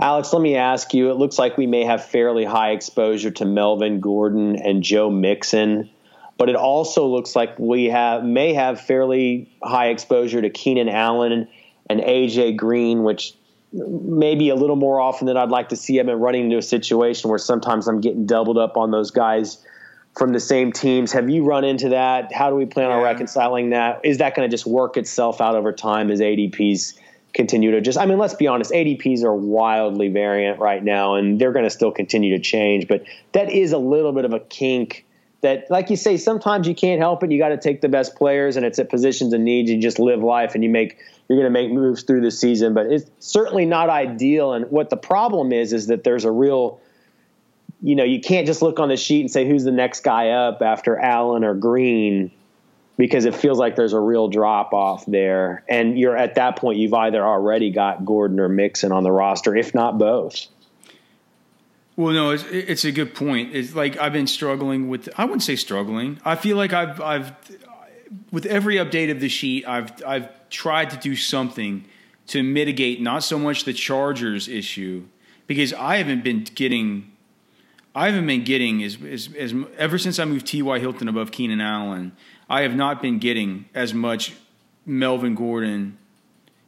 Alex, 0.00 0.32
let 0.32 0.40
me 0.40 0.56
ask 0.56 0.94
you. 0.94 1.10
It 1.10 1.14
looks 1.14 1.38
like 1.38 1.58
we 1.58 1.66
may 1.66 1.84
have 1.84 2.06
fairly 2.06 2.44
high 2.44 2.70
exposure 2.70 3.32
to 3.32 3.44
Melvin 3.44 4.00
Gordon 4.00 4.56
and 4.56 4.82
Joe 4.82 5.10
Mixon, 5.10 5.90
but 6.38 6.48
it 6.48 6.56
also 6.56 7.06
looks 7.06 7.34
like 7.34 7.58
we 7.58 7.86
have 7.86 8.24
may 8.24 8.52
have 8.52 8.80
fairly 8.80 9.50
high 9.62 9.88
exposure 9.88 10.42
to 10.42 10.50
Keenan 10.50 10.88
Allen 10.88 11.48
and 11.88 12.00
AJ 12.00 12.56
Green, 12.56 13.02
which 13.04 13.34
maybe 13.72 14.48
a 14.48 14.54
little 14.54 14.76
more 14.76 15.00
often 15.00 15.26
than 15.26 15.36
I'd 15.36 15.50
like 15.50 15.70
to 15.70 15.76
see. 15.76 15.98
I've 15.98 16.06
been 16.06 16.18
running 16.18 16.44
into 16.44 16.58
a 16.58 16.62
situation 16.62 17.30
where 17.30 17.38
sometimes 17.38 17.88
I'm 17.88 18.00
getting 18.00 18.26
doubled 18.26 18.58
up 18.58 18.76
on 18.76 18.90
those 18.90 19.10
guys 19.10 19.58
from 20.16 20.32
the 20.32 20.40
same 20.40 20.72
teams. 20.72 21.12
Have 21.12 21.28
you 21.28 21.44
run 21.44 21.64
into 21.64 21.90
that? 21.90 22.32
How 22.32 22.50
do 22.50 22.56
we 22.56 22.66
plan 22.66 22.88
yeah. 22.88 22.96
on 22.96 23.02
reconciling 23.02 23.70
that? 23.70 24.00
Is 24.04 24.18
that 24.18 24.34
going 24.34 24.48
to 24.48 24.54
just 24.54 24.66
work 24.66 24.96
itself 24.96 25.40
out 25.40 25.54
over 25.54 25.72
time 25.72 26.10
as 26.10 26.20
ADPs 26.20 26.98
continue 27.34 27.70
to 27.70 27.80
just? 27.80 27.98
I 27.98 28.06
mean, 28.06 28.18
let's 28.18 28.34
be 28.34 28.46
honest. 28.46 28.72
ADPs 28.72 29.22
are 29.22 29.34
wildly 29.34 30.08
variant 30.08 30.58
right 30.58 30.82
now, 30.82 31.14
and 31.14 31.40
they're 31.40 31.52
going 31.52 31.66
to 31.66 31.70
still 31.70 31.92
continue 31.92 32.36
to 32.36 32.42
change. 32.42 32.88
But 32.88 33.04
that 33.32 33.50
is 33.50 33.72
a 33.72 33.78
little 33.78 34.12
bit 34.12 34.24
of 34.24 34.32
a 34.32 34.40
kink. 34.40 35.05
That, 35.42 35.70
like 35.70 35.90
you 35.90 35.96
say, 35.96 36.16
sometimes 36.16 36.66
you 36.66 36.74
can't 36.74 37.00
help 37.00 37.22
it. 37.22 37.30
You 37.30 37.38
got 37.38 37.50
to 37.50 37.58
take 37.58 37.80
the 37.80 37.88
best 37.88 38.16
players, 38.16 38.56
and 38.56 38.64
it's 38.64 38.78
at 38.78 38.88
positions 38.88 39.32
and 39.32 39.44
needs 39.44 39.70
You 39.70 39.80
just 39.80 39.98
live 39.98 40.22
life, 40.22 40.54
and 40.54 40.64
you 40.64 40.70
make 40.70 40.98
you're 41.28 41.38
going 41.38 41.52
to 41.52 41.60
make 41.60 41.72
moves 41.72 42.04
through 42.04 42.20
the 42.20 42.30
season, 42.30 42.72
but 42.72 42.86
it's 42.86 43.10
certainly 43.18 43.66
not 43.66 43.90
ideal. 43.90 44.52
And 44.52 44.70
what 44.70 44.90
the 44.90 44.96
problem 44.96 45.52
is, 45.52 45.72
is 45.72 45.88
that 45.88 46.04
there's 46.04 46.24
a 46.24 46.30
real, 46.30 46.80
you 47.82 47.96
know, 47.96 48.04
you 48.04 48.20
can't 48.20 48.46
just 48.46 48.62
look 48.62 48.78
on 48.78 48.88
the 48.88 48.96
sheet 48.96 49.22
and 49.22 49.30
say 49.30 49.46
who's 49.46 49.64
the 49.64 49.72
next 49.72 50.04
guy 50.04 50.30
up 50.30 50.62
after 50.62 50.96
Allen 50.98 51.42
or 51.42 51.54
Green 51.54 52.30
because 52.96 53.24
it 53.24 53.34
feels 53.34 53.58
like 53.58 53.76
there's 53.76 53.92
a 53.92 54.00
real 54.00 54.28
drop 54.28 54.72
off 54.72 55.04
there. 55.06 55.64
And 55.68 55.98
you're 55.98 56.16
at 56.16 56.36
that 56.36 56.56
point, 56.56 56.78
you've 56.78 56.94
either 56.94 57.22
already 57.22 57.70
got 57.70 58.04
Gordon 58.04 58.40
or 58.40 58.48
Mixon 58.48 58.92
on 58.92 59.02
the 59.02 59.12
roster, 59.12 59.54
if 59.54 59.74
not 59.74 59.98
both. 59.98 60.46
Well, 61.96 62.12
no, 62.12 62.30
it's, 62.30 62.44
it's 62.44 62.84
a 62.84 62.92
good 62.92 63.14
point. 63.14 63.54
It's 63.54 63.74
like 63.74 63.96
I've 63.96 64.12
been 64.12 64.26
struggling 64.26 64.88
with. 64.88 65.08
I 65.16 65.24
wouldn't 65.24 65.42
say 65.42 65.56
struggling. 65.56 66.20
I 66.24 66.36
feel 66.36 66.56
like 66.56 66.72
I've 66.72 67.00
I've 67.00 67.32
with 68.30 68.46
every 68.46 68.76
update 68.76 69.10
of 69.10 69.20
the 69.20 69.28
sheet, 69.28 69.66
I've 69.66 69.90
I've 70.04 70.28
tried 70.50 70.90
to 70.90 70.96
do 70.96 71.16
something 71.16 71.86
to 72.28 72.42
mitigate 72.42 73.00
not 73.00 73.22
so 73.22 73.38
much 73.38 73.64
the 73.64 73.72
Chargers 73.72 74.48
issue 74.48 75.06
because 75.46 75.72
I 75.72 75.96
haven't 75.96 76.22
been 76.22 76.44
getting 76.44 77.12
I 77.94 78.06
haven't 78.10 78.26
been 78.26 78.44
getting 78.44 78.82
as, 78.82 78.98
as, 79.02 79.32
as 79.34 79.54
ever 79.78 79.96
since 79.96 80.18
I 80.18 80.26
moved 80.26 80.46
T.Y. 80.46 80.78
Hilton 80.80 81.08
above 81.08 81.32
Keenan 81.32 81.62
Allen. 81.62 82.12
I 82.46 82.60
have 82.60 82.76
not 82.76 83.00
been 83.00 83.18
getting 83.18 83.70
as 83.74 83.94
much 83.94 84.34
Melvin 84.84 85.34
Gordon, 85.34 85.96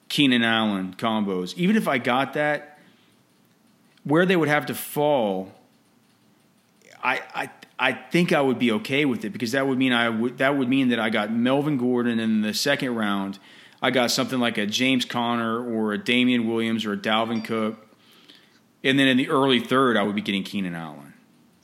Keenan 0.09 0.43
Allen 0.43 0.95
combos. 0.97 1.55
Even 1.59 1.77
if 1.77 1.87
I 1.87 1.99
got 1.99 2.33
that, 2.33 2.78
where 4.09 4.25
they 4.25 4.37
would 4.37 4.49
have 4.49 4.67
to 4.67 4.75
fall, 4.75 5.53
I, 7.03 7.21
I 7.35 7.51
I 7.79 7.93
think 7.93 8.33
I 8.33 8.41
would 8.41 8.59
be 8.59 8.73
okay 8.73 9.05
with 9.05 9.25
it 9.25 9.31
because 9.31 9.53
that 9.53 9.67
would 9.67 9.79
mean 9.79 9.93
I 9.93 10.09
would 10.09 10.39
that 10.39 10.57
would 10.57 10.69
mean 10.69 10.89
that 10.89 10.99
I 10.99 11.11
got 11.11 11.33
Melvin 11.33 11.77
Gordon 11.77 12.19
in 12.19 12.41
the 12.41 12.55
second 12.55 12.95
round. 12.95 13.39
I 13.81 13.91
got 13.91 14.11
something 14.11 14.41
like 14.41 14.59
a 14.59 14.67
James 14.67 15.05
Conner 15.05 15.63
or 15.63 15.93
a 15.93 15.99
Damien 15.99 16.49
Williams 16.49 16.85
or 16.85 16.95
a 16.95 16.97
Dalvin 16.97 17.45
Cook. 17.45 17.87
And 18.83 18.99
then 18.99 19.07
in 19.07 19.17
the 19.17 19.29
early 19.29 19.61
third, 19.61 19.97
I 19.97 20.03
would 20.03 20.17
be 20.17 20.23
getting 20.23 20.43
Keenan 20.43 20.75
Allen. 20.75 21.15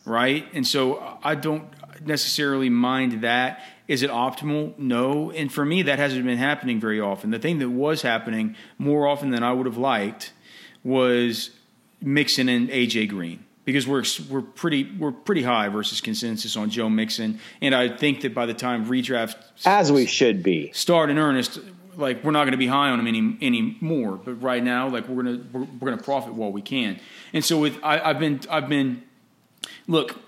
Right? 0.04 0.46
And 0.52 0.66
so 0.66 1.18
I 1.24 1.34
don't 1.34 1.64
necessarily 2.06 2.68
mind 2.68 3.22
that. 3.22 3.64
Is 3.88 4.02
it 4.02 4.10
optimal? 4.10 4.78
No. 4.78 5.30
And 5.30 5.52
for 5.52 5.64
me, 5.64 5.82
that 5.82 5.98
hasn't 5.98 6.24
been 6.24 6.38
happening 6.38 6.78
very 6.78 7.00
often. 7.00 7.30
The 7.30 7.38
thing 7.38 7.58
that 7.58 7.70
was 7.70 8.02
happening 8.02 8.54
more 8.78 9.08
often 9.08 9.30
than 9.30 9.42
I 9.42 9.52
would 9.52 9.66
have 9.66 9.76
liked 9.76 10.32
was 10.84 11.50
Mixon 12.04 12.48
and 12.48 12.68
AJ 12.68 13.08
Green 13.08 13.44
because 13.64 13.86
we're 13.86 14.04
we're 14.30 14.42
pretty 14.42 14.90
we're 14.98 15.12
pretty 15.12 15.42
high 15.42 15.68
versus 15.68 16.00
consensus 16.00 16.56
on 16.56 16.70
Joe 16.70 16.88
Mixon, 16.88 17.40
and 17.60 17.74
I 17.74 17.88
think 17.88 18.20
that 18.20 18.34
by 18.34 18.46
the 18.46 18.54
time 18.54 18.86
redraft 18.86 19.36
as 19.64 19.90
we 19.90 20.06
should 20.06 20.42
be 20.42 20.70
start 20.72 21.10
in 21.10 21.18
earnest, 21.18 21.58
like 21.96 22.22
we're 22.22 22.32
not 22.32 22.44
going 22.44 22.52
to 22.52 22.58
be 22.58 22.66
high 22.66 22.90
on 22.90 23.00
him 23.00 23.06
any 23.06 23.38
anymore. 23.40 24.20
But 24.22 24.42
right 24.42 24.62
now, 24.62 24.88
like 24.88 25.08
we're 25.08 25.22
gonna 25.22 25.44
we're, 25.52 25.60
we're 25.80 25.90
gonna 25.90 26.02
profit 26.02 26.34
while 26.34 26.52
we 26.52 26.62
can. 26.62 27.00
And 27.32 27.44
so 27.44 27.58
with 27.58 27.78
I, 27.82 28.00
I've 28.00 28.18
been 28.18 28.40
I've 28.50 28.68
been 28.68 29.02
look. 29.86 30.20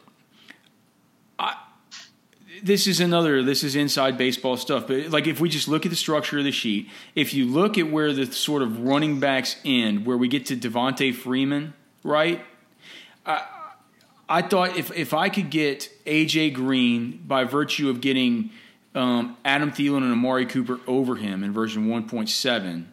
This 2.63 2.87
is 2.87 3.01
another 3.01 3.43
this 3.43 3.63
is 3.63 3.77
inside 3.77 4.17
baseball 4.17 4.57
stuff 4.57 4.87
but 4.87 5.11
like 5.11 5.27
if 5.27 5.41
we 5.41 5.49
just 5.49 5.69
look 5.69 5.85
at 5.85 5.91
the 5.91 5.97
structure 5.97 6.39
of 6.39 6.45
the 6.45 6.53
sheet 6.53 6.89
if 7.15 7.35
you 7.35 7.45
look 7.47 7.77
at 7.77 7.91
where 7.91 8.13
the 8.13 8.27
sort 8.27 8.63
of 8.63 8.81
running 8.81 9.21
backs 9.21 9.57
end 9.65 10.07
where 10.07 10.17
we 10.17 10.29
get 10.29 10.47
to 10.47 10.57
Devonta 10.57 11.15
Freeman 11.15 11.75
right? 12.07 12.45
I, 13.27 13.45
I 14.29 14.43
thought 14.43 14.77
if 14.77 14.91
if 14.97 15.13
I 15.13 15.29
could 15.29 15.51
get 15.51 15.91
AJ 16.07 16.55
Green 16.55 17.23
by 17.27 17.45
virtue 17.45 17.91
of 17.91 18.01
getting 18.01 18.51
um, 18.95 19.37
Adam 19.45 19.71
Thielen 19.73 19.99
and 19.99 20.13
Amari 20.13 20.47
Cooper 20.47 20.81
over 20.87 21.17
him 21.17 21.45
in 21.45 21.53
version 21.53 21.87
1.7, 21.89 22.85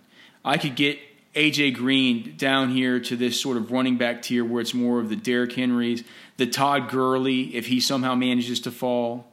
I 0.43 0.57
could 0.57 0.75
get 0.75 0.99
AJ 1.33 1.75
Green 1.75 2.35
down 2.37 2.71
here 2.71 2.99
to 2.99 3.15
this 3.15 3.39
sort 3.39 3.57
of 3.57 3.71
running 3.71 3.97
back 3.97 4.21
tier 4.21 4.43
where 4.43 4.61
it's 4.61 4.73
more 4.73 4.99
of 4.99 5.09
the 5.09 5.15
Derrick 5.15 5.53
Henrys, 5.53 6.03
the 6.37 6.45
Todd 6.45 6.89
Gurley, 6.89 7.55
if 7.55 7.67
he 7.67 7.79
somehow 7.79 8.15
manages 8.15 8.59
to 8.61 8.71
fall 8.71 9.27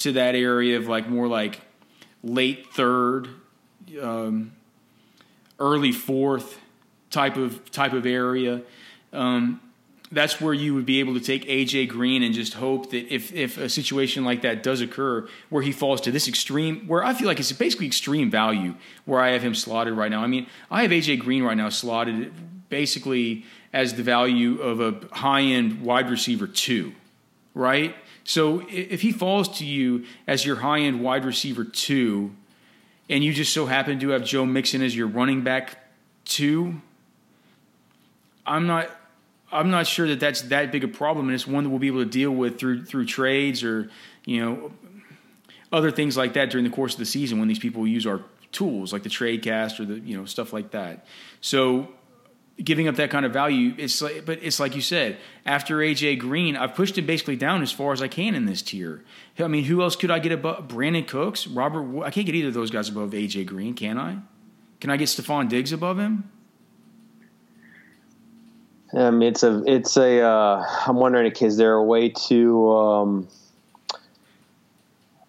to 0.00 0.12
that 0.12 0.34
area 0.34 0.76
of 0.76 0.88
like 0.88 1.08
more 1.08 1.28
like 1.28 1.60
late 2.22 2.66
third, 2.72 3.28
um, 4.00 4.52
early 5.58 5.92
fourth 5.92 6.58
type 7.10 7.36
of 7.36 7.70
type 7.70 7.92
of 7.92 8.06
area. 8.06 8.62
Um, 9.12 9.60
that's 10.12 10.40
where 10.40 10.52
you 10.52 10.74
would 10.74 10.86
be 10.86 10.98
able 10.98 11.14
to 11.14 11.20
take 11.20 11.44
AJ 11.46 11.88
Green 11.88 12.22
and 12.22 12.34
just 12.34 12.54
hope 12.54 12.90
that 12.90 13.12
if 13.14 13.32
if 13.32 13.58
a 13.58 13.68
situation 13.68 14.24
like 14.24 14.42
that 14.42 14.62
does 14.62 14.80
occur 14.80 15.28
where 15.50 15.62
he 15.62 15.70
falls 15.70 16.00
to 16.02 16.10
this 16.10 16.26
extreme 16.26 16.86
where 16.88 17.04
I 17.04 17.14
feel 17.14 17.28
like 17.28 17.38
it's 17.38 17.52
basically 17.52 17.86
extreme 17.86 18.30
value 18.30 18.74
where 19.04 19.20
I 19.20 19.30
have 19.30 19.42
him 19.42 19.54
slotted 19.54 19.94
right 19.94 20.10
now. 20.10 20.22
I 20.22 20.26
mean, 20.26 20.46
I 20.70 20.82
have 20.82 20.90
AJ 20.90 21.20
Green 21.20 21.44
right 21.44 21.56
now 21.56 21.68
slotted 21.68 22.32
basically 22.68 23.44
as 23.72 23.94
the 23.94 24.02
value 24.02 24.60
of 24.60 24.80
a 24.80 25.14
high-end 25.14 25.82
wide 25.82 26.10
receiver 26.10 26.46
2, 26.48 26.92
right? 27.54 27.94
So 28.30 28.62
if 28.68 29.00
he 29.02 29.10
falls 29.10 29.58
to 29.58 29.66
you 29.66 30.04
as 30.28 30.46
your 30.46 30.54
high-end 30.54 31.02
wide 31.02 31.24
receiver 31.24 31.64
2 31.64 32.30
and 33.08 33.24
you 33.24 33.32
just 33.32 33.52
so 33.52 33.66
happen 33.66 33.98
to 33.98 34.10
have 34.10 34.24
Joe 34.24 34.46
Mixon 34.46 34.82
as 34.82 34.94
your 34.94 35.08
running 35.08 35.42
back 35.42 35.78
2, 36.26 36.80
I'm 38.46 38.68
not 38.68 38.88
I'm 39.50 39.72
not 39.72 39.88
sure 39.88 40.06
that 40.06 40.20
that's 40.20 40.42
that 40.42 40.70
big 40.70 40.84
a 40.84 40.88
problem, 40.88 41.26
and 41.26 41.34
it's 41.34 41.44
one 41.44 41.64
that 41.64 41.70
we'll 41.70 41.80
be 41.80 41.88
able 41.88 42.04
to 42.04 42.08
deal 42.08 42.30
with 42.30 42.56
through 42.60 42.84
through 42.84 43.06
trades 43.06 43.64
or 43.64 43.90
you 44.24 44.44
know 44.44 44.70
other 45.72 45.90
things 45.90 46.16
like 46.16 46.34
that 46.34 46.50
during 46.50 46.62
the 46.62 46.70
course 46.70 46.92
of 46.92 47.00
the 47.00 47.06
season 47.06 47.40
when 47.40 47.48
these 47.48 47.58
people 47.58 47.84
use 47.84 48.06
our 48.06 48.22
tools 48.52 48.92
like 48.92 49.02
the 49.02 49.08
trade 49.08 49.42
cast 49.42 49.80
or 49.80 49.84
the 49.84 49.98
you 49.98 50.16
know 50.16 50.24
stuff 50.24 50.52
like 50.52 50.70
that. 50.70 51.04
So 51.40 51.88
giving 52.62 52.88
up 52.88 52.96
that 52.96 53.10
kind 53.10 53.24
of 53.24 53.32
value, 53.32 53.74
it's 53.78 54.00
like, 54.02 54.24
but 54.24 54.38
it's 54.42 54.60
like 54.60 54.74
you 54.74 54.82
said. 54.82 55.18
After 55.46 55.78
AJ 55.78 56.18
Green, 56.18 56.56
I've 56.56 56.74
pushed 56.74 56.98
him 56.98 57.06
basically 57.06 57.36
down 57.36 57.62
as 57.62 57.72
far 57.72 57.92
as 57.92 58.02
I 58.02 58.08
can 58.08 58.34
in 58.34 58.46
this 58.46 58.62
tier. 58.62 59.02
I 59.38 59.48
mean, 59.48 59.64
who 59.64 59.82
else 59.82 59.96
could 59.96 60.10
I 60.10 60.18
get 60.18 60.32
above? 60.32 60.68
Brandin 60.68 61.06
Cooks, 61.06 61.46
Robert. 61.46 62.04
I 62.04 62.10
can't 62.10 62.26
get 62.26 62.34
either 62.34 62.48
of 62.48 62.54
those 62.54 62.70
guys 62.70 62.88
above 62.88 63.10
AJ 63.10 63.46
Green, 63.46 63.74
can 63.74 63.98
I? 63.98 64.18
Can 64.80 64.90
I 64.90 64.96
get 64.96 65.08
Stefon 65.08 65.48
Diggs 65.48 65.72
above 65.72 65.98
him? 65.98 66.30
Um, 68.92 69.22
it's 69.22 69.42
a, 69.42 69.62
it's 69.66 69.96
a. 69.96 70.20
Uh, 70.20 70.64
I'm 70.86 70.96
wondering, 70.96 71.32
is 71.40 71.56
there 71.56 71.74
a 71.74 71.84
way 71.84 72.08
to? 72.08 72.70
Um, 72.72 73.28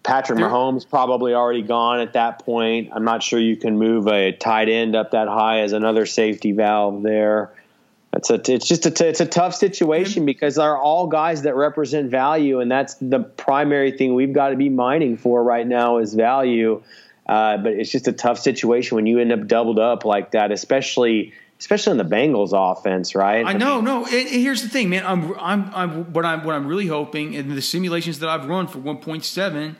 Patrick 0.02 0.38
there, 0.38 0.48
Mahomes 0.48 0.88
probably 0.88 1.34
already 1.34 1.62
gone 1.62 2.00
at 2.00 2.14
that 2.14 2.44
point. 2.44 2.90
I'm 2.92 3.04
not 3.04 3.22
sure 3.22 3.38
you 3.38 3.56
can 3.56 3.78
move 3.78 4.08
a 4.08 4.32
tight 4.32 4.68
end 4.68 4.96
up 4.96 5.12
that 5.12 5.28
high 5.28 5.60
as 5.60 5.72
another 5.72 6.06
safety 6.06 6.52
valve 6.52 7.02
there. 7.02 7.52
It's 8.14 8.28
a, 8.28 8.34
it's 8.52 8.66
just 8.66 8.84
a, 8.84 9.08
it's 9.08 9.20
a 9.20 9.26
tough 9.26 9.54
situation 9.54 10.26
because 10.26 10.56
they're 10.56 10.76
all 10.76 11.06
guys 11.06 11.42
that 11.42 11.54
represent 11.54 12.10
value, 12.10 12.60
and 12.60 12.70
that's 12.70 12.94
the 12.94 13.20
primary 13.20 13.92
thing 13.92 14.14
we've 14.14 14.34
got 14.34 14.50
to 14.50 14.56
be 14.56 14.68
mining 14.68 15.16
for 15.16 15.42
right 15.42 15.66
now 15.66 15.98
is 15.98 16.12
value. 16.12 16.82
Uh, 17.26 17.56
but 17.56 17.72
it's 17.72 17.90
just 17.90 18.08
a 18.08 18.12
tough 18.12 18.38
situation 18.38 18.96
when 18.96 19.06
you 19.06 19.18
end 19.18 19.32
up 19.32 19.46
doubled 19.46 19.78
up 19.78 20.04
like 20.04 20.32
that, 20.32 20.50
especially 20.50 21.32
especially 21.62 21.92
in 21.92 21.96
the 21.98 22.16
Bengals 22.16 22.50
offense, 22.52 23.14
right? 23.14 23.46
I 23.46 23.52
know, 23.52 23.80
no. 23.80 24.04
And, 24.04 24.14
and 24.14 24.28
here's 24.28 24.62
the 24.62 24.68
thing, 24.68 24.90
man. 24.90 25.06
I'm, 25.06 25.32
I'm, 25.38 25.70
I'm, 25.72 26.12
what 26.12 26.24
I'm, 26.24 26.42
what 26.42 26.56
I'm 26.56 26.66
really 26.66 26.88
hoping, 26.88 27.34
in 27.34 27.54
the 27.54 27.62
simulations 27.62 28.18
that 28.18 28.28
I've 28.28 28.46
run 28.46 28.66
for 28.66 28.78
1.7, 28.78 29.76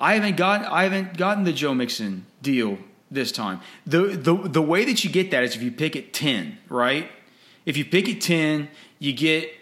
I 0.00 0.14
haven't 0.14 0.36
got, 0.36 0.64
I 0.64 0.84
haven't 0.84 1.18
gotten 1.18 1.44
the 1.44 1.52
Joe 1.52 1.74
Mixon 1.74 2.24
deal 2.40 2.78
this 3.10 3.30
time. 3.30 3.60
The, 3.86 4.06
the, 4.16 4.34
the 4.34 4.62
way 4.62 4.84
that 4.86 5.04
you 5.04 5.10
get 5.10 5.30
that 5.30 5.44
is 5.44 5.54
if 5.54 5.62
you 5.62 5.70
pick 5.70 5.94
at 5.94 6.12
10, 6.12 6.58
right? 6.68 7.10
If 7.66 7.76
you 7.76 7.84
pick 7.84 8.08
at 8.08 8.20
10, 8.20 8.68
you 8.98 9.12
get, 9.12 9.52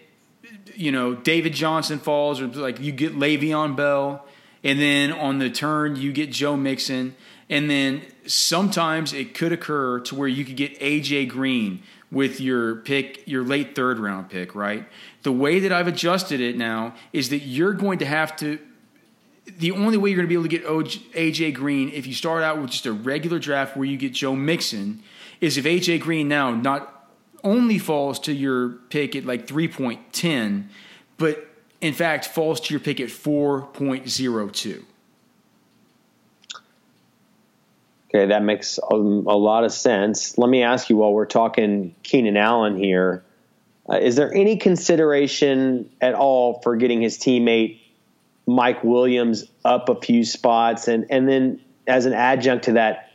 you 0.75 0.91
know, 0.91 1.13
David 1.13 1.53
Johnson 1.53 1.99
falls, 1.99 2.39
or 2.39 2.47
like 2.47 2.79
you 2.79 2.93
get 2.93 3.15
Le'Veon 3.15 3.75
Bell, 3.75 4.25
and 4.63 4.79
then 4.79 5.11
on 5.11 5.39
the 5.39 5.49
turn 5.49 5.97
you 5.97 6.13
get 6.13 6.31
Joe 6.31 6.55
Mixon, 6.55 7.15
and 7.49 7.69
then 7.69 8.01
sometimes 8.25 9.11
it 9.11 9.33
could 9.33 9.51
occur 9.51 9.99
to 10.01 10.15
where 10.15 10.27
you 10.27 10.45
could 10.45 10.55
get 10.55 10.79
AJ 10.79 11.29
Green 11.29 11.81
with 12.11 12.39
your 12.39 12.75
pick, 12.75 13.27
your 13.27 13.43
late 13.43 13.75
third 13.75 13.99
round 13.99 14.29
pick, 14.29 14.55
right? 14.55 14.87
The 15.23 15.31
way 15.31 15.59
that 15.59 15.71
I've 15.71 15.87
adjusted 15.87 16.39
it 16.39 16.57
now 16.57 16.95
is 17.13 17.29
that 17.29 17.39
you're 17.39 17.73
going 17.73 17.99
to 17.99 18.05
have 18.05 18.35
to. 18.37 18.59
The 19.57 19.71
only 19.71 19.97
way 19.97 20.09
you're 20.09 20.17
going 20.17 20.27
to 20.27 20.29
be 20.29 20.35
able 20.35 20.43
to 20.43 20.49
get 20.49 21.13
AJ 21.13 21.53
Green 21.55 21.89
if 21.89 22.05
you 22.05 22.13
start 22.13 22.43
out 22.43 22.61
with 22.61 22.71
just 22.71 22.85
a 22.85 22.93
regular 22.93 23.39
draft 23.39 23.75
where 23.75 23.85
you 23.85 23.97
get 23.97 24.13
Joe 24.13 24.35
Mixon 24.35 25.01
is 25.41 25.57
if 25.57 25.65
AJ 25.65 26.01
Green 26.01 26.27
now 26.27 26.51
not 26.51 27.09
only 27.43 27.77
falls 27.77 28.19
to 28.19 28.33
your 28.33 28.69
pick 28.89 29.15
at 29.15 29.25
like 29.25 29.47
3.10, 29.47 30.67
but 31.17 31.47
in 31.81 31.93
fact 31.93 32.25
falls 32.25 32.59
to 32.61 32.73
your 32.73 32.79
pick 32.79 32.99
at 32.99 33.07
4.02. 33.07 34.83
Okay, 38.09 38.25
that 38.25 38.43
makes 38.43 38.79
a, 38.79 38.95
lot 38.95 39.63
of 39.63 39.71
sense. 39.71 40.37
Let 40.37 40.49
me 40.49 40.63
ask 40.63 40.89
you 40.89 40.97
while 40.97 41.13
we're 41.13 41.27
talking 41.27 41.93
Keenan 42.01 42.37
Allen 42.37 42.75
here, 42.75 43.23
uh, 43.87 43.97
is 43.97 44.15
there 44.15 44.33
any 44.33 44.57
consideration 44.57 45.89
at 46.01 46.15
all 46.15 46.59
for 46.61 46.75
getting 46.75 47.01
his 47.01 47.19
teammate 47.19 47.78
Mike 48.49 48.83
Williams 48.83 49.45
up 49.63 49.89
a 49.89 49.95
few 49.95 50.23
spots? 50.23 50.87
And, 50.87 51.05
and 51.09 51.29
then 51.29 51.61
as 51.87 52.05
an 52.05 52.13
adjunct 52.13 52.65
to 52.65 52.73
that, 52.73 53.11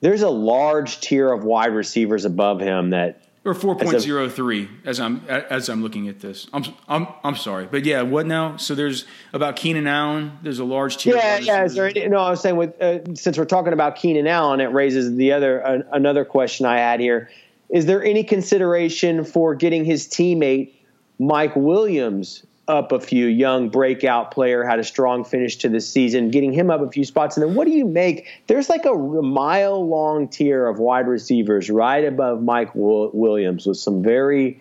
there's 0.00 0.22
a 0.22 0.30
large 0.30 1.00
tier 1.00 1.32
of 1.32 1.44
wide 1.44 1.74
receivers 1.74 2.24
above 2.24 2.60
him 2.60 2.90
that 2.90 3.22
or 3.42 3.54
4.03 3.54 4.68
as 4.84 5.00
I'm 5.00 5.24
as 5.28 5.70
I'm 5.70 5.82
looking 5.82 6.08
at 6.08 6.20
this. 6.20 6.46
I'm 6.52 6.64
I'm 6.88 7.08
I'm 7.24 7.36
sorry, 7.36 7.66
but 7.66 7.86
yeah, 7.86 8.02
what 8.02 8.26
now? 8.26 8.58
So 8.58 8.74
there's 8.74 9.06
about 9.32 9.56
Keenan 9.56 9.86
Allen. 9.86 10.38
There's 10.42 10.58
a 10.58 10.64
large 10.64 10.98
tier. 10.98 11.16
Yeah, 11.16 11.38
yeah. 11.38 11.64
Is 11.64 11.74
there 11.74 11.86
any, 11.86 12.06
no, 12.08 12.18
I 12.18 12.30
was 12.30 12.42
saying 12.42 12.56
with 12.56 12.80
uh, 12.82 13.14
since 13.14 13.38
we're 13.38 13.46
talking 13.46 13.72
about 13.72 13.96
Keenan 13.96 14.26
Allen, 14.26 14.60
it 14.60 14.66
raises 14.66 15.16
the 15.16 15.32
other 15.32 15.66
uh, 15.66 15.78
another 15.92 16.26
question 16.26 16.66
I 16.66 16.78
had 16.78 17.00
here. 17.00 17.30
Is 17.70 17.86
there 17.86 18.04
any 18.04 18.24
consideration 18.24 19.24
for 19.24 19.54
getting 19.54 19.86
his 19.86 20.06
teammate 20.06 20.74
Mike 21.18 21.56
Williams 21.56 22.44
up 22.70 22.92
a 22.92 23.00
few 23.00 23.26
young 23.26 23.68
breakout 23.68 24.30
player 24.30 24.64
had 24.64 24.78
a 24.78 24.84
strong 24.84 25.24
finish 25.24 25.56
to 25.56 25.68
the 25.68 25.80
season 25.80 26.30
getting 26.30 26.52
him 26.52 26.70
up 26.70 26.80
a 26.80 26.90
few 26.90 27.04
spots. 27.04 27.36
And 27.36 27.46
then 27.46 27.54
what 27.54 27.66
do 27.66 27.72
you 27.72 27.84
make? 27.84 28.28
There's 28.46 28.68
like 28.68 28.84
a 28.86 28.94
mile 28.94 29.86
long 29.86 30.28
tier 30.28 30.66
of 30.66 30.78
wide 30.78 31.06
receivers 31.06 31.68
right 31.70 32.04
above 32.04 32.42
mike 32.42 32.70
williams 32.74 33.66
with 33.66 33.76
some 33.76 34.02
very 34.02 34.60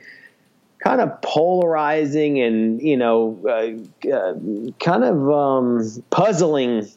kind 0.80 1.02
of 1.02 1.22
polarizing 1.22 2.42
and 2.42 2.82
you 2.82 2.98
know 2.98 3.38
uh, 3.48 4.10
uh, 4.10 4.34
kind 4.80 5.04
of 5.04 5.30
um, 5.30 6.04
puzzling 6.10 6.88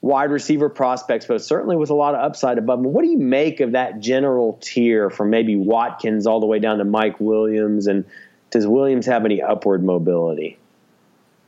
wide 0.00 0.30
receiver 0.30 0.68
prospects 0.68 1.26
but 1.26 1.42
certainly 1.42 1.76
with 1.76 1.90
a 1.90 1.94
lot 1.94 2.14
of 2.14 2.20
upside 2.20 2.58
above 2.58 2.82
them 2.82 2.92
what 2.92 3.02
do 3.02 3.08
you 3.08 3.18
make 3.18 3.60
of 3.60 3.72
that 3.72 3.98
general 3.98 4.58
tier 4.60 5.10
from 5.10 5.30
maybe 5.30 5.56
watkins 5.56 6.26
all 6.26 6.38
the 6.38 6.46
way 6.46 6.58
down 6.58 6.78
to 6.78 6.84
mike 6.84 7.18
williams 7.18 7.86
and 7.86 8.04
does 8.50 8.66
Williams 8.66 9.06
have 9.06 9.24
any 9.24 9.42
upward 9.42 9.84
mobility? 9.84 10.58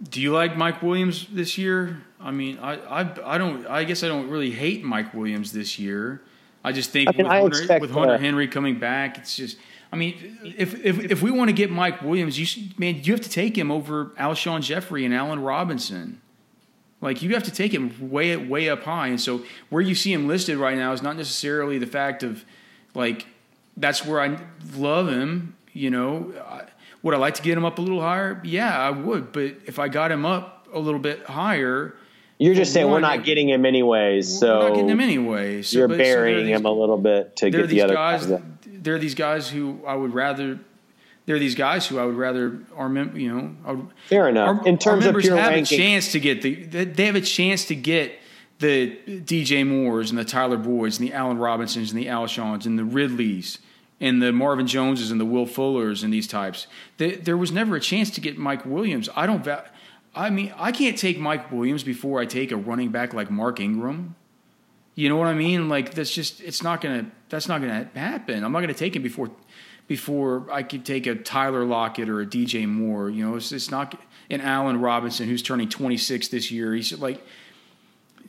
Do 0.02 0.20
you 0.20 0.32
like 0.32 0.56
Mike 0.56 0.82
Williams 0.82 1.26
this 1.30 1.58
year? 1.58 2.02
I 2.20 2.30
mean, 2.30 2.58
I, 2.58 2.76
I, 2.76 3.34
I 3.34 3.38
don't. 3.38 3.66
I 3.66 3.84
guess 3.84 4.02
I 4.02 4.08
don't 4.08 4.28
really 4.28 4.50
hate 4.50 4.84
Mike 4.84 5.12
Williams 5.14 5.52
this 5.52 5.78
year. 5.78 6.22
I 6.62 6.72
just 6.72 6.90
think 6.90 7.08
I 7.08 7.12
mean, 7.12 7.26
with, 7.26 7.54
Hunter, 7.54 7.80
with 7.80 7.90
Hunter 7.90 8.14
uh, 8.14 8.18
Henry 8.18 8.48
coming 8.48 8.78
back, 8.78 9.18
it's 9.18 9.36
just. 9.36 9.56
I 9.92 9.96
mean, 9.96 10.38
if 10.44 10.84
if 10.84 10.98
if 11.10 11.22
we 11.22 11.30
want 11.30 11.48
to 11.48 11.52
get 11.52 11.70
Mike 11.70 12.02
Williams, 12.02 12.38
you 12.38 12.70
man, 12.78 13.02
you 13.02 13.12
have 13.12 13.22
to 13.22 13.30
take 13.30 13.56
him 13.58 13.70
over 13.70 14.06
Alshon 14.18 14.62
Jeffery 14.62 15.04
and 15.04 15.14
Allen 15.14 15.40
Robinson. 15.42 16.20
Like 17.00 17.22
you 17.22 17.34
have 17.34 17.42
to 17.44 17.50
take 17.50 17.72
him 17.72 18.10
way 18.10 18.36
way 18.36 18.68
up 18.68 18.84
high, 18.84 19.08
and 19.08 19.20
so 19.20 19.42
where 19.70 19.82
you 19.82 19.94
see 19.94 20.12
him 20.12 20.28
listed 20.28 20.58
right 20.58 20.76
now 20.76 20.92
is 20.92 21.02
not 21.02 21.16
necessarily 21.16 21.78
the 21.78 21.86
fact 21.86 22.22
of 22.22 22.44
like 22.94 23.26
that's 23.76 24.04
where 24.04 24.20
I 24.20 24.38
love 24.76 25.08
him. 25.08 25.56
You 25.72 25.90
know, 25.90 26.32
would 27.02 27.14
I 27.14 27.18
like 27.18 27.34
to 27.34 27.42
get 27.42 27.56
him 27.56 27.64
up 27.64 27.78
a 27.78 27.82
little 27.82 28.00
higher? 28.00 28.40
Yeah, 28.44 28.78
I 28.78 28.90
would. 28.90 29.32
But 29.32 29.56
if 29.66 29.78
I 29.78 29.88
got 29.88 30.12
him 30.12 30.26
up 30.26 30.68
a 30.72 30.78
little 30.78 31.00
bit 31.00 31.24
higher, 31.24 31.94
you're 32.38 32.54
just 32.54 32.72
saying 32.72 32.90
we're 32.90 33.00
not 33.00 33.24
getting 33.24 33.48
him 33.48 33.66
anyways. 33.66 34.38
So 34.38 34.58
we're 34.58 34.68
not 34.68 34.74
getting 34.74 34.90
him 34.90 35.00
anyways. 35.00 35.68
So, 35.68 35.78
you're 35.78 35.88
but, 35.88 35.98
burying 35.98 36.38
so 36.38 36.44
these, 36.46 36.56
him 36.56 36.64
a 36.64 36.72
little 36.72 36.98
bit 36.98 37.36
to 37.36 37.50
get 37.50 37.68
the 37.68 37.82
other 37.82 37.94
guys. 37.94 38.26
guys 38.26 38.42
there 38.64 38.94
are 38.94 38.98
these 38.98 39.14
guys 39.14 39.48
who 39.48 39.80
I 39.86 39.94
would 39.94 40.14
rather. 40.14 40.58
There 41.26 41.36
are 41.36 41.38
these 41.38 41.54
guys 41.54 41.86
who 41.86 41.98
I 41.98 42.04
would 42.04 42.16
rather 42.16 42.60
our 42.74 42.88
mem- 42.88 43.16
you 43.16 43.32
know. 43.32 43.74
Would, 43.74 43.88
Fair 44.08 44.28
enough. 44.28 44.60
Our, 44.60 44.66
In 44.66 44.78
terms 44.78 45.06
of 45.06 45.16
pure 45.18 45.36
have 45.36 45.50
ranking. 45.50 45.78
a 45.78 45.82
chance 45.82 46.12
to 46.12 46.20
get 46.20 46.42
the 46.42 46.54
they 46.54 47.06
have 47.06 47.14
a 47.14 47.20
chance 47.20 47.66
to 47.66 47.74
get 47.74 48.18
the 48.58 48.96
DJ 49.06 49.66
Moores 49.66 50.10
and 50.10 50.18
the 50.18 50.24
Tyler 50.24 50.56
Boyds 50.56 50.98
and 50.98 51.08
the 51.08 51.14
Allen 51.14 51.38
Robinsons 51.38 51.92
and 51.92 52.00
the 52.00 52.06
Alshons 52.06 52.66
and 52.66 52.78
the 52.78 52.84
Ridleys 52.84 53.58
and 54.00 54.22
the 54.22 54.32
Marvin 54.32 54.66
Joneses 54.66 55.10
and 55.10 55.20
the 55.20 55.24
Will 55.24 55.46
Fullers 55.46 56.02
and 56.02 56.12
these 56.12 56.26
types. 56.26 56.66
there 56.96 57.36
was 57.36 57.52
never 57.52 57.76
a 57.76 57.80
chance 57.80 58.10
to 58.10 58.20
get 58.20 58.38
Mike 58.38 58.64
Williams. 58.64 59.08
I 59.14 59.26
don't. 59.26 59.46
I 60.14 60.30
mean, 60.30 60.52
I 60.56 60.72
can't 60.72 60.98
take 60.98 61.18
Mike 61.18 61.52
Williams 61.52 61.84
before 61.84 62.20
I 62.20 62.26
take 62.26 62.50
a 62.50 62.56
running 62.56 62.90
back 62.90 63.12
like 63.14 63.30
Mark 63.30 63.60
Ingram. 63.60 64.16
You 64.94 65.08
know 65.08 65.16
what 65.16 65.28
I 65.28 65.34
mean? 65.34 65.68
Like 65.68 65.94
that's 65.94 66.12
just 66.12 66.40
it's 66.40 66.62
not 66.62 66.80
gonna 66.80 67.10
that's 67.28 67.48
not 67.48 67.60
gonna 67.60 67.88
happen. 67.94 68.42
I'm 68.42 68.52
not 68.52 68.60
gonna 68.60 68.74
take 68.74 68.96
him 68.96 69.02
before 69.02 69.30
before 69.86 70.46
I 70.52 70.62
could 70.62 70.84
take 70.84 71.06
a 71.06 71.14
Tyler 71.14 71.64
Lockett 71.64 72.08
or 72.08 72.20
a 72.20 72.26
DJ 72.26 72.68
Moore. 72.68 73.10
You 73.10 73.28
know, 73.28 73.36
it's, 73.36 73.52
it's 73.52 73.70
not 73.70 73.98
an 74.30 74.40
Allen 74.40 74.80
Robinson 74.80 75.28
who's 75.28 75.42
turning 75.42 75.68
26 75.68 76.28
this 76.28 76.50
year. 76.50 76.74
He's 76.74 76.96
like 76.98 77.24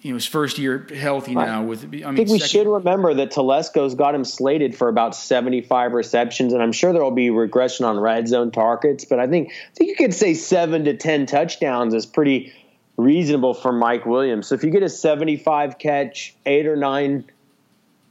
you 0.01 0.11
know 0.11 0.15
his 0.15 0.25
first 0.25 0.57
year 0.57 0.87
healthy 0.95 1.35
now. 1.35 1.63
With 1.63 1.83
I, 1.83 1.87
mean, 1.87 2.03
I 2.03 2.15
think 2.15 2.29
we 2.29 2.39
second. 2.39 2.47
should 2.47 2.67
remember 2.67 3.13
that 3.13 3.31
Telesco's 3.31 3.93
got 3.93 4.15
him 4.15 4.25
slated 4.25 4.75
for 4.75 4.87
about 4.87 5.15
seventy 5.15 5.61
five 5.61 5.93
receptions, 5.93 6.53
and 6.53 6.61
I'm 6.61 6.71
sure 6.71 6.91
there 6.91 7.03
will 7.03 7.11
be 7.11 7.29
regression 7.29 7.85
on 7.85 7.99
red 7.99 8.27
zone 8.27 8.51
targets. 8.51 9.05
But 9.05 9.19
I 9.19 9.27
think 9.27 9.51
I 9.51 9.73
think 9.75 9.89
you 9.89 9.95
could 9.95 10.13
say 10.13 10.33
seven 10.33 10.85
to 10.85 10.97
ten 10.97 11.25
touchdowns 11.25 11.93
is 11.93 12.05
pretty 12.05 12.53
reasonable 12.97 13.53
for 13.53 13.71
Mike 13.71 14.05
Williams. 14.05 14.47
So 14.47 14.55
if 14.55 14.63
you 14.63 14.71
get 14.71 14.83
a 14.83 14.89
seventy 14.89 15.37
five 15.37 15.77
catch, 15.77 16.35
eight 16.45 16.65
or 16.65 16.75
nine 16.75 17.25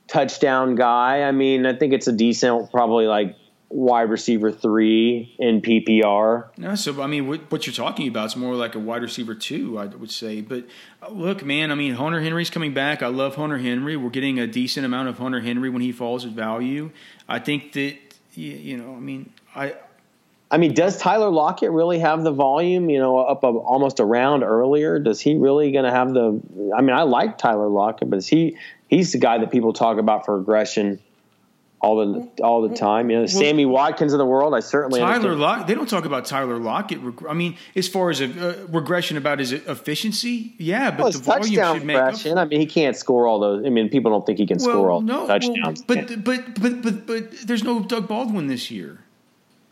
touchdown 0.07 0.77
guy, 0.77 1.23
I 1.23 1.33
mean, 1.33 1.67
I 1.67 1.75
think 1.75 1.93
it's 1.93 2.07
a 2.07 2.13
decent, 2.13 2.71
probably 2.71 3.07
like 3.07 3.37
wide 3.71 4.11
receiver 4.11 4.51
three 4.51 5.35
in 5.39 5.63
PPR. 5.63 6.51
No, 6.59 6.75
so 6.75 7.01
I 7.01 7.07
mean, 7.07 7.29
what, 7.29 7.51
what, 7.51 7.67
you're 7.67 7.75
talking 7.75 8.09
about 8.09 8.27
is 8.27 8.37
more 8.37 8.57
like 8.57 8.75
a 8.75 8.81
wide 8.81 9.03
receiver 9.03 9.35
two, 9.35 9.79
I 9.79 9.87
would 9.87 10.11
say. 10.11 10.41
But 10.41 10.67
uh, 11.01 11.11
look, 11.11 11.45
man, 11.45 11.71
I 11.71 11.77
mean, 11.77 11.95
Hunter 11.95 12.21
Henry's 12.21 12.51
coming 12.51 12.75
back. 12.75 13.03
I 13.03 13.07
love 13.07 13.37
Hunter 13.37 13.59
Henry. 13.59 13.97
We're 13.97 14.11
getting 14.11 14.41
a 14.41 14.47
decent 14.47 14.85
amount 14.85 15.09
of 15.09 15.19
Hunter 15.19 15.41
Henry 15.41 15.71
when 15.71 15.83
he 15.83 15.93
falls 15.93 16.27
at 16.27 16.33
value. 16.33 16.91
I 17.29 17.39
think 17.39 17.73
that 17.73 17.97
you 18.35 18.77
know, 18.77 18.95
I 18.95 19.01
mean, 19.01 19.33
I. 19.55 19.75
I 20.53 20.59
mean, 20.59 20.75
does 20.75 20.99
Tyler 20.99 21.31
Lockett 21.31 21.71
really 21.71 22.01
have 22.01 22.25
the 22.25 22.33
volume? 22.33 22.91
You 22.91 22.99
know, 22.99 23.21
up 23.21 23.45
a, 23.45 23.47
almost 23.47 24.01
a 24.01 24.05
round 24.05 24.43
earlier. 24.43 24.99
Does 24.99 25.21
he 25.21 25.37
really 25.37 25.71
going 25.71 25.85
to 25.85 25.93
have 25.93 26.13
the? 26.13 26.43
I 26.77 26.81
mean, 26.81 26.97
I 26.97 27.03
like 27.03 27.39
Tyler 27.39 27.69
Lockett, 27.69 28.11
but 28.11 28.17
is 28.17 28.27
he? 28.27 28.57
He's 28.89 29.13
the 29.13 29.19
guy 29.19 29.39
that 29.39 29.53
people 29.53 29.73
talk 29.73 29.99
about 29.99 30.27
for 30.27 30.37
aggression 30.41 31.01
all 31.81 31.97
the 31.97 32.43
all 32.43 32.67
the 32.67 32.75
time. 32.75 33.11
You 33.11 33.17
know, 33.17 33.23
well, 33.23 33.29
Sammy 33.29 33.65
Watkins 33.65 34.13
of 34.13 34.19
the 34.19 34.27
world. 34.27 34.55
I 34.55 34.61
certainly 34.61 35.01
Tyler 35.01 35.35
Lock. 35.35 35.67
They 35.67 35.75
don't 35.75 35.89
talk 35.89 36.05
about 36.05 36.27
Tyler 36.27 36.59
Lockett. 36.59 37.01
I 37.29 37.35
mean, 37.35 37.57
as 37.75 37.89
far 37.89 38.11
as 38.11 38.21
a 38.21 38.27
uh, 38.27 38.67
regression 38.69 39.17
about 39.17 39.39
his 39.39 39.53
efficiency, 39.53 40.55
yeah, 40.59 40.91
but 40.91 41.01
well, 41.01 41.13
the 41.13 41.19
volume 41.19 41.75
should 41.75 41.85
make 41.85 41.97
up. 41.97 42.15
I 42.27 42.45
mean, 42.45 42.61
he 42.61 42.67
can't 42.67 42.97
score 42.97 43.27
all 43.27 43.41
those. 43.41 43.65
I 43.65 43.71
mean, 43.71 43.89
people 43.89 44.11
don't 44.11 44.27
think 44.27 44.39
he 44.39 44.47
can 44.47 44.59
well, 44.59 44.71
score 44.71 44.91
all 44.91 45.01
no, 45.01 45.27
touchdowns. 45.27 45.83
Well, 45.89 46.05
but, 46.07 46.25
but 46.25 46.61
but 46.61 46.83
but 46.83 47.07
but 47.07 47.33
there's 47.47 47.65
no 47.65 47.81
Doug 47.81 48.09
Baldwin 48.09 48.47
this 48.47 48.71
year. 48.71 49.05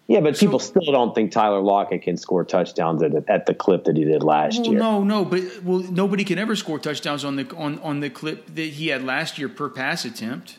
Yeah, 0.07 0.21
but 0.21 0.39
so, 0.39 0.47
people 0.47 0.59
still 0.59 0.91
don't 0.91 1.15
think 1.15 1.33
Tyler 1.33 1.61
Lockett 1.61 2.01
can 2.01 2.17
score 2.17 2.43
touchdowns 2.43 3.03
at, 3.03 3.13
at 3.29 3.45
the 3.45 3.53
clip 3.53 3.85
that 3.85 3.95
he 3.95 4.05
did 4.05 4.23
last 4.23 4.61
well, 4.61 4.71
year. 4.71 4.79
No, 4.79 5.05
no, 5.05 5.23
but 5.27 5.43
well, 5.63 5.81
nobody 5.81 6.25
can 6.25 6.39
ever 6.39 6.57
score 6.57 6.79
touchdowns 6.79 7.27
on 7.27 7.37
the 7.37 7.55
on, 7.55 7.79
on 7.81 8.01
the 8.01 8.09
clip 8.09 8.47
that 8.55 8.63
he 8.63 8.89
had 8.89 9.05
last 9.05 9.37
year 9.37 9.51
per 9.51 9.69
pass 9.69 10.07
attempt 10.07 10.57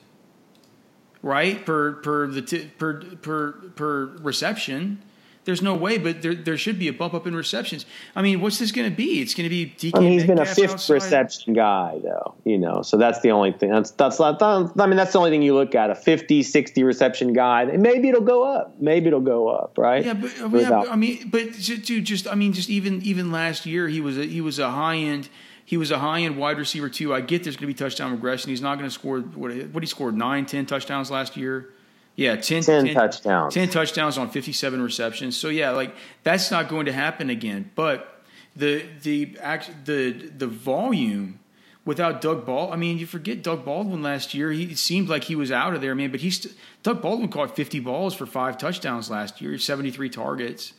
right? 1.22 1.66
Per 1.66 1.94
per 1.94 2.28
the 2.28 2.42
t- 2.42 2.70
per 2.78 3.02
per 3.22 3.52
per 3.76 4.06
reception. 4.22 5.04
There's 5.46 5.62
no 5.64 5.74
way, 5.74 5.98
but 5.98 6.22
there 6.22 6.36
there 6.36 6.58
should 6.58 6.78
be 6.78 6.90
a 6.90 6.94
bump 6.94 7.14
up 7.16 7.26
in 7.26 7.36
receptions. 7.36 7.86
I 8.16 8.22
mean, 8.22 8.40
what's 8.40 8.60
this 8.60 8.72
going 8.72 8.88
to 8.88 8.96
be? 8.96 9.20
It's 9.22 9.34
going 9.34 9.46
to 9.46 9.50
be 9.50 9.66
DK 9.66 9.98
I 9.98 10.00
mean, 10.00 10.12
he's 10.12 10.28
been 10.28 10.38
a 10.38 10.46
fifth 10.46 10.74
outside. 10.74 10.94
reception 10.94 11.54
guy, 11.54 12.00
though. 12.04 12.36
You 12.44 12.60
know, 12.60 12.84
so 12.84 12.98
that's 12.98 13.22
the 13.22 13.32
only 13.32 13.54
thing. 13.54 13.72
That's 13.72 13.92
that's 13.92 14.20
not. 14.20 14.40
I 14.44 14.86
mean, 14.86 14.98
that's 14.98 15.14
the 15.14 15.18
only 15.18 15.32
thing 15.32 15.42
you 15.42 15.56
look 15.56 15.74
at. 15.74 15.90
A 15.90 15.96
50, 15.96 16.44
60 16.44 16.84
reception 16.84 17.34
guy. 17.34 17.66
Maybe 17.66 18.10
it'll 18.10 18.22
go 18.22 18.44
up. 18.44 18.76
Maybe 18.80 19.08
it'll 19.08 19.22
go 19.22 19.48
up. 19.48 19.78
Right? 19.78 20.06
Yeah, 20.06 20.14
but, 20.14 20.38
yeah, 20.38 20.70
but 20.70 20.92
I 20.92 20.96
mean, 20.96 21.30
but 21.30 21.54
dude, 21.54 22.06
just 22.06 22.28
I 22.28 22.36
mean, 22.36 22.54
just 22.54 22.70
even 22.70 23.02
even 23.02 23.32
last 23.32 23.66
year, 23.66 23.88
he 23.88 24.02
was 24.02 24.18
a, 24.20 24.26
he 24.26 24.42
was 24.42 24.60
a 24.60 24.70
high 24.70 24.98
end 24.98 25.30
he 25.70 25.78
was 25.78 25.92
a 25.92 26.00
high 26.00 26.22
end 26.22 26.36
wide 26.36 26.58
receiver 26.58 26.90
too. 26.90 27.14
I 27.14 27.22
get 27.22 27.44
there's 27.44 27.56
going 27.56 27.72
to 27.72 27.76
be 27.76 27.76
touchdown 27.76 28.12
regression. 28.12 28.50
He's 28.50 28.60
not 28.60 28.80
going 28.80 28.90
to 28.90 28.94
score 28.94 29.20
what 29.20 29.52
what 29.68 29.84
he 29.84 29.88
scored 29.88 30.16
nine, 30.16 30.48
ten 30.48 30.66
touchdowns 30.66 31.12
last 31.12 31.38
year. 31.38 31.70
Yeah, 32.16 32.38
10, 32.38 32.64
10, 32.64 32.86
10, 32.86 32.96
touchdowns. 32.96 33.54
10 33.54 33.70
touchdowns 33.70 34.18
on 34.18 34.32
57 34.32 34.82
receptions. 34.82 35.38
So 35.38 35.50
yeah, 35.50 35.70
like 35.70 35.94
that's 36.24 36.50
not 36.50 36.70
going 36.70 36.88
to 36.88 36.92
happen 36.92 37.30
again. 37.30 37.70
But 37.76 38.24
the 38.56 38.84
the 39.04 39.38
act 39.40 39.86
the 39.86 40.10
the 40.12 40.48
volume 40.48 41.38
without 41.86 42.20
Doug 42.20 42.48
Ball, 42.48 42.74
I 42.74 42.76
mean, 42.76 42.98
you 42.98 43.06
forget 43.06 43.44
Doug 43.44 43.64
Baldwin 43.64 44.02
last 44.02 44.34
year. 44.34 44.52
He 44.52 44.74
seemed 44.74 45.08
like 45.08 45.26
he 45.26 45.36
was 45.36 45.52
out 45.52 45.76
of 45.76 45.82
there, 45.82 45.94
man. 45.94 46.10
But 46.10 46.22
he's 46.22 46.52
Doug 46.82 47.00
Baldwin 47.04 47.30
caught 47.30 47.56
50 47.56 47.80
balls 47.82 48.16
for 48.16 48.26
five 48.26 48.58
touchdowns 48.58 49.12
last 49.12 49.40
year, 49.40 49.56
73 49.60 50.10
targets. 50.10 50.74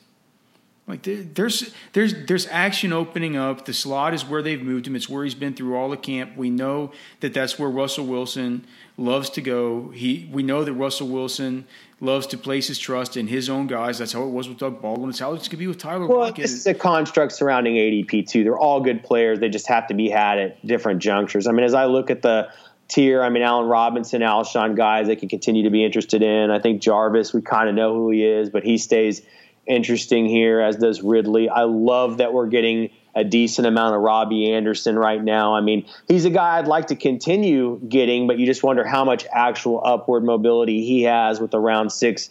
Like 0.87 1.03
there's 1.05 1.73
there's 1.93 2.27
there's 2.27 2.47
action 2.49 2.93
opening 2.93 3.37
up. 3.37 3.65
The 3.65 3.73
slot 3.73 4.13
is 4.13 4.25
where 4.25 4.43
they've 4.43 4.61
moved 4.61 4.89
him. 4.89 4.97
It's 4.97 5.09
where 5.09 5.23
he's 5.23 5.37
been 5.37 5.55
through 5.55 5.77
all 5.77 5.89
the 5.89 5.97
camp. 5.97 6.37
We 6.37 6.51
know 6.51 6.91
that 7.21 7.33
that's 7.33 7.59
where 7.59 7.71
Russell 7.71 8.07
Wilson 8.07 8.67
loves 8.97 9.31
to 9.31 9.41
go. 9.41 9.91
He 9.91 10.29
we 10.33 10.43
know 10.43 10.65
that 10.65 10.73
Russell 10.73 11.07
Wilson 11.07 11.67
loves 12.01 12.27
to 12.29 12.39
place 12.39 12.67
his 12.67 12.79
trust 12.79 13.17
in 13.17 13.29
his 13.29 13.49
own 13.49 13.69
guys. 13.69 13.99
That's 13.99 14.13
how 14.13 14.25
it 14.25 14.31
was 14.31 14.49
with 14.49 14.59
Doug 14.59 14.83
Baldwin. 14.83 15.11
It's 15.11 15.21
how 15.21 15.33
it's 15.35 15.47
going 15.47 15.51
to 15.53 15.57
be 15.59 15.67
with 15.69 15.79
Tyler 15.79 16.09
well, 16.09 16.21
Lockett. 16.21 16.47
It's 16.47 16.67
a 16.67 16.75
construct 16.75 17.33
surrounding 17.33 17.75
ADP 17.75 18.27
too. 18.27 18.43
They're 18.43 18.59
all 18.59 18.81
good 18.81 19.05
players. 19.05 19.39
They 19.39 19.49
just 19.49 19.69
have 19.69 19.87
to 19.89 19.95
be 19.95 20.11
had 20.11 20.39
at 20.39 20.67
different 20.67 21.01
junctures. 21.01 21.47
I 21.47 21.53
mean, 21.53 21.65
as 21.65 21.75
I 21.75 21.85
look 21.85 22.11
at 22.11 22.23
the 22.23 22.51
tier, 22.89 23.23
I 23.23 23.29
mean, 23.29 23.45
Allen 23.45 23.69
Robinson, 23.69 24.23
Alshon 24.23 24.77
guys, 24.77 25.07
they 25.07 25.15
can 25.15 25.29
continue 25.29 25.63
to 25.63 25.71
be 25.71 25.85
interested 25.85 26.23
in. 26.23 26.51
I 26.51 26.59
think 26.59 26.83
Jarvis, 26.83 27.33
we 27.33 27.43
kind 27.43 27.69
of 27.69 27.77
know 27.77 27.95
who 27.95 28.11
he 28.11 28.25
is, 28.25 28.51
but 28.51 28.65
he 28.65 28.77
stays– 28.77 29.23
interesting 29.67 30.27
here, 30.27 30.61
as 30.61 30.77
does 30.77 31.03
Ridley. 31.03 31.49
I 31.49 31.63
love 31.63 32.19
that 32.19 32.33
we're 32.33 32.49
getting 32.49 32.91
a 33.15 33.25
decent 33.25 33.67
amount 33.67 33.95
of 33.95 34.03
Robbie 34.03 34.53
Anderson 34.53 34.99
right 34.99 35.23
now. 35.23 35.55
I 35.55 35.61
mean, 35.61 35.87
he's 36.09 36.25
a 36.25 36.31
guy 36.31 36.59
I'd 36.59 36.69
like 36.69 36.89
to 36.89 36.97
continue 36.97 37.81
getting, 37.89 38.27
but 38.27 38.39
you 38.39 38.47
just 38.47 38.63
wonder 38.63 38.85
how 38.85 39.05
much 39.05 39.27
actual 39.33 39.81
upward 39.85 40.25
mobility 40.25 40.85
he 40.85 41.03
has 41.03 41.41
with 41.41 41.55
around 41.55 41.91
six 41.91 42.31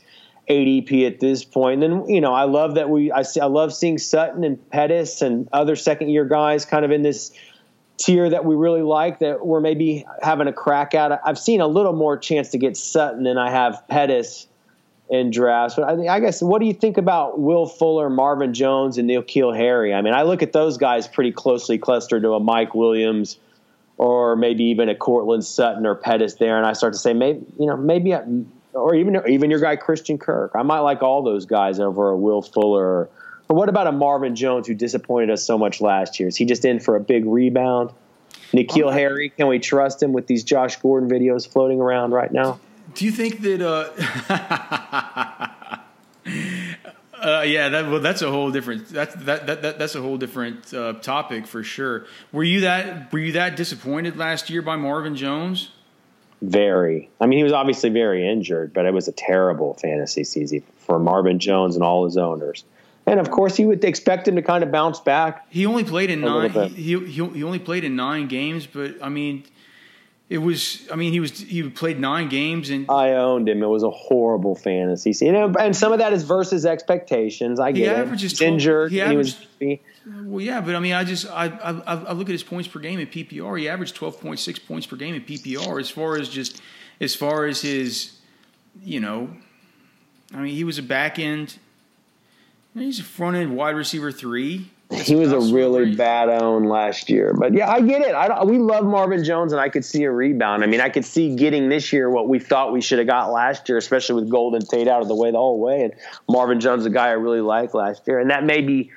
ADP 0.50 1.06
at 1.06 1.20
this 1.20 1.44
point. 1.44 1.84
And 1.84 1.94
then, 1.94 2.10
you 2.10 2.22
know, 2.22 2.34
I 2.34 2.46
love 2.46 2.76
that 2.76 2.90
we, 2.90 3.12
I, 3.12 3.22
see, 3.22 3.40
I 3.40 3.46
love 3.46 3.74
seeing 3.74 3.98
Sutton 3.98 4.44
and 4.44 4.70
Pettis 4.70 5.22
and 5.22 5.48
other 5.54 5.76
second 5.76 6.10
year 6.10 6.26
guys 6.26 6.66
kind 6.66 6.86
of 6.86 6.92
in 6.92 7.02
this 7.02 7.32
tier 7.98 8.30
that 8.30 8.46
we 8.46 8.56
really 8.56 8.82
like 8.82 9.20
that 9.20 9.46
we're 9.46 9.60
maybe 9.60 10.06
having 10.22 10.48
a 10.48 10.54
crack 10.54 10.96
at. 10.96 11.20
I've 11.26 11.38
seen 11.38 11.60
a 11.60 11.68
little 11.68 11.94
more 11.94 12.18
chance 12.18 12.50
to 12.50 12.58
get 12.58 12.78
Sutton 12.78 13.24
than 13.24 13.38
I 13.38 13.52
have 13.52 13.86
Pettis 13.90 14.48
in 15.10 15.32
drafts. 15.32 15.76
But 15.76 15.84
I, 15.86 16.16
I, 16.16 16.20
guess, 16.20 16.42
what 16.42 16.60
do 16.60 16.66
you 16.66 16.74
think 16.74 16.98
about 16.98 17.40
Will 17.40 17.66
Fuller, 17.66 18.10
Marvin 18.10 18.54
Jones, 18.54 18.98
and 18.98 19.10
N'Keal 19.10 19.56
Harry? 19.56 19.94
I 19.94 20.02
mean, 20.02 20.14
I 20.14 20.22
look 20.24 20.44
at 20.44 20.54
those 20.54 20.78
guys 20.78 21.08
pretty 21.08 21.32
closely 21.32 21.78
clustered 21.78 22.24
to 22.24 22.34
a 22.34 22.40
Mike 22.40 22.76
Williams 22.76 23.38
or 24.00 24.38
maybe 24.38 24.64
even 24.66 24.88
a 24.88 24.96
Courtland 24.96 25.44
Sutton 25.44 25.86
or 25.86 25.94
Pettis 25.94 26.36
there, 26.36 26.58
and 26.58 26.66
I 26.66 26.74
start 26.74 26.94
to 26.94 27.00
say 27.00 27.14
maybe 27.14 27.46
you 27.60 27.68
know 27.68 27.76
maybe 27.76 28.16
or 28.74 28.96
even 28.96 29.22
even 29.28 29.52
your 29.52 29.60
guy 29.60 29.76
Christian 29.76 30.18
Kirk. 30.18 30.52
I 30.56 30.64
might 30.64 30.80
like 30.80 31.04
all 31.04 31.22
those 31.22 31.46
guys 31.46 31.80
over 31.80 32.10
a 32.10 32.18
Will 32.18 32.42
Fuller. 32.42 32.86
Or, 32.86 33.10
or 33.50 33.56
what 33.56 33.68
about 33.68 33.88
a 33.88 33.92
Marvin 33.92 34.36
Jones 34.36 34.68
who 34.68 34.74
disappointed 34.74 35.30
us 35.30 35.44
so 35.44 35.58
much 35.58 35.82
last 35.82 36.20
year? 36.20 36.30
Is 36.30 36.38
he 36.38 36.46
just 36.46 36.64
in 36.66 36.80
for 36.80 36.96
a 36.96 37.00
big 37.00 37.26
rebound? 37.26 37.92
N'Keal 38.54 38.92
Harry, 38.92 39.30
can 39.30 39.48
we 39.48 39.60
trust 39.60 40.02
him 40.02 40.14
with 40.14 40.28
these 40.28 40.44
Josh 40.44 40.78
Gordon 40.78 41.10
videos 41.10 41.48
floating 41.48 41.82
around 41.82 42.12
right 42.12 42.32
now? 42.32 42.60
Do 42.96 43.06
you 43.06 43.12
think 43.12 43.42
that? 43.42 43.62
Uh, 43.62 44.78
uh, 47.22 47.44
yeah, 47.46 47.70
that 47.70 47.88
well, 47.90 48.00
that's 48.00 48.22
a 48.22 48.30
whole 48.30 48.52
different 48.52 48.88
that's 48.90 49.16
that, 49.16 49.48
that, 49.48 49.62
that 49.62 49.80
that's 49.80 49.96
a 49.96 50.02
whole 50.02 50.18
different 50.18 50.74
uh, 50.74 50.94
topic 50.94 51.48
for 51.48 51.64
sure. 51.64 52.06
Were 52.32 52.44
you 52.44 52.62
that 52.62 53.12
were 53.12 53.20
you 53.20 53.34
that 53.34 53.56
disappointed 53.56 54.18
last 54.18 54.50
year 54.50 54.62
by 54.62 54.76
Marvin 54.76 55.16
Jones? 55.16 55.72
Very. 56.42 57.10
I 57.20 57.26
mean, 57.26 57.38
he 57.38 57.44
was 57.44 57.52
obviously 57.52 57.90
very 57.90 58.28
injured, 58.28 58.74
but 58.74 58.86
it 58.86 58.94
was 58.94 59.08
a 59.08 59.12
terrible 59.12 59.74
fantasy 59.74 60.24
season 60.24 60.64
for 60.78 60.98
Marvin 60.98 61.38
Jones 61.38 61.76
and 61.76 61.84
all 61.84 62.06
his 62.06 62.16
owners. 62.18 62.64
And 63.06 63.20
of 63.20 63.30
course, 63.32 63.60
you 63.60 63.68
would 63.68 63.84
expect 63.84 64.28
him 64.28 64.36
to 64.36 64.42
kind 64.42 64.64
of 64.64 64.72
bounce 64.72 65.00
back. 65.00 65.48
He 65.50 65.66
only 65.66 65.84
played 65.84 66.10
in 66.10 66.22
nine. 66.22 66.52
He, 66.52 66.98
he, 66.98 67.26
he 67.26 67.44
only 67.44 67.60
played 67.60 67.84
in 67.84 67.96
nine 67.96 68.28
games, 68.28 68.68
but 68.68 68.96
I 69.02 69.10
mean, 69.10 69.44
it 70.30 70.38
was. 70.38 70.88
I 70.92 70.96
mean, 70.96 71.12
he 71.12 71.20
was. 71.20 71.40
He 71.40 71.68
played 71.70 72.00
nine 72.00 72.30
games, 72.30 72.70
and 72.70 72.86
I 72.88 73.14
owned 73.14 73.50
him. 73.50 73.64
It 73.64 73.68
was 73.68 73.82
a 73.82 73.90
horrible 73.90 74.54
fantasy. 74.54 75.26
You 75.26 75.32
know, 75.32 75.52
and 75.60 75.76
some 75.76 75.92
of 75.92 76.00
that 76.00 76.14
is 76.14 76.24
versus 76.24 76.68
expectations. 76.68 77.60
I 77.60 77.72
get 77.72 77.98
it. 77.98 78.06
12, 78.06 78.42
injured. 78.42 78.92
He, 78.92 79.02
averaged, 79.02 79.48
he 79.60 79.82
was. 80.06 80.26
Well, 80.26 80.42
yeah, 80.42 80.62
but 80.62 80.76
I 80.76 80.80
mean, 80.80 80.94
I 80.94 81.04
just 81.04 81.28
I, 81.28 81.48
I 81.48 81.96
I 81.96 82.12
look 82.14 82.30
at 82.30 82.34
his 82.34 82.44
points 82.44 82.68
per 82.68 82.80
game 82.80 83.00
in 83.00 83.08
PPR. 83.08 83.60
He 83.60 83.68
averaged 83.68 83.96
twelve 83.96 84.22
point 84.22 84.40
six 84.40 84.60
points 84.60 84.86
per 84.86 84.96
game 84.96 85.16
in 85.16 85.22
PPR. 85.22 85.80
As 85.80 85.90
far 85.90 86.16
as 86.16 86.30
just 86.30 86.62
as 87.02 87.16
far 87.16 87.46
as 87.46 87.62
his, 87.62 88.18
you 88.84 89.00
know, 89.00 89.30
I 90.32 90.38
mean, 90.38 90.54
he 90.54 90.64
was 90.64 90.78
a 90.78 90.84
back 90.84 91.18
end. 91.18 91.58
He's 92.76 93.00
a 93.00 93.04
front 93.04 93.36
end 93.36 93.58
wide 93.58 93.76
receiver 93.76 94.12
three 94.12 94.70
he 94.92 95.16
was 95.16 95.32
a 95.32 95.40
really 95.54 95.96
bad 95.96 96.30
own 96.30 96.64
last 96.64 97.10
year. 97.10 97.34
But 97.38 97.54
yeah, 97.54 97.70
I 97.70 97.80
get 97.82 98.02
it. 98.02 98.16
I 98.16 98.44
we 98.44 98.58
love 98.58 98.86
Marvin 98.86 99.24
Jones, 99.24 99.54
and 99.54 99.62
I 99.62 99.70
could 99.70 99.86
see 99.86 100.04
a 100.04 100.12
rebound. 100.12 100.64
I 100.64 100.68
mean, 100.68 100.82
I 100.82 100.90
could 100.90 101.06
see 101.06 101.36
getting 101.36 101.70
this 101.70 101.94
year 101.94 102.10
what 102.10 102.28
we 102.28 102.40
thought 102.40 102.74
we 102.74 102.82
should 102.82 102.98
have 102.98 103.08
got 103.08 103.32
last 103.32 103.70
year, 103.70 103.78
especially 103.78 104.22
with 104.22 104.32
Golden 104.32 104.66
Tate 104.66 104.88
out 104.88 105.02
of 105.02 105.08
the 105.08 105.16
way 105.16 105.30
the 105.32 105.38
whole 105.38 105.60
way. 105.60 105.84
And 105.84 105.94
Marvin 106.28 106.60
Jones, 106.60 106.86
a 106.86 106.90
guy 106.90 107.10
I 107.10 107.14
really 107.14 107.42
liked 107.42 107.76
last 107.76 108.08
year, 108.08 108.20
and 108.20 108.32
that 108.32 108.44
may 108.44 108.62
be 108.62 108.92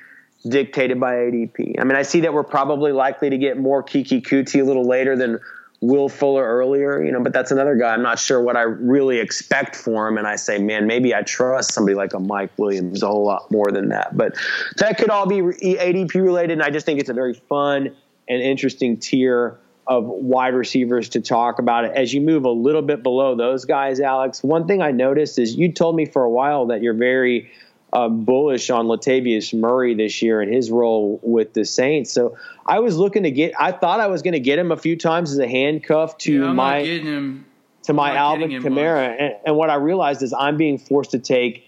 dictated 0.47 0.99
by 0.99 1.13
ADP. 1.13 1.79
I 1.79 1.83
mean, 1.83 1.95
I 1.95 2.01
see 2.01 2.21
that 2.21 2.33
we're 2.33 2.43
probably 2.43 2.91
likely 2.91 3.29
to 3.29 3.37
get 3.37 3.57
more 3.57 3.83
Keke 3.83 4.23
Coutee 4.23 4.61
a 4.61 4.63
little 4.63 4.87
later 4.87 5.15
than 5.15 5.39
Will 5.83 6.07
Fuller 6.07 6.45
earlier, 6.45 7.03
you 7.03 7.11
know, 7.11 7.21
but 7.21 7.33
that's 7.33 7.51
another 7.51 7.75
guy. 7.75 7.93
I'm 7.93 8.01
not 8.01 8.17
sure 8.17 8.39
what 8.39 8.55
I 8.55 8.61
really 8.61 9.19
expect 9.19 9.75
for 9.75 10.07
him. 10.07 10.17
And 10.17 10.25
I 10.25 10.37
say, 10.37 10.57
man, 10.57 10.87
maybe 10.87 11.13
I 11.13 11.23
trust 11.23 11.73
somebody 11.73 11.93
like 11.93 12.13
a 12.13 12.19
Mike 12.19 12.51
Williams 12.57 13.03
a 13.03 13.07
whole 13.07 13.25
lot 13.25 13.51
more 13.51 13.69
than 13.69 13.89
that. 13.89 14.15
But 14.15 14.37
that 14.77 14.97
could 14.97 15.09
all 15.09 15.27
be 15.27 15.41
ADP 15.41 16.13
related. 16.15 16.53
And 16.53 16.63
I 16.63 16.69
just 16.69 16.85
think 16.85 17.01
it's 17.01 17.09
a 17.09 17.13
very 17.13 17.33
fun 17.33 17.93
and 18.29 18.41
interesting 18.41 18.97
tier 18.97 19.59
of 19.85 20.05
wide 20.05 20.53
receivers 20.53 21.09
to 21.09 21.19
talk 21.19 21.59
about 21.59 21.83
it. 21.83 21.91
As 21.93 22.13
you 22.13 22.21
move 22.21 22.45
a 22.45 22.51
little 22.51 22.81
bit 22.81 23.03
below 23.03 23.35
those 23.35 23.65
guys, 23.65 23.99
Alex, 23.99 24.41
one 24.41 24.65
thing 24.65 24.81
I 24.81 24.91
noticed 24.91 25.37
is 25.37 25.57
you 25.57 25.69
told 25.69 25.97
me 25.97 26.05
for 26.05 26.23
a 26.23 26.29
while 26.29 26.67
that 26.67 26.81
you're 26.81 26.93
very 26.93 27.51
uh, 27.93 28.09
bullish 28.09 28.71
on 28.71 28.87
Latavius 28.87 29.53
Murray 29.53 29.93
this 29.93 30.21
year 30.21 30.41
and 30.41 30.51
his 30.51 30.71
role 30.71 31.19
with 31.21 31.53
the 31.53 31.63
Saints. 31.63 32.11
So 32.11 32.35
I 32.65 32.79
was 32.79 32.97
looking 32.97 33.23
to 33.23 33.31
get. 33.31 33.53
I 33.59 33.71
thought 33.71 33.99
I 33.99 34.07
was 34.07 34.23
going 34.23 34.33
to 34.33 34.39
get 34.39 34.57
him 34.57 34.71
a 34.71 34.77
few 34.77 34.97
times 34.97 35.31
as 35.31 35.37
a 35.37 35.47
handcuff 35.47 36.17
to 36.19 36.41
yeah, 36.41 36.51
my 36.51 36.81
to 37.83 37.93
my 37.93 38.15
Alvin 38.15 38.49
Kamara, 38.49 39.15
and, 39.19 39.35
and, 39.45 39.55
what 39.55 39.69
I 39.69 39.75
realized 39.75 40.23
is 40.23 40.33
I'm 40.33 40.57
being 40.57 40.79
forced 40.79 41.11
to 41.11 41.19
take 41.19 41.65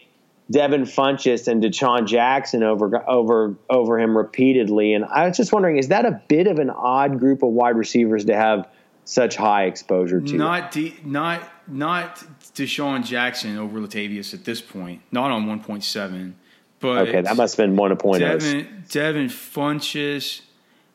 Devin 0.49 0.83
Funchess 0.83 1.47
and 1.47 1.61
DeSean 1.61 2.07
Jackson 2.07 2.63
over 2.63 3.07
over 3.07 3.55
over 3.69 3.99
him 3.99 4.17
repeatedly. 4.17 4.93
And 4.93 5.05
I 5.05 5.27
was 5.27 5.37
just 5.37 5.53
wondering, 5.53 5.77
is 5.77 5.89
that 5.89 6.05
a 6.05 6.21
bit 6.27 6.47
of 6.47 6.57
an 6.57 6.71
odd 6.71 7.19
group 7.19 7.43
of 7.43 7.49
wide 7.49 7.77
receivers 7.77 8.25
to 8.25 8.35
have 8.35 8.67
such 9.03 9.35
high 9.35 9.65
exposure 9.65 10.21
to? 10.21 10.33
Not 10.35 10.71
de- 10.71 10.95
not 11.03 11.47
not 11.67 12.23
DeSean 12.55 13.05
Jackson 13.05 13.57
over 13.57 13.79
Latavius 13.79 14.33
at 14.33 14.45
this 14.45 14.61
point, 14.61 15.01
not 15.11 15.31
on 15.31 15.45
1.7. 15.45 16.33
But 16.79 17.07
okay, 17.09 17.21
that 17.21 17.35
must 17.35 17.57
have 17.57 17.65
been 17.65 17.75
one 17.75 17.91
of 17.91 17.99
point 17.99 18.19
Devin, 18.19 18.83
Devin 18.89 19.27
Funchess. 19.27 20.41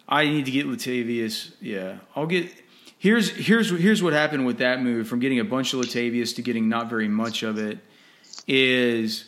I 0.09 0.27
need 0.27 0.45
to 0.47 0.51
get 0.51 0.67
Latavius. 0.67 1.53
Yeah, 1.61 1.99
I'll 2.15 2.27
get. 2.27 2.51
Here's 2.99 3.31
here's 3.31 3.71
here's 3.71 4.03
what 4.03 4.13
happened 4.13 4.45
with 4.47 4.59
that 4.59 4.83
move 4.83 5.09
from 5.09 5.21
getting 5.21 5.41
a 5.41 5.45
bunch 5.45 5.73
of 5.73 5.81
Latavius 5.81 6.35
to 6.37 6.43
getting 6.43 6.69
not 6.69 6.91
very 6.91 7.09
much 7.09 7.43
of 7.43 7.59
it 7.59 7.79
is 8.47 9.25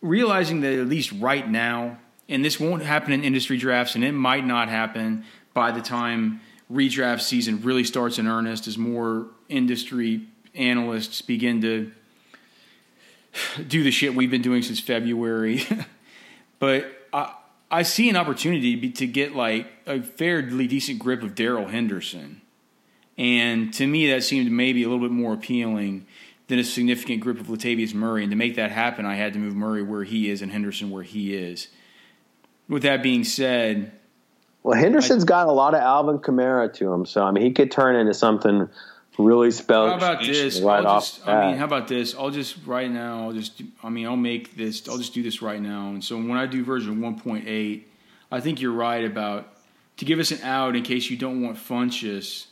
realizing 0.00 0.60
that 0.60 0.78
at 0.78 0.86
least 0.86 1.12
right 1.12 1.48
now, 1.48 1.98
and 2.28 2.44
this 2.44 2.60
won't 2.60 2.82
happen 2.82 3.12
in 3.12 3.24
industry 3.24 3.56
drafts, 3.56 3.94
and 3.94 4.04
it 4.04 4.12
might 4.12 4.44
not 4.44 4.68
happen 4.68 5.24
by 5.54 5.70
the 5.70 5.80
time 5.80 6.40
redraft 6.70 7.22
season 7.22 7.62
really 7.62 7.84
starts 7.84 8.18
in 8.18 8.26
earnest 8.26 8.66
as 8.66 8.76
more 8.76 9.28
industry 9.48 10.26
analysts 10.58 11.22
begin 11.22 11.60
to 11.62 11.92
do 13.66 13.82
the 13.82 13.90
shit 13.90 14.14
we've 14.14 14.30
been 14.30 14.42
doing 14.42 14.62
since 14.62 14.80
February. 14.80 15.62
but 16.58 16.86
I, 17.12 17.32
I 17.70 17.82
see 17.82 18.08
an 18.08 18.16
opportunity 18.16 18.90
to 18.90 19.06
get 19.06 19.34
like 19.34 19.66
a 19.86 20.02
fairly 20.02 20.66
decent 20.66 20.98
grip 20.98 21.22
of 21.22 21.34
Darrell 21.34 21.68
Henderson. 21.68 22.40
And 23.16 23.72
to 23.74 23.86
me, 23.86 24.10
that 24.12 24.22
seemed 24.22 24.50
maybe 24.50 24.82
a 24.84 24.88
little 24.88 25.04
bit 25.04 25.12
more 25.12 25.34
appealing 25.34 26.06
than 26.46 26.58
a 26.58 26.64
significant 26.64 27.20
grip 27.20 27.40
of 27.40 27.48
Latavius 27.48 27.92
Murray. 27.92 28.22
And 28.22 28.30
to 28.30 28.36
make 28.36 28.56
that 28.56 28.70
happen, 28.70 29.04
I 29.04 29.16
had 29.16 29.34
to 29.34 29.38
move 29.38 29.54
Murray 29.54 29.82
where 29.82 30.04
he 30.04 30.30
is 30.30 30.40
and 30.40 30.50
Henderson 30.50 30.90
where 30.90 31.02
he 31.02 31.34
is. 31.34 31.68
With 32.68 32.82
that 32.82 33.02
being 33.02 33.24
said, 33.24 33.92
well, 34.62 34.78
Henderson's 34.78 35.24
I, 35.24 35.26
got 35.26 35.46
a 35.48 35.52
lot 35.52 35.74
of 35.74 35.80
Alvin 35.80 36.18
Kamara 36.18 36.72
to 36.74 36.92
him, 36.92 37.06
so 37.06 37.22
I 37.22 37.30
mean, 37.30 37.44
he 37.44 37.52
could 37.52 37.70
turn 37.70 37.96
into 37.96 38.14
something 38.14 38.68
really 39.18 39.50
spell. 39.50 39.88
How 39.88 39.96
about 39.96 40.20
this? 40.22 40.60
Right 40.60 40.84
I'll 40.84 40.96
off. 40.96 41.04
Just, 41.04 41.28
I 41.28 41.46
mean, 41.48 41.58
how 41.58 41.64
about 41.64 41.88
this? 41.88 42.14
I'll 42.14 42.30
just 42.30 42.56
right 42.66 42.90
now. 42.90 43.24
I'll 43.24 43.32
just. 43.32 43.62
I 43.82 43.90
mean, 43.90 44.06
I'll 44.06 44.16
make 44.16 44.56
this. 44.56 44.88
I'll 44.88 44.98
just 44.98 45.14
do 45.14 45.22
this 45.22 45.42
right 45.42 45.60
now. 45.60 45.88
And 45.90 46.02
so 46.02 46.16
when 46.16 46.36
I 46.36 46.46
do 46.46 46.64
version 46.64 46.98
1.8, 46.98 47.82
I 48.30 48.40
think 48.40 48.60
you're 48.60 48.72
right 48.72 49.04
about 49.04 49.48
to 49.98 50.04
give 50.04 50.18
us 50.18 50.30
an 50.30 50.40
out 50.42 50.76
in 50.76 50.82
case 50.82 51.10
you 51.10 51.16
don't 51.16 51.42
want 51.42 51.56
Funchess. 51.56 52.46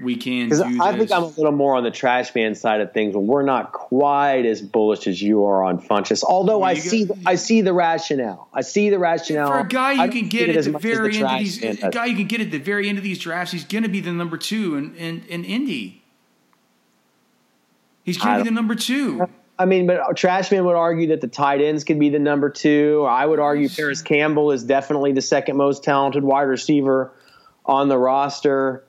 We 0.00 0.16
can 0.16 0.48
Because 0.48 0.60
I 0.60 0.92
this. 0.92 0.98
think 0.98 1.12
I'm 1.12 1.22
a 1.22 1.26
little 1.26 1.52
more 1.52 1.76
on 1.76 1.84
the 1.84 1.90
trash 1.90 2.34
man 2.34 2.54
side 2.56 2.80
of 2.80 2.92
things. 2.92 3.14
When 3.14 3.26
we're 3.28 3.44
not 3.44 3.72
quite 3.72 4.44
as 4.44 4.60
bullish 4.60 5.06
as 5.06 5.22
you 5.22 5.44
are 5.44 5.62
on 5.62 5.80
Funchess, 5.80 6.24
although 6.24 6.58
Well, 6.58 6.68
I 6.70 6.74
see 6.74 7.04
got- 7.04 7.18
I 7.24 7.36
see 7.36 7.60
the 7.60 7.72
rationale. 7.72 8.48
I 8.52 8.62
see 8.62 8.90
the 8.90 8.98
rationale. 8.98 9.48
for 9.48 9.60
a 9.60 9.68
guy 9.68 10.04
you 10.04 10.10
can 10.10 10.28
get 10.28 10.48
at 10.56 10.64
the 10.64 10.78
very 10.78 11.16
end 11.16 11.24
of 11.24 11.38
these, 11.38 11.62
a 11.62 11.90
guy 11.90 12.06
you 12.06 12.16
can 12.16 12.26
get 12.26 12.40
at 12.40 12.50
the 12.50 12.58
very 12.58 12.88
end 12.88 12.98
of 12.98 13.04
these 13.04 13.18
drafts, 13.20 13.52
he's 13.52 13.64
going 13.64 13.84
to 13.84 13.88
be 13.88 14.00
the 14.00 14.12
number 14.12 14.36
two 14.36 14.74
in 14.76 14.94
in, 14.96 15.22
in 15.28 15.44
Indy. 15.44 16.02
He's 18.02 18.18
going 18.18 18.38
to 18.38 18.44
be 18.44 18.48
the 18.50 18.54
number 18.54 18.74
two. 18.74 19.26
I 19.58 19.66
mean, 19.66 19.86
but 19.86 20.00
Trashman 20.16 20.64
would 20.64 20.74
argue 20.74 21.06
that 21.08 21.20
the 21.20 21.28
tight 21.28 21.60
ends 21.60 21.84
could 21.84 21.98
be 22.00 22.08
the 22.08 22.18
number 22.18 22.50
two. 22.50 23.06
I 23.08 23.24
would 23.24 23.38
argue 23.38 23.68
Parris 23.68 24.02
Campbell 24.02 24.50
is 24.50 24.64
definitely 24.64 25.12
the 25.12 25.22
second 25.22 25.56
most 25.56 25.84
talented 25.84 26.24
wide 26.24 26.42
receiver 26.42 27.12
on 27.64 27.88
the 27.88 27.96
roster. 27.96 28.82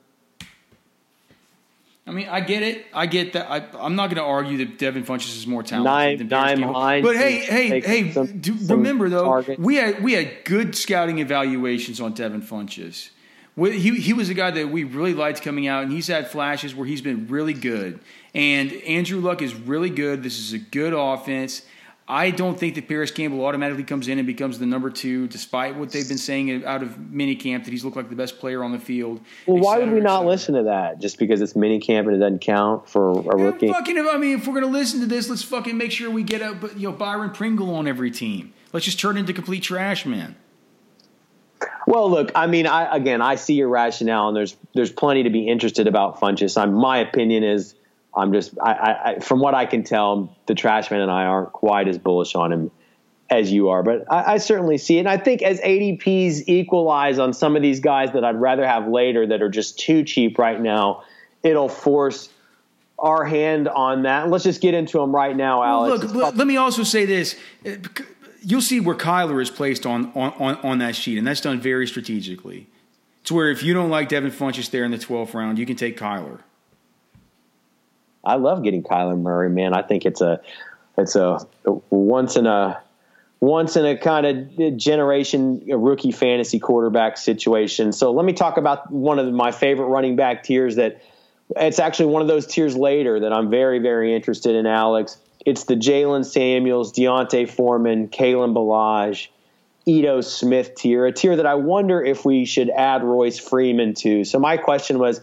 I 2.08 2.12
mean, 2.12 2.28
I 2.28 2.40
get 2.40 2.62
it. 2.62 2.86
I 2.94 3.06
get 3.06 3.32
that. 3.32 3.50
I, 3.50 3.64
I'm 3.80 3.96
not 3.96 4.06
going 4.06 4.16
to 4.18 4.22
argue 4.22 4.58
that 4.58 4.78
Devin 4.78 5.04
Funchess 5.04 5.36
is 5.36 5.46
more 5.46 5.62
talented 5.64 5.90
Nine- 5.90 6.18
than 6.18 6.28
Paris 6.28 6.60
nine 6.60 7.02
But 7.02 7.16
hey, 7.16 7.38
hey, 7.40 7.80
hey! 7.80 8.12
some- 8.12 8.38
do, 8.38 8.56
some 8.58 8.78
remember 8.78 9.08
though, 9.08 9.24
target. 9.24 9.58
we 9.58 9.74
had 9.76 10.02
we 10.04 10.12
had 10.12 10.44
good 10.44 10.76
scouting 10.76 11.18
evaluations 11.18 12.00
on 12.00 12.12
Devin 12.12 12.42
Funchess. 12.42 13.10
We- 13.56 13.78
He 13.80 13.96
he 13.98 14.12
was 14.12 14.28
a 14.28 14.34
guy 14.34 14.52
that 14.52 14.68
we 14.70 14.84
really 14.84 15.14
liked 15.14 15.42
coming 15.42 15.66
out, 15.66 15.82
and 15.82 15.90
he's 15.92 16.06
had 16.06 16.28
flashes 16.30 16.74
where 16.76 16.86
he's 16.86 17.00
been 17.02 17.26
really 17.26 17.54
good. 17.54 17.98
And 18.34 18.72
Andrew 18.72 19.18
Luck 19.20 19.42
is 19.42 19.54
really 19.54 19.90
good. 19.90 20.22
This 20.22 20.38
is 20.38 20.52
a 20.52 20.58
good 20.58 20.92
offense. 20.92 21.62
I 22.08 22.30
don't 22.30 22.58
think 22.58 22.76
that 22.76 22.86
Parris 22.86 23.10
Campbell 23.10 23.44
automatically 23.44 23.82
comes 23.82 24.06
in 24.06 24.18
and 24.18 24.26
becomes 24.26 24.60
the 24.60 24.66
number 24.66 24.90
two, 24.90 25.26
despite 25.26 25.74
what 25.76 25.90
they've 25.90 26.06
been 26.06 26.18
saying 26.18 26.64
out 26.64 26.82
of 26.84 26.90
minicamp 26.90 27.64
that 27.64 27.72
he's 27.72 27.84
looked 27.84 27.96
like 27.96 28.08
the 28.10 28.14
best 28.14 28.38
player 28.38 28.62
on 28.62 28.70
the 28.70 28.78
field. 28.78 29.20
Well, 29.46 29.60
why 29.60 29.78
would 29.78 29.90
we 29.90 29.98
not 30.00 30.24
listen 30.24 30.54
to 30.54 30.62
that? 30.64 31.00
Just 31.00 31.18
because 31.18 31.40
it's 31.40 31.56
mini 31.56 31.80
camp 31.80 32.06
and 32.06 32.16
it 32.16 32.20
doesn't 32.20 32.42
count 32.42 32.88
for 32.88 33.10
a 33.10 33.38
Yeah, 33.38 33.44
rookie? 33.46 33.72
fucking, 33.72 33.98
I 33.98 34.18
mean, 34.18 34.38
if 34.38 34.46
we're 34.46 34.54
gonna 34.54 34.66
listen 34.72 35.00
to 35.00 35.06
this, 35.06 35.28
let's 35.28 35.42
fucking 35.42 35.76
make 35.76 35.90
sure 35.90 36.08
we 36.08 36.22
get 36.22 36.42
a 36.42 36.56
you 36.76 36.90
know 36.90 36.92
Byron 36.92 37.30
Pringle 37.30 37.74
on 37.74 37.88
every 37.88 38.12
team. 38.12 38.52
Let's 38.72 38.84
just 38.86 39.00
turn 39.00 39.16
into 39.16 39.32
complete 39.32 39.64
trash 39.64 40.06
man. 40.06 40.36
Well, 41.88 42.10
look, 42.10 42.32
I 42.34 42.46
mean, 42.48 42.66
I 42.66 42.94
again, 42.94 43.22
I 43.22 43.36
see 43.36 43.54
your 43.54 43.68
rationale, 43.68 44.28
and 44.28 44.36
there's 44.36 44.56
there's 44.74 44.90
plenty 44.92 45.22
to 45.22 45.30
be 45.30 45.48
interested 45.48 45.86
about 45.86 46.20
Funchess. 46.20 46.60
I'm, 46.60 46.74
my 46.74 46.98
opinion 46.98 47.44
is, 47.44 47.75
I'm 48.16 48.32
just, 48.32 48.54
I, 48.60 48.70
I, 49.16 49.18
from 49.20 49.40
what 49.40 49.54
I 49.54 49.66
can 49.66 49.84
tell, 49.84 50.34
the 50.46 50.54
Trashman 50.54 51.02
and 51.02 51.10
I 51.10 51.24
aren't 51.24 51.52
quite 51.52 51.86
as 51.86 51.98
bullish 51.98 52.34
on 52.34 52.52
him 52.52 52.70
as 53.28 53.52
you 53.52 53.68
are, 53.70 53.82
but 53.82 54.04
I, 54.10 54.34
I 54.34 54.38
certainly 54.38 54.78
see 54.78 54.96
it. 54.96 55.00
And 55.00 55.08
I 55.08 55.18
think 55.18 55.42
as 55.42 55.60
ADPs 55.60 56.44
equalize 56.46 57.18
on 57.18 57.32
some 57.32 57.56
of 57.56 57.62
these 57.62 57.80
guys 57.80 58.12
that 58.12 58.24
I'd 58.24 58.40
rather 58.40 58.66
have 58.66 58.88
later 58.88 59.26
that 59.26 59.42
are 59.42 59.48
just 59.50 59.78
too 59.78 60.04
cheap 60.04 60.38
right 60.38 60.60
now, 60.60 61.02
it'll 61.42 61.68
force 61.68 62.30
our 62.98 63.24
hand 63.24 63.68
on 63.68 64.02
that. 64.02 64.30
Let's 64.30 64.44
just 64.44 64.62
get 64.62 64.74
into 64.74 64.98
them 64.98 65.14
right 65.14 65.36
now, 65.36 65.60
Well, 65.60 65.84
Alex. 65.86 66.04
look, 66.12 66.34
let, 66.34 66.46
me 66.46 66.56
also 66.56 66.82
say 66.82 67.04
this: 67.04 67.36
you'll 68.40 68.62
see 68.62 68.80
where 68.80 68.94
Kyler 68.94 69.42
is 69.42 69.50
placed 69.50 69.84
on, 69.84 70.12
on 70.14 70.32
on 70.38 70.56
on 70.62 70.78
that 70.78 70.96
sheet, 70.96 71.18
and 71.18 71.26
that's 71.26 71.42
done 71.42 71.60
very 71.60 71.86
strategically. 71.86 72.68
To 73.24 73.34
where 73.34 73.50
if 73.50 73.62
you 73.62 73.74
don't 73.74 73.90
like 73.90 74.08
Devin 74.08 74.30
Funchess 74.30 74.70
there 74.70 74.84
in 74.84 74.92
the 74.92 74.98
12th 74.98 75.34
round, 75.34 75.58
you 75.58 75.66
can 75.66 75.76
take 75.76 75.98
Kyler. 75.98 76.40
I 78.26 78.34
love 78.36 78.62
getting 78.62 78.82
Kyler 78.82 79.18
Murray, 79.18 79.48
man. 79.48 79.72
I 79.72 79.82
think 79.82 80.04
it's 80.04 80.20
a 80.20 80.40
it's 80.98 81.14
a, 81.14 81.38
once 81.90 82.36
in 82.36 82.46
a 82.46 82.82
once 83.38 83.76
in 83.76 83.86
a 83.86 83.96
kind 83.96 84.26
of 84.26 84.76
generation 84.76 85.62
rookie 85.66 86.10
fantasy 86.10 86.58
quarterback 86.58 87.18
situation. 87.18 87.92
So 87.92 88.10
let 88.12 88.24
me 88.24 88.32
talk 88.32 88.56
about 88.56 88.90
one 88.90 89.18
of 89.18 89.32
my 89.32 89.52
favorite 89.52 89.86
running 89.86 90.16
back 90.16 90.42
tiers 90.42 90.76
that 90.76 91.02
it's 91.54 91.78
actually 91.78 92.06
one 92.06 92.22
of 92.22 92.28
those 92.28 92.46
tiers 92.46 92.76
later 92.76 93.20
that 93.20 93.32
I'm 93.32 93.48
very 93.48 93.78
very 93.78 94.14
interested 94.14 94.56
in, 94.56 94.66
Alex. 94.66 95.18
It's 95.44 95.64
the 95.64 95.76
Jaylen 95.76 96.24
Samuels, 96.24 96.90
D'Onta 96.92 97.48
Foreman, 97.48 98.08
Kalen 98.08 98.52
Ballage, 98.52 99.28
Ito 99.86 100.20
Smith 100.20 100.74
tier, 100.74 101.06
a 101.06 101.12
tier 101.12 101.36
that 101.36 101.46
I 101.46 101.54
wonder 101.54 102.04
if 102.04 102.24
we 102.24 102.44
should 102.44 102.70
add 102.70 103.04
Royce 103.04 103.38
Freeman 103.38 103.94
to. 103.94 104.24
So 104.24 104.40
my 104.40 104.56
question 104.56 104.98
was, 104.98 105.20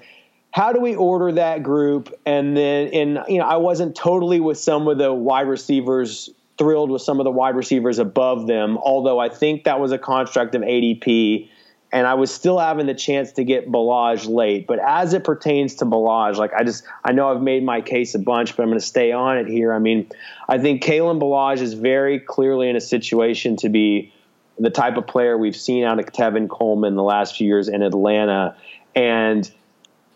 how 0.54 0.72
do 0.72 0.80
we 0.80 0.96
order 0.96 1.32
that 1.32 1.64
group? 1.64 2.14
And 2.28 2.56
then, 2.56 2.90
and 2.94 3.24
you 3.28 3.40
know, 3.40 3.46
I 3.46 3.58
wasn't 3.58 3.96
totally 3.96 4.40
with 4.40 4.60
some 4.60 4.88
of 4.88 5.00
the 5.00 5.12
wide 5.12 5.48
receivers, 5.48 6.30
thrilled 6.60 6.92
with 6.92 7.02
some 7.02 7.20
of 7.20 7.24
the 7.24 7.32
wide 7.32 7.56
receivers 7.56 7.98
above 7.98 8.46
them, 8.46 8.78
although 8.78 9.18
I 9.18 9.30
think 9.30 9.64
that 9.64 9.80
was 9.80 9.92
a 9.92 9.98
construct 9.98 10.54
of 10.54 10.62
ADP. 10.62 11.50
And 11.92 12.06
I 12.06 12.14
was 12.14 12.32
still 12.32 12.60
having 12.60 12.86
the 12.86 12.94
chance 12.94 13.32
to 13.34 13.44
get 13.44 13.72
Ballage 13.72 14.28
late. 14.28 14.68
But 14.68 14.78
as 14.78 15.14
it 15.14 15.24
pertains 15.24 15.74
to 15.76 15.86
Ballage, 15.86 16.38
like 16.38 16.54
I 16.54 16.64
just, 16.64 16.84
I 17.04 17.14
know 17.14 17.32
I've 17.32 17.42
made 17.42 17.64
my 17.64 17.82
case 17.82 18.14
a 18.14 18.20
bunch, 18.20 18.56
but 18.56 18.62
I'm 18.62 18.70
going 18.70 18.80
to 18.80 18.86
stay 18.86 19.12
on 19.12 19.40
it 19.40 19.48
here. 19.48 19.74
I 19.74 19.80
mean, 19.80 20.08
I 20.48 20.60
think 20.60 20.84
Kalen 20.84 21.20
Ballage 21.20 21.62
is 21.62 21.74
very 21.74 22.20
clearly 22.20 22.70
in 22.70 22.76
a 22.76 22.82
situation 22.82 23.56
to 23.58 23.70
be 23.70 24.14
the 24.60 24.70
type 24.70 24.98
of 24.98 25.08
player 25.08 25.36
we've 25.36 25.56
seen 25.56 25.84
out 25.84 25.98
of 25.98 26.06
Tevin 26.06 26.48
Coleman 26.48 26.96
the 26.96 27.04
last 27.04 27.38
few 27.38 27.48
years 27.48 27.68
in 27.68 27.82
Atlanta. 27.82 28.56
And 28.96 29.52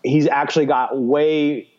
he's 0.07 0.27
actually 0.27 0.65
got 0.65 0.99
way 0.99 1.69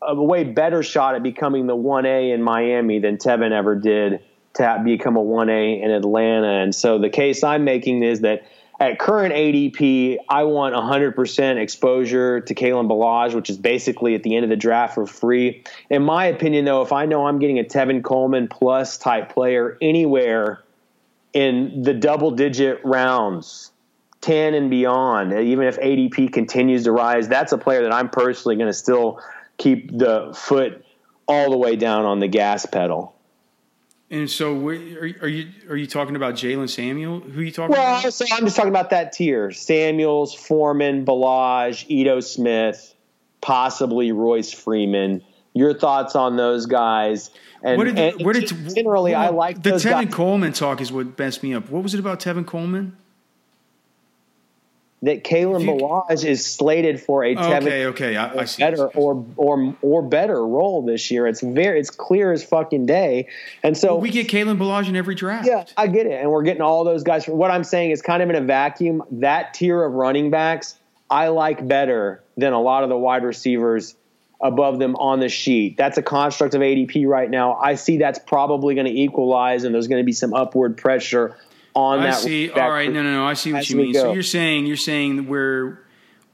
a 0.00 0.20
way 0.20 0.44
better 0.44 0.82
shot 0.82 1.14
at 1.14 1.22
becoming 1.22 1.66
the 1.66 1.76
1A 1.76 2.34
in 2.34 2.42
Miami 2.42 2.98
than 2.98 3.18
Tevin 3.18 3.52
ever 3.52 3.76
did 3.76 4.20
to 4.54 4.82
become 4.84 5.16
a 5.16 5.22
1A 5.22 5.82
in 5.82 5.90
Atlanta. 5.90 6.62
And 6.62 6.74
so 6.74 6.98
the 6.98 7.08
case 7.08 7.44
I'm 7.44 7.64
making 7.64 8.02
is 8.02 8.20
that 8.20 8.44
at 8.80 8.98
current 8.98 9.32
ADP, 9.32 10.16
I 10.28 10.42
want 10.42 10.74
100% 10.74 11.56
exposure 11.56 12.40
to 12.40 12.54
Kalen 12.54 12.88
Ballage, 12.88 13.32
which 13.32 13.48
is 13.48 13.56
basically 13.56 14.14
at 14.14 14.24
the 14.24 14.34
end 14.34 14.44
of 14.44 14.50
the 14.50 14.56
draft 14.56 14.94
for 14.94 15.06
free. 15.06 15.62
In 15.88 16.02
my 16.02 16.26
opinion, 16.26 16.64
though, 16.64 16.82
if 16.82 16.92
I 16.92 17.06
know 17.06 17.26
I'm 17.26 17.38
getting 17.38 17.60
a 17.60 17.64
Tevin 17.64 18.02
Coleman 18.02 18.48
plus 18.48 18.98
type 18.98 19.32
player 19.32 19.78
anywhere 19.80 20.62
in 21.32 21.82
the 21.82 21.94
double 21.94 22.32
digit 22.32 22.80
rounds, 22.84 23.71
10 24.22 24.54
and 24.54 24.70
beyond, 24.70 25.32
even 25.32 25.66
if 25.66 25.78
ADP 25.78 26.32
continues 26.32 26.84
to 26.84 26.92
rise, 26.92 27.28
that's 27.28 27.52
a 27.52 27.58
player 27.58 27.82
that 27.82 27.92
I'm 27.92 28.08
personally 28.08 28.56
going 28.56 28.68
to 28.68 28.72
still 28.72 29.20
keep 29.58 29.96
the 29.96 30.32
foot 30.34 30.84
all 31.26 31.50
the 31.50 31.58
way 31.58 31.76
down 31.76 32.04
on 32.04 32.20
the 32.20 32.28
gas 32.28 32.64
pedal. 32.64 33.14
And 34.10 34.30
so, 34.30 34.54
are, 34.68 34.72
are 34.72 35.28
you 35.28 35.50
are 35.70 35.76
you 35.76 35.86
talking 35.86 36.16
about 36.16 36.34
Jaylen 36.34 36.68
Samuel? 36.68 37.20
Who 37.20 37.40
are 37.40 37.42
you 37.42 37.50
talking 37.50 37.72
Well, 37.72 37.98
about? 38.00 38.12
so 38.12 38.26
I'm 38.30 38.44
just 38.44 38.56
talking 38.56 38.68
about 38.68 38.90
that 38.90 39.12
tier: 39.12 39.50
Samuels, 39.52 40.34
Foreman, 40.34 41.06
Ballage, 41.06 41.86
Ito 41.88 42.20
Smith, 42.20 42.94
possibly 43.40 44.12
Royce 44.12 44.52
Freeman. 44.52 45.22
Your 45.54 45.72
thoughts 45.72 46.14
on 46.14 46.36
those 46.36 46.66
guys? 46.66 47.30
And, 47.62 47.78
What 47.78 47.84
did, 47.84 47.98
and 47.98 48.24
where 48.24 48.34
did 48.34 48.52
generally 48.74 49.14
I 49.14 49.28
like 49.30 49.62
the 49.62 49.70
Tevin 49.72 50.04
guys. 50.04 50.14
Coleman 50.14 50.52
talk 50.52 50.80
is 50.82 50.92
what 50.92 51.18
messed 51.18 51.42
me 51.42 51.54
up. 51.54 51.70
What 51.70 51.82
was 51.82 51.94
it 51.94 52.00
about 52.00 52.20
Tevin 52.20 52.46
Coleman? 52.46 52.96
That 55.02 55.24
Kalen 55.24 55.66
Ballage 55.66 56.24
is 56.24 56.46
slated 56.46 57.00
for 57.00 57.24
a 57.24 57.34
Tevin 57.34 57.62
Okay, 57.62 57.86
okay, 57.86 58.16
I, 58.16 58.42
I 58.42 58.44
see. 58.44 58.62
better 58.62 58.86
or 58.86 59.26
or 59.36 59.76
or 59.82 60.02
better 60.02 60.46
role 60.46 60.82
this 60.82 61.10
year. 61.10 61.26
It's 61.26 61.40
very 61.40 61.80
it's 61.80 61.90
clear 61.90 62.30
as 62.30 62.44
fucking 62.44 62.86
day. 62.86 63.28
And 63.64 63.76
so 63.76 63.96
we 63.96 64.10
get 64.10 64.28
Kalen 64.28 64.58
Ballage 64.58 64.88
in 64.88 64.94
every 64.94 65.16
draft. 65.16 65.48
yeah, 65.48 65.64
I 65.76 65.88
get 65.88 66.06
it. 66.06 66.20
And 66.20 66.30
we're 66.30 66.44
getting 66.44 66.62
all 66.62 66.84
those 66.84 67.02
guys. 67.02 67.26
What 67.26 67.50
I'm 67.50 67.64
saying 67.64 67.90
is 67.90 68.00
kind 68.00 68.22
of 68.22 68.30
in 68.30 68.36
a 68.36 68.40
vacuum. 68.42 69.02
That 69.10 69.54
tier 69.54 69.82
of 69.82 69.92
running 69.92 70.30
backs 70.30 70.76
I 71.12 71.28
like 71.28 71.68
better 71.68 72.24
than 72.38 72.54
a 72.54 72.60
lot 72.60 72.84
of 72.84 72.88
the 72.88 72.96
wide 72.96 73.22
receivers 73.22 73.94
above 74.40 74.78
them 74.78 74.96
on 74.96 75.20
the 75.20 75.28
sheet. 75.28 75.76
That's 75.76 75.98
a 75.98 76.02
construct 76.02 76.54
of 76.54 76.62
ADP 76.62 77.06
right 77.06 77.28
now. 77.28 77.54
I 77.54 77.74
see 77.74 77.98
that's 77.98 78.18
probably 78.18 78.74
going 78.74 78.86
to 78.86 78.92
equalize, 78.92 79.64
and 79.64 79.74
there's 79.74 79.88
going 79.88 80.00
to 80.00 80.06
be 80.06 80.12
some 80.14 80.32
upward 80.32 80.78
pressure 80.78 81.36
on 81.74 82.00
I 82.00 82.06
that. 82.06 82.14
see. 82.16 82.50
All 82.50 82.70
right, 82.70 82.90
no, 82.90 83.02
no, 83.02 83.12
no. 83.12 83.26
I 83.26 83.34
see 83.34 83.52
what 83.52 83.68
you 83.68 83.76
mean. 83.76 83.94
So 83.94 84.12
you're 84.12 84.22
saying 84.22 84.66
you're 84.66 84.76
saying 84.76 85.26
where 85.26 85.82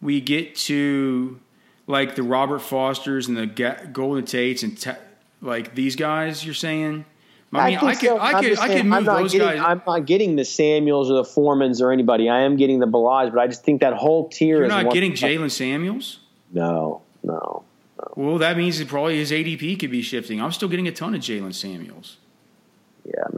we 0.00 0.20
get 0.20 0.54
to 0.56 1.38
like 1.86 2.14
the 2.14 2.22
Robert 2.22 2.60
Fosters 2.60 3.28
and 3.28 3.36
the 3.36 3.46
Golden 3.92 4.24
Tates 4.24 4.62
and 4.62 4.80
ta- 4.80 4.98
like 5.40 5.74
these 5.74 5.96
guys. 5.96 6.44
You're 6.44 6.54
saying. 6.54 7.04
I 7.50 7.70
mean, 7.70 7.78
I, 7.78 7.80
think 7.80 8.00
could, 8.00 8.08
so. 8.08 8.20
I 8.20 8.42
could, 8.42 8.58
I 8.58 8.68
could 8.68 8.84
move 8.84 8.94
I'm 8.94 9.04
not 9.04 9.18
those 9.20 9.32
getting, 9.32 9.48
guys. 9.48 9.64
I'm 9.66 9.82
not 9.86 10.04
getting 10.04 10.36
the 10.36 10.44
Samuels 10.44 11.10
or 11.10 11.14
the 11.14 11.22
Foremans 11.22 11.80
or 11.80 11.92
anybody. 11.92 12.28
I 12.28 12.40
am 12.40 12.56
getting 12.56 12.78
the 12.78 12.86
Ballage, 12.86 13.32
but 13.32 13.40
I 13.40 13.46
just 13.46 13.64
think 13.64 13.80
that 13.80 13.94
whole 13.94 14.28
tier 14.28 14.56
You're 14.56 14.64
is 14.64 14.68
not 14.68 14.92
getting 14.92 15.12
Jaylen 15.12 15.50
Samuels. 15.50 16.20
No, 16.52 17.00
no. 17.22 17.64
Well, 18.16 18.36
that 18.38 18.58
means 18.58 18.78
that 18.78 18.88
probably 18.88 19.16
his 19.16 19.30
ADP 19.32 19.80
could 19.80 19.90
be 19.90 20.02
shifting. 20.02 20.42
I'm 20.42 20.52
still 20.52 20.68
getting 20.68 20.88
a 20.88 20.92
ton 20.92 21.14
of 21.14 21.22
Jaylen 21.22 21.54
Samuels. 21.54 22.18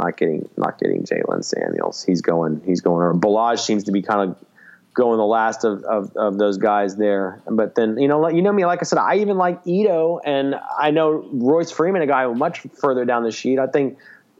Not 0.01 0.17
getting 0.17 0.49
not 0.57 0.79
getting 0.79 1.05
Jaylen 1.05 1.45
Samuels. 1.45 2.05
He's 2.05 2.23
going 2.23 2.63
he's 2.65 2.81
going 2.81 3.03
or 3.03 3.15
Ballage 3.15 3.61
seems 3.61 3.85
to 3.85 3.93
be 3.93 4.03
kind 4.03 4.31
of 4.31 4.45
going 4.93 5.19
the 5.19 5.25
last 5.25 5.65
of, 5.65 5.85
of, 5.85 6.17
of 6.17 6.39
those 6.39 6.59
guys 6.59 6.97
there. 6.97 7.41
But 7.47 7.75
then 7.75 7.99
you 7.99 8.09
know 8.09 8.29
you 8.29 8.43
know 8.43 8.53
me 8.53 8.65
like 8.65 8.81
I 8.81 8.85
said 8.85 8.99
I 8.99 9.17
even 9.17 9.37
like 9.37 9.61
Ito 9.67 10.21
and 10.25 10.55
I 10.79 10.91
know 10.91 11.29
Royce 11.33 11.71
Freeman 11.71 12.03
a 12.03 12.07
guy 12.07 12.27
much 12.27 12.61
further 12.81 13.05
down 13.05 13.25
the 13.25 13.31
sheet. 13.31 13.59
I 13.59 13.67
think 13.67 13.99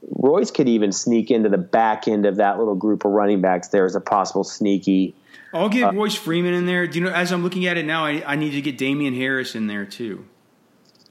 Royce 0.09 0.49
could 0.49 0.67
even 0.67 0.91
sneak 0.91 1.29
into 1.29 1.49
the 1.49 1.59
back 1.59 2.07
end 2.07 2.25
of 2.25 2.37
that 2.37 2.57
little 2.57 2.75
group 2.75 3.05
of 3.05 3.11
running 3.11 3.41
backs 3.41 3.67
there 3.67 3.85
as 3.85 3.95
a 3.95 4.01
possible 4.01 4.43
sneaky 4.43 5.15
I'll 5.53 5.69
get 5.69 5.83
uh, 5.83 5.91
Royce 5.91 6.15
Freeman 6.15 6.53
in 6.53 6.65
there. 6.65 6.87
Do 6.87 6.99
you 6.99 7.05
know? 7.05 7.11
As 7.11 7.31
I'm 7.31 7.43
looking 7.43 7.65
at 7.65 7.77
it 7.77 7.85
now, 7.85 8.05
I, 8.05 8.23
I 8.25 8.35
need 8.35 8.51
to 8.51 8.61
get 8.61 8.77
Damien 8.77 9.13
Harris 9.13 9.55
in 9.55 9.67
there 9.67 9.85
too. 9.85 10.25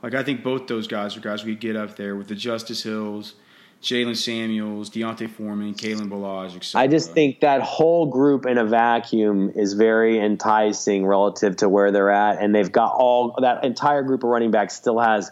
Like 0.03 0.15
I 0.15 0.23
think 0.23 0.43
both 0.43 0.67
those 0.67 0.87
guys 0.87 1.17
are 1.17 1.21
guys 1.21 1.45
we 1.45 1.55
get 1.55 1.77
up 1.77 1.97
there 1.97 2.17
with 2.17 2.29
the 2.29 2.35
Justice 2.35 2.83
Hills, 2.83 3.35
Jaylen 3.83 4.17
Samuels, 4.17 4.91
D'Onta 4.91 5.29
Foreman, 5.29 5.75
Kalen 5.75 6.11
Ballage, 6.11 6.55
etc. 6.55 6.83
I 6.83 6.87
just 6.87 7.13
think 7.13 7.41
that 7.41 7.63
whole 7.63 8.07
group 8.07 8.45
in 8.45 8.59
a 8.59 8.65
vacuum 8.65 9.53
is 9.55 9.73
very 9.73 10.19
enticing 10.19 11.07
relative 11.07 11.57
to 11.57 11.69
where 11.69 11.91
they're 11.91 12.11
at, 12.11 12.43
and 12.43 12.55
they've 12.55 12.71
got 12.71 12.93
all 12.93 13.35
that 13.41 13.65
entire 13.65 14.03
group 14.03 14.23
of 14.23 14.29
running 14.29 14.51
backs 14.51 14.75
still 14.75 14.99
has 14.99 15.31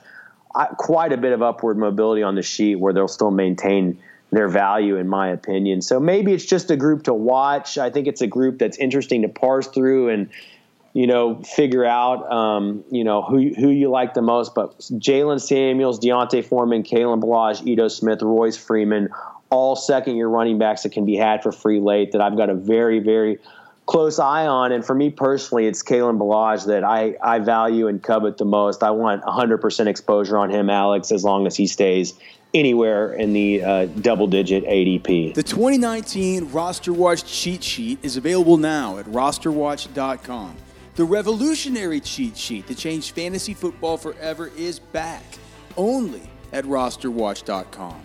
uh, 0.54 0.66
quite 0.78 1.12
a 1.12 1.18
bit 1.18 1.32
of 1.32 1.42
upward 1.42 1.76
mobility 1.76 2.22
on 2.22 2.34
the 2.34 2.42
sheet 2.42 2.76
where 2.76 2.94
they'll 2.94 3.06
still 3.06 3.30
maintain 3.30 3.98
their 4.30 4.48
value, 4.48 4.96
in 4.96 5.08
my 5.08 5.28
opinion. 5.28 5.82
So 5.82 6.00
maybe 6.00 6.32
it's 6.32 6.44
just 6.44 6.70
a 6.70 6.76
group 6.76 7.04
to 7.04 7.14
watch. 7.14 7.76
I 7.76 7.90
think 7.90 8.06
it's 8.06 8.22
a 8.22 8.26
group 8.26 8.58
that's 8.58 8.78
interesting 8.78 9.22
to 9.22 9.28
parse 9.28 9.66
through 9.66 10.08
and 10.08 10.30
you 10.92 11.06
know 11.06 11.42
figure 11.42 11.84
out 11.84 12.30
um, 12.30 12.84
you 12.90 13.04
know 13.04 13.22
who 13.22 13.50
who 13.54 13.70
you 13.70 13.90
like 13.90 14.14
the 14.14 14.22
most. 14.22 14.54
But 14.54 14.78
Jaylen 14.78 15.40
Samuels, 15.40 15.98
D'Onta 15.98 16.44
Foreman, 16.44 16.82
Kalen 16.82 17.20
Ballage, 17.20 17.66
Ito 17.66 17.88
Smith, 17.88 18.22
Royce 18.22 18.56
Freeman, 18.56 19.08
all 19.50 19.76
second 19.76 20.16
year 20.16 20.28
running 20.28 20.58
backs 20.58 20.82
that 20.82 20.92
can 20.92 21.04
be 21.04 21.16
had 21.16 21.42
for 21.42 21.52
free 21.52 21.80
late. 21.80 22.12
That 22.12 22.20
I've 22.20 22.36
got 22.36 22.50
a 22.50 22.54
very 22.54 22.98
very 23.00 23.38
close 23.88 24.18
eye 24.18 24.46
on. 24.46 24.70
And 24.70 24.84
for 24.84 24.94
me 24.94 25.10
personally, 25.10 25.66
it's 25.66 25.82
Kalen 25.82 26.18
Ballage 26.18 26.66
that 26.66 26.84
I, 26.84 27.16
I 27.22 27.38
value 27.38 27.88
and 27.88 28.02
covet 28.02 28.36
the 28.36 28.44
most. 28.44 28.82
I 28.82 28.90
want 28.90 29.22
100% 29.22 29.86
exposure 29.86 30.36
on 30.36 30.50
him, 30.50 30.68
Alex, 30.68 31.10
as 31.10 31.24
long 31.24 31.46
as 31.46 31.56
he 31.56 31.66
stays 31.66 32.12
anywhere 32.52 33.14
in 33.14 33.32
the 33.32 33.62
uh, 33.64 33.86
double 33.86 34.26
digit 34.26 34.64
ADP. 34.64 35.34
The 35.34 35.42
2019 35.42 36.52
Roster 36.52 36.92
Watch 36.92 37.24
cheat 37.24 37.64
sheet 37.64 37.98
is 38.02 38.16
available 38.18 38.58
now 38.58 38.98
at 38.98 39.06
rosterwatch.com. 39.06 40.56
The 40.98 41.04
revolutionary 41.04 42.00
cheat 42.00 42.36
sheet 42.36 42.66
to 42.66 42.74
change 42.74 43.12
fantasy 43.12 43.54
football 43.54 43.96
forever 43.96 44.50
is 44.56 44.80
back 44.80 45.22
only 45.76 46.28
at 46.52 46.64
rosterwatch.com. 46.64 48.02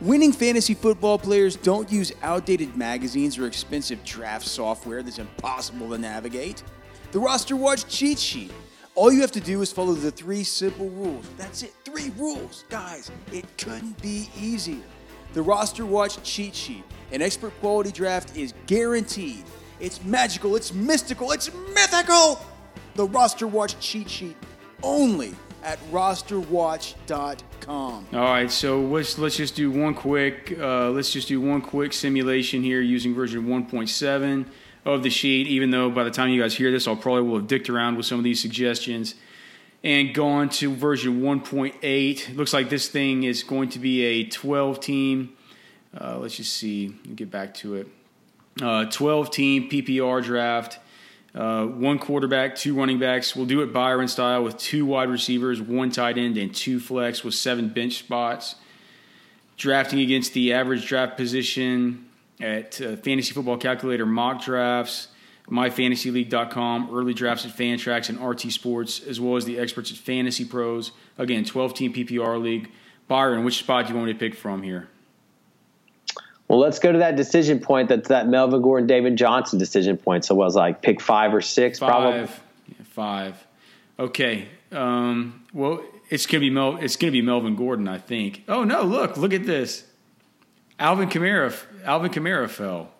Winning 0.00 0.32
fantasy 0.32 0.74
football 0.74 1.20
players 1.20 1.54
don't 1.54 1.92
use 1.92 2.10
outdated 2.20 2.76
magazines 2.76 3.38
or 3.38 3.46
expensive 3.46 4.02
draft 4.02 4.44
software 4.44 5.04
that's 5.04 5.20
impossible 5.20 5.90
to 5.90 5.98
navigate. 5.98 6.64
The 7.12 7.20
Roster 7.20 7.54
Watch 7.54 7.86
cheat 7.86 8.18
sheet 8.18 8.50
all 8.96 9.12
you 9.12 9.20
have 9.20 9.30
to 9.32 9.40
do 9.40 9.62
is 9.62 9.70
follow 9.70 9.92
the 9.92 10.10
three 10.10 10.42
simple 10.42 10.90
rules. 10.90 11.24
That's 11.36 11.62
it, 11.62 11.72
three 11.84 12.10
rules. 12.18 12.64
Guys, 12.68 13.12
it 13.30 13.44
couldn't 13.56 14.02
be 14.02 14.28
easier. 14.36 14.82
The 15.32 15.42
Roster 15.42 15.86
Watch 15.86 16.20
cheat 16.24 16.56
sheet, 16.56 16.82
an 17.12 17.22
expert 17.22 17.52
quality 17.60 17.92
draft 17.92 18.36
is 18.36 18.52
guaranteed. 18.66 19.44
It's 19.82 20.02
magical, 20.04 20.54
it's 20.54 20.72
mystical, 20.72 21.32
it's 21.32 21.50
mythical. 21.74 22.40
The 22.94 23.04
Roster 23.04 23.48
Watch 23.48 23.80
cheat 23.80 24.08
sheet 24.08 24.36
only 24.80 25.34
at 25.64 25.80
rosterwatch.com. 25.90 28.06
All 28.12 28.20
right, 28.20 28.48
so 28.50 28.80
let's 28.80 29.18
let's 29.18 29.36
just 29.36 29.56
do 29.56 29.72
one 29.72 29.94
quick 29.94 30.56
uh, 30.58 30.90
let's 30.90 31.12
just 31.12 31.26
do 31.26 31.40
one 31.40 31.60
quick 31.60 31.92
simulation 31.92 32.62
here 32.62 32.80
using 32.80 33.12
version 33.12 33.48
1.7 33.48 34.46
of 34.84 35.02
the 35.02 35.10
sheet, 35.10 35.48
even 35.48 35.72
though 35.72 35.90
by 35.90 36.04
the 36.04 36.12
time 36.12 36.30
you 36.30 36.40
guys 36.40 36.54
hear 36.54 36.70
this, 36.70 36.86
I'll 36.86 36.94
probably 36.94 37.22
will 37.22 37.38
have 37.38 37.48
dicked 37.48 37.68
around 37.68 37.96
with 37.96 38.06
some 38.06 38.18
of 38.18 38.24
these 38.24 38.40
suggestions 38.40 39.16
and 39.82 40.14
gone 40.14 40.48
to 40.48 40.72
version 40.72 41.22
1.8. 41.22 42.36
looks 42.36 42.52
like 42.52 42.70
this 42.70 42.88
thing 42.88 43.24
is 43.24 43.42
going 43.42 43.68
to 43.70 43.80
be 43.80 44.04
a 44.04 44.22
12 44.28 44.78
team. 44.78 45.32
Uh, 46.00 46.18
let's 46.18 46.36
just 46.36 46.52
see. 46.52 46.94
get 47.16 47.32
back 47.32 47.52
to 47.54 47.74
it. 47.74 47.88
Uh, 48.60 48.84
12 48.86 49.30
team 49.30 49.70
PPR 49.70 50.22
draft. 50.22 50.78
Uh, 51.34 51.64
one 51.64 51.98
quarterback, 51.98 52.54
two 52.54 52.74
running 52.74 52.98
backs. 52.98 53.34
We'll 53.34 53.46
do 53.46 53.62
it 53.62 53.72
Byron 53.72 54.08
style 54.08 54.42
with 54.42 54.58
two 54.58 54.84
wide 54.84 55.08
receivers, 55.08 55.62
one 55.62 55.90
tight 55.90 56.18
end, 56.18 56.36
and 56.36 56.54
two 56.54 56.78
flex 56.78 57.24
with 57.24 57.34
seven 57.34 57.70
bench 57.70 57.98
spots. 57.98 58.56
Drafting 59.56 60.00
against 60.00 60.34
the 60.34 60.52
average 60.52 60.86
draft 60.86 61.16
position 61.16 62.06
at 62.40 62.80
uh, 62.80 62.96
Fantasy 62.96 63.32
Football 63.32 63.56
Calculator 63.56 64.04
mock 64.04 64.42
drafts, 64.42 65.08
myfantasyleague.com, 65.48 66.90
early 66.92 67.14
drafts 67.14 67.46
at 67.46 67.52
Fantrax 67.52 68.10
and 68.10 68.22
RT 68.22 68.52
Sports, 68.52 69.00
as 69.00 69.18
well 69.18 69.36
as 69.36 69.46
the 69.46 69.58
experts 69.58 69.90
at 69.90 69.96
Fantasy 69.96 70.44
Pros. 70.44 70.92
Again, 71.16 71.44
12 71.44 71.74
team 71.74 71.92
PPR 71.94 72.42
league. 72.42 72.70
Byron, 73.08 73.44
which 73.44 73.58
spot 73.58 73.86
do 73.86 73.92
you 73.92 73.96
want 73.96 74.08
me 74.08 74.12
to 74.12 74.18
pick 74.18 74.34
from 74.34 74.62
here? 74.62 74.88
Well, 76.52 76.60
let's 76.60 76.80
go 76.80 76.92
to 76.92 76.98
that 76.98 77.16
decision 77.16 77.60
point. 77.60 77.88
That's 77.88 78.08
that 78.08 78.28
Melvin 78.28 78.60
Gordon, 78.60 78.86
David 78.86 79.16
Johnson 79.16 79.58
decision 79.58 79.96
point. 79.96 80.26
So 80.26 80.34
it 80.34 80.36
was 80.36 80.54
like 80.54 80.82
pick 80.82 81.00
five 81.00 81.32
or 81.32 81.40
six, 81.40 81.78
five. 81.78 81.88
probably. 81.88 82.20
Yeah, 82.20 82.84
five. 82.90 83.46
Okay. 83.98 84.48
Um, 84.70 85.46
well, 85.54 85.82
it's 86.10 86.26
gonna 86.26 86.40
be 86.40 86.50
Mel. 86.50 86.76
It's 86.76 86.96
gonna 86.96 87.10
be 87.10 87.22
Melvin 87.22 87.56
Gordon, 87.56 87.88
I 87.88 87.96
think. 87.96 88.44
Oh 88.48 88.64
no! 88.64 88.82
Look, 88.82 89.16
look 89.16 89.32
at 89.32 89.46
this. 89.46 89.84
Alvin 90.78 91.08
Kamara, 91.08 91.58
Alvin 91.86 92.10
Kamara 92.10 92.50
fell. 92.50 92.90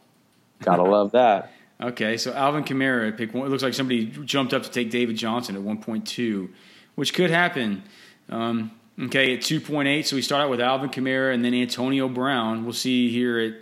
Gotta 0.62 0.84
love 0.84 1.12
that. 1.12 1.52
okay, 1.82 2.16
so 2.16 2.32
Alvin 2.32 2.64
Kamara 2.64 3.14
pick 3.14 3.34
one. 3.34 3.46
It 3.46 3.50
looks 3.50 3.62
like 3.62 3.74
somebody 3.74 4.06
jumped 4.06 4.54
up 4.54 4.62
to 4.62 4.70
take 4.70 4.90
David 4.90 5.16
Johnson 5.16 5.56
at 5.56 5.60
1.2, 5.60 6.48
which 6.94 7.12
could 7.12 7.28
happen. 7.28 7.82
Um, 8.30 8.70
okay, 9.00 9.34
at 9.34 9.40
2.8, 9.40 10.04
so 10.04 10.16
we 10.16 10.22
start 10.22 10.42
out 10.42 10.50
with 10.50 10.60
Alvin 10.60 10.90
Kamara 10.90 11.34
and 11.34 11.44
then 11.44 11.54
Antonio 11.54 12.08
Brown. 12.08 12.64
We'll 12.64 12.72
see 12.72 13.10
here 13.10 13.38
at 13.38 13.54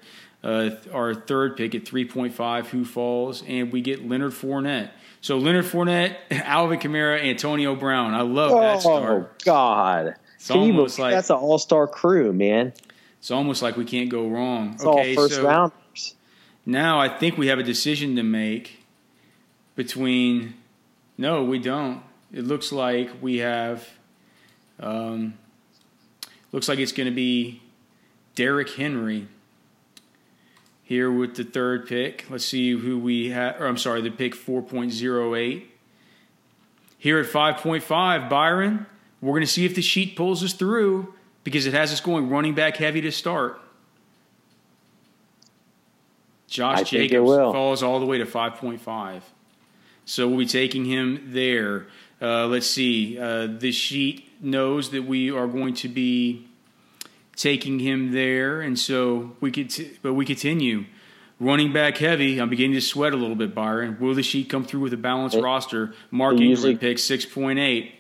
uh, 0.43 0.71
our 0.93 1.15
third 1.15 1.57
pick 1.57 1.75
at 1.75 1.85
3.5 1.85 2.67
who 2.67 2.85
falls, 2.85 3.43
and 3.47 3.73
we 3.73 3.81
get 3.81 4.09
Leonard 4.09 4.33
Fournette. 4.33 4.91
So 5.21 5.37
Leonard 5.37 5.67
Fournette, 5.67 6.17
Alvin 6.31 6.79
Kamara, 6.79 7.23
Antonio 7.23 7.77
Brown. 7.77 8.15
I 8.15 8.23
love 8.23 8.51
that 8.53 8.77
oh, 8.77 8.81
start. 8.81 9.11
Oh 9.11 9.29
God! 9.45 10.15
It's 10.37 10.51
almost 10.51 10.99
like 10.99 11.13
that's 11.13 11.31
an 11.31 11.37
all-star 11.37 11.87
crew, 11.87 12.33
man. 12.33 12.73
It's 13.19 13.31
almost 13.31 13.61
like 13.61 13.77
we 13.77 13.85
can't 13.85 14.09
go 14.09 14.29
wrong. 14.29 14.73
It's 14.75 14.85
okay, 14.85 15.11
all 15.11 15.23
first 15.23 15.35
so 15.35 15.47
rounders. 15.47 16.15
Now 16.65 16.99
I 16.99 17.09
think 17.09 17.37
we 17.37 17.49
have 17.49 17.59
a 17.59 17.63
decision 17.63 18.17
to 18.17 18.23
make 18.23 18.85
between. 19.77 20.55
No, 21.19 21.45
we 21.45 21.59
don't. 21.59 22.03
It 22.33 22.45
looks 22.45 22.73
like 22.73 23.11
we 23.21 23.39
have. 23.39 23.87
Um, 24.81 25.35
looks 26.53 26.69
like 26.69 26.79
it's 26.79 26.93
going 26.93 27.09
to 27.09 27.15
be 27.15 27.63
Derrick 28.35 28.71
Henry 28.71 29.29
here 30.83 31.13
with 31.13 31.37
the 31.37 31.45
third 31.45 31.87
pick. 31.87 32.25
Let's 32.29 32.45
see 32.45 32.73
who 32.73 32.99
we 32.99 33.31
have. 33.31 33.61
Or 33.61 33.67
I'm 33.67 33.77
sorry, 33.77 34.01
the 34.01 34.11
pick 34.11 34.35
4.08. 34.35 35.65
Here 36.99 37.19
at 37.19 37.27
5.5, 37.27 38.29
Byron, 38.29 38.87
we're 39.21 39.33
going 39.33 39.43
to 39.43 39.47
see 39.47 39.65
if 39.65 39.75
the 39.75 39.83
sheet 39.83 40.17
pulls 40.17 40.43
us 40.43 40.53
through 40.53 41.15
because 41.45 41.67
it 41.67 41.75
has 41.75 41.93
us 41.93 42.01
going 42.01 42.29
running 42.29 42.55
back 42.55 42.77
heavy 42.77 43.01
to 43.03 43.13
start. 43.13 43.61
Josh 46.47 46.81
I 46.81 46.83
Jacobs 46.83 47.31
falls 47.31 47.83
all 47.83 48.01
the 48.01 48.07
way 48.07 48.19
to 48.19 48.27
5.5. 48.27 49.23
So 50.05 50.27
we'll 50.29 50.39
be 50.39 50.47
taking 50.47 50.85
him 50.85 51.29
there. 51.29 51.87
Uh, 52.21 52.47
let's 52.49 52.67
see. 52.67 53.17
Uh, 53.19 53.47
the 53.47 53.71
sheet 53.71 54.30
knows 54.41 54.91
that 54.91 55.05
we 55.05 55.31
are 55.31 55.47
going 55.47 55.75
to 55.75 55.89
be 55.89 56.49
taking 57.37 57.79
him 57.79 58.13
there, 58.13 58.61
and 58.61 58.79
so 58.79 59.37
we 59.41 59.51
could. 59.51 59.73
But 60.03 60.15
we 60.15 60.25
continue 60.25 60.85
running 61.41 61.73
back 61.73 61.97
heavy. 61.97 62.41
I'm 62.41 62.51
beginning 62.51 62.75
to 62.75 62.81
sweat 62.81 63.13
a 63.13 63.17
little 63.17 63.37
bit, 63.37 63.55
Byron. 63.55 63.97
Will 63.99 64.15
the 64.15 64.23
sheet 64.23 64.49
come 64.49 64.65
through 64.65 64.81
with 64.81 64.93
a 64.93 64.99
balanced 64.99 65.37
it, 65.37 65.43
roster? 65.43 65.95
Mark 66.11 66.39
Ingram 66.39 66.79
picks 66.79 67.03
6.8. 67.03 67.93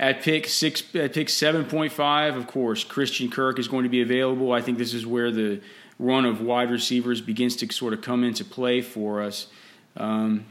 At 0.00 0.22
pick 0.22 0.46
six, 0.46 0.84
at 0.94 1.12
pick 1.12 1.28
seven 1.28 1.64
point 1.64 1.90
five, 1.90 2.36
of 2.36 2.46
course, 2.46 2.84
Christian 2.84 3.28
Kirk 3.28 3.58
is 3.58 3.66
going 3.66 3.82
to 3.82 3.88
be 3.88 4.00
available. 4.00 4.52
I 4.52 4.60
think 4.60 4.78
this 4.78 4.94
is 4.94 5.04
where 5.04 5.32
the 5.32 5.60
run 5.98 6.24
of 6.24 6.40
wide 6.40 6.70
receivers 6.70 7.20
begins 7.20 7.56
to 7.56 7.72
sort 7.72 7.92
of 7.92 8.00
come 8.00 8.22
into 8.22 8.44
play 8.44 8.80
for 8.80 9.20
us. 9.20 9.48
Um, 9.96 10.44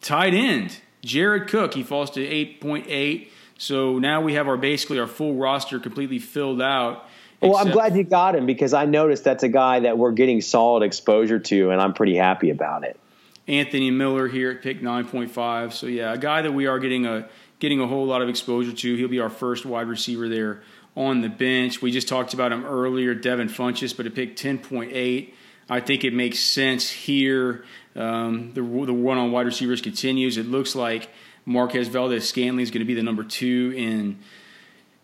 tight 0.00 0.32
end, 0.32 0.80
Jared 1.02 1.48
Cook, 1.48 1.74
he 1.74 1.82
falls 1.82 2.10
to 2.12 2.24
eight 2.26 2.62
point 2.62 2.86
eight. 2.88 3.30
So 3.60 3.98
now 3.98 4.22
we 4.22 4.34
have 4.34 4.48
our 4.48 4.56
basically 4.56 4.98
our 5.00 5.06
full 5.06 5.34
roster 5.34 5.78
completely 5.78 6.18
filled 6.18 6.62
out. 6.62 7.06
Well, 7.42 7.58
I'm 7.58 7.70
glad 7.70 7.94
you 7.94 8.04
got 8.04 8.34
him 8.34 8.46
because 8.46 8.72
I 8.72 8.86
noticed 8.86 9.22
that's 9.22 9.42
a 9.42 9.50
guy 9.50 9.80
that 9.80 9.98
we're 9.98 10.12
getting 10.12 10.40
solid 10.40 10.82
exposure 10.82 11.38
to, 11.38 11.70
and 11.70 11.78
I'm 11.78 11.92
pretty 11.92 12.16
happy 12.16 12.48
about 12.48 12.84
it. 12.84 12.98
Anthony 13.46 13.90
Miller 13.90 14.28
here 14.28 14.50
at 14.52 14.62
pick 14.62 14.80
9.5. 14.80 15.74
So, 15.74 15.88
yeah, 15.88 16.14
a 16.14 16.16
guy 16.16 16.40
that 16.40 16.52
we 16.52 16.68
are 16.68 16.78
getting 16.78 17.04
a 17.04 17.28
getting 17.58 17.82
a 17.82 17.86
whole 17.86 18.06
lot 18.06 18.22
of 18.22 18.30
exposure 18.30 18.72
to. 18.72 18.96
He'll 18.96 19.08
be 19.08 19.20
our 19.20 19.28
first 19.28 19.66
wide 19.66 19.88
receiver 19.88 20.26
there 20.26 20.62
on 20.96 21.20
the 21.20 21.28
bench. 21.28 21.82
We 21.82 21.90
just 21.90 22.08
talked 22.08 22.32
about 22.32 22.52
him 22.52 22.64
earlier, 22.64 23.14
Devin 23.14 23.48
Funchess, 23.48 23.94
but 23.94 24.06
a 24.06 24.10
pick 24.10 24.36
10.8. 24.36 25.34
I 25.68 25.80
think 25.80 26.04
it 26.04 26.14
makes 26.14 26.38
sense 26.38 26.90
here. 26.90 27.66
Um, 27.94 28.54
the 28.54 28.62
the 28.62 28.94
one 28.94 29.18
on 29.18 29.32
wide 29.32 29.44
receivers 29.44 29.82
continues. 29.82 30.38
It 30.38 30.46
looks 30.46 30.74
like 30.74 31.10
Marquez 31.50 31.88
Valdes 31.88 32.28
Scantling 32.28 32.62
is 32.62 32.70
going 32.70 32.80
to 32.80 32.84
be 32.84 32.94
the 32.94 33.02
number 33.02 33.24
two 33.24 33.74
in 33.76 34.18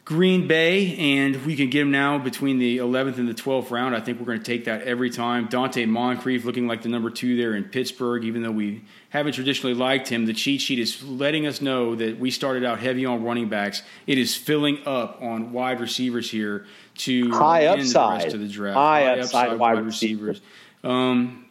Green 0.04 0.46
Bay, 0.46 0.96
and 0.96 1.44
we 1.44 1.56
can 1.56 1.68
get 1.68 1.82
him 1.82 1.90
now 1.90 2.16
between 2.18 2.60
the 2.60 2.78
11th 2.78 3.18
and 3.18 3.28
the 3.28 3.34
12th 3.34 3.72
round. 3.72 3.96
I 3.96 4.00
think 4.00 4.20
we're 4.20 4.26
going 4.26 4.38
to 4.38 4.44
take 4.44 4.66
that 4.66 4.82
every 4.82 5.10
time. 5.10 5.48
Donte 5.48 5.88
Moncrief 5.88 6.44
looking 6.44 6.68
like 6.68 6.82
the 6.82 6.88
number 6.88 7.10
two 7.10 7.36
there 7.36 7.56
in 7.56 7.64
Pittsburgh, 7.64 8.22
even 8.22 8.42
though 8.42 8.52
we 8.52 8.84
haven't 9.10 9.32
traditionally 9.32 9.74
liked 9.74 10.06
him. 10.06 10.26
The 10.26 10.32
cheat 10.32 10.60
sheet 10.60 10.78
is 10.78 11.02
letting 11.02 11.48
us 11.48 11.60
know 11.60 11.96
that 11.96 12.20
we 12.20 12.30
started 12.30 12.64
out 12.64 12.78
heavy 12.78 13.04
on 13.04 13.24
running 13.24 13.48
backs. 13.48 13.82
It 14.06 14.16
is 14.16 14.36
filling 14.36 14.78
up 14.86 15.20
on 15.20 15.50
wide 15.50 15.80
receivers 15.80 16.30
here 16.30 16.66
to 16.98 17.32
high 17.32 17.66
upside. 17.66 18.20
the 18.20 18.24
rest 18.24 18.34
of 18.36 18.40
the 18.40 18.48
draft. 18.48 18.76
High, 18.76 19.02
high 19.02 19.18
upside, 19.18 19.46
upside, 19.46 19.58
wide 19.58 19.84
receivers. 19.84 20.40
Um, 20.86 21.46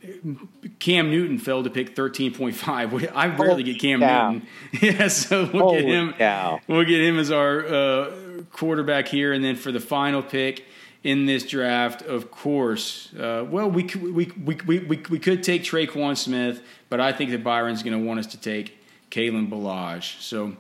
Cam 0.80 1.12
Newton 1.12 1.40
fell 1.40 1.62
to 1.64 1.70
pick 1.70 1.94
13.5. 1.94 3.12
I 3.14 3.28
rarely 3.36 3.64
get 3.64 3.80
Cam 3.80 4.00
cow. 4.00 4.32
Newton. 4.32 4.48
yeah, 4.82 5.08
so 5.10 5.50
we'll 5.52 5.64
Holy 5.64 5.82
get 5.82 5.90
him. 5.90 6.14
Cow. 6.14 6.62
We'll 6.68 6.86
get 6.86 7.02
him 7.02 7.20
as 7.20 7.32
our 7.32 7.66
uh, 7.66 8.12
quarterback 8.54 9.10
here, 9.10 9.34
and 9.34 9.44
then 9.44 9.58
for 9.58 9.74
the 9.74 9.82
final 9.82 10.22
pick 10.22 10.66
in 11.04 11.26
this 11.26 11.46
draft, 11.46 12.02
of 12.02 12.32
course, 12.32 13.14
uh, 13.16 13.46
well, 13.50 13.70
we, 13.70 13.84
we, 13.84 14.32
we, 14.44 14.56
we, 14.66 14.80
we, 14.80 15.04
we 15.10 15.20
could 15.20 15.44
take 15.44 15.64
Tre'Quan 15.64 16.18
Smith, 16.18 16.64
but 16.90 17.02
I 17.02 17.12
think 17.12 17.32
that 17.32 17.44
Byron's 17.44 17.84
going 17.84 18.00
to 18.00 18.04
want 18.04 18.20
us 18.22 18.28
to 18.28 18.40
take 18.40 18.78
Kalen 19.12 19.50
Ballage. 19.50 20.20
So 20.22 20.56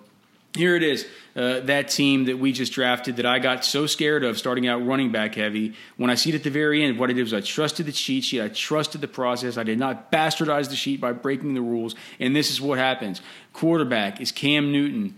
here 0.55 0.75
it 0.75 0.83
is. 0.83 1.05
Uh, 1.35 1.59
that 1.61 1.89
team 1.89 2.25
that 2.25 2.39
we 2.39 2.53
just 2.53 2.71
drafted 2.71 3.17
that 3.17 3.25
I 3.25 3.39
got 3.39 3.65
so 3.65 3.87
scared 3.87 4.23
of 4.23 4.37
starting 4.37 4.67
out 4.67 4.85
running 4.85 5.11
back 5.11 5.35
heavy. 5.35 5.73
When 5.97 6.09
I 6.09 6.15
see 6.15 6.29
it 6.29 6.35
at 6.35 6.43
the 6.43 6.49
very 6.49 6.81
end, 6.81 6.97
what 6.97 7.09
I 7.09 7.13
did 7.13 7.23
was 7.23 7.33
I 7.33 7.41
trusted 7.41 7.85
the 7.85 7.91
cheat 7.91 8.23
sheet, 8.23 8.41
I 8.41 8.47
trusted 8.47 9.01
the 9.01 9.09
process. 9.09 9.57
I 9.57 9.63
did 9.63 9.77
not 9.77 10.11
bastardize 10.11 10.69
the 10.69 10.77
sheet 10.77 11.01
by 11.01 11.11
breaking 11.11 11.53
the 11.53 11.61
rules. 11.61 11.93
And 12.19 12.33
this 12.33 12.49
is 12.49 12.61
what 12.61 12.79
happens. 12.79 13.21
Quarterback 13.51 14.21
is 14.21 14.31
Cam 14.31 14.71
Newton. 14.71 15.15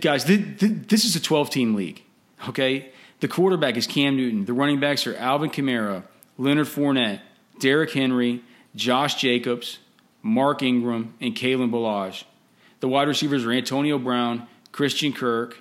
guys, 0.00 0.24
this 0.24 1.04
is 1.04 1.16
a 1.16 1.20
12 1.20 1.50
team 1.50 1.74
league. 1.74 2.02
Okay? 2.48 2.92
The 3.20 3.28
quarterback 3.28 3.76
is 3.76 3.86
Cam 3.86 4.16
Newton. 4.16 4.44
The 4.44 4.52
running 4.52 4.78
backs 4.78 5.06
are 5.06 5.16
Alvin 5.16 5.50
Kamara, 5.50 6.04
Leonard 6.38 6.68
Fournette, 6.68 7.20
Derrick 7.58 7.92
Henry, 7.92 8.42
Josh 8.76 9.16
Jacobs, 9.16 9.78
Mark 10.22 10.62
Ingram, 10.62 11.14
and 11.20 11.34
Kalen 11.34 11.70
Ballage. 11.70 12.24
The 12.80 12.88
wide 12.88 13.08
receivers 13.08 13.44
are 13.44 13.52
Antonio 13.52 13.98
Brown, 13.98 14.46
Christian 14.76 15.14
Kirk, 15.14 15.56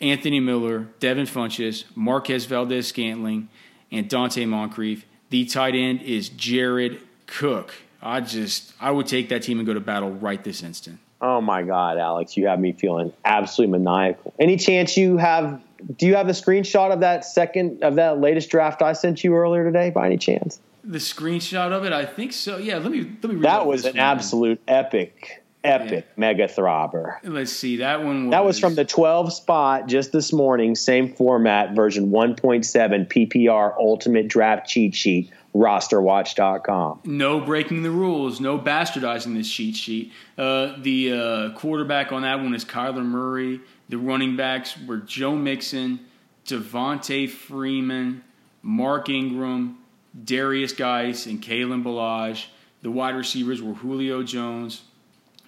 Anthony 0.00 0.38
Miller, 0.38 0.86
Devin 1.00 1.26
Funchess, 1.26 1.82
Marquez 1.96 2.44
Valdes 2.44 2.86
Scantling, 2.86 3.48
and 3.90 4.08
Donte 4.08 4.46
Moncrief. 4.46 5.04
The 5.30 5.44
tight 5.44 5.74
end 5.74 6.02
is 6.02 6.28
Jared 6.28 7.00
Cook. 7.26 7.74
I 8.00 8.20
just 8.20 8.74
I 8.80 8.92
would 8.92 9.08
take 9.08 9.30
that 9.30 9.42
team 9.42 9.58
and 9.58 9.66
go 9.66 9.74
to 9.74 9.80
battle 9.80 10.12
right 10.12 10.42
this 10.44 10.62
instant. 10.62 11.00
Oh 11.20 11.40
my 11.40 11.64
God, 11.64 11.98
Alex, 11.98 12.36
you 12.36 12.46
have 12.46 12.60
me 12.60 12.70
feeling 12.70 13.12
absolutely 13.24 13.76
maniacal. 13.76 14.32
Any 14.38 14.56
chance 14.56 14.96
you 14.96 15.16
have? 15.16 15.60
Do 15.96 16.06
you 16.06 16.14
have 16.14 16.28
a 16.28 16.32
screenshot 16.32 16.92
of 16.92 17.00
that 17.00 17.24
second 17.24 17.82
of 17.82 17.96
that 17.96 18.20
latest 18.20 18.50
draft 18.50 18.82
I 18.82 18.92
sent 18.92 19.24
you 19.24 19.34
earlier 19.34 19.64
today, 19.64 19.90
by 19.90 20.06
any 20.06 20.16
chance? 20.16 20.60
The 20.84 20.98
screenshot 20.98 21.72
of 21.72 21.84
it, 21.84 21.92
I 21.92 22.06
think 22.06 22.32
so. 22.32 22.58
Yeah, 22.58 22.78
let 22.78 22.92
me 22.92 23.16
let 23.20 23.34
me. 23.34 23.40
that 23.40 23.66
was 23.66 23.84
an 23.84 23.98
absolute 23.98 24.60
epic 24.68 25.37
epic 25.64 26.06
yeah. 26.06 26.12
mega 26.16 26.46
throbber. 26.46 27.16
Let's 27.22 27.52
see 27.52 27.78
that 27.78 28.04
one. 28.04 28.26
Was... 28.26 28.30
That 28.32 28.44
was 28.44 28.58
from 28.58 28.74
the 28.74 28.84
12 28.84 29.32
spot 29.32 29.86
just 29.86 30.12
this 30.12 30.32
morning, 30.32 30.74
same 30.74 31.12
format, 31.14 31.74
version 31.74 32.10
1.7 32.10 33.08
PPR 33.08 33.74
Ultimate 33.76 34.28
Draft 34.28 34.68
Cheat 34.68 34.94
Sheet. 34.94 35.32
Rosterwatch.com. 35.54 37.00
No 37.04 37.40
breaking 37.40 37.82
the 37.82 37.90
rules, 37.90 38.38
no 38.38 38.58
bastardizing 38.58 39.34
this 39.34 39.50
cheat 39.50 39.74
sheet. 39.74 40.12
Uh, 40.36 40.74
the 40.78 41.12
uh, 41.12 41.50
quarterback 41.58 42.12
on 42.12 42.22
that 42.22 42.40
one 42.40 42.54
is 42.54 42.64
Kyler 42.64 43.04
Murray. 43.04 43.60
The 43.88 43.96
running 43.96 44.36
backs 44.36 44.76
were 44.86 44.98
Joe 44.98 45.34
Mixon, 45.34 46.00
Devonta 46.46 47.28
Freeman, 47.28 48.22
Mark 48.62 49.08
Ingram, 49.08 49.78
Derrius 50.24 50.76
Guice, 50.76 51.26
and 51.26 51.42
Kalen 51.42 51.82
Ballage. 51.82 52.46
The 52.82 52.90
wide 52.90 53.16
receivers 53.16 53.62
were 53.62 53.74
Julio 53.74 54.22
Jones, 54.22 54.82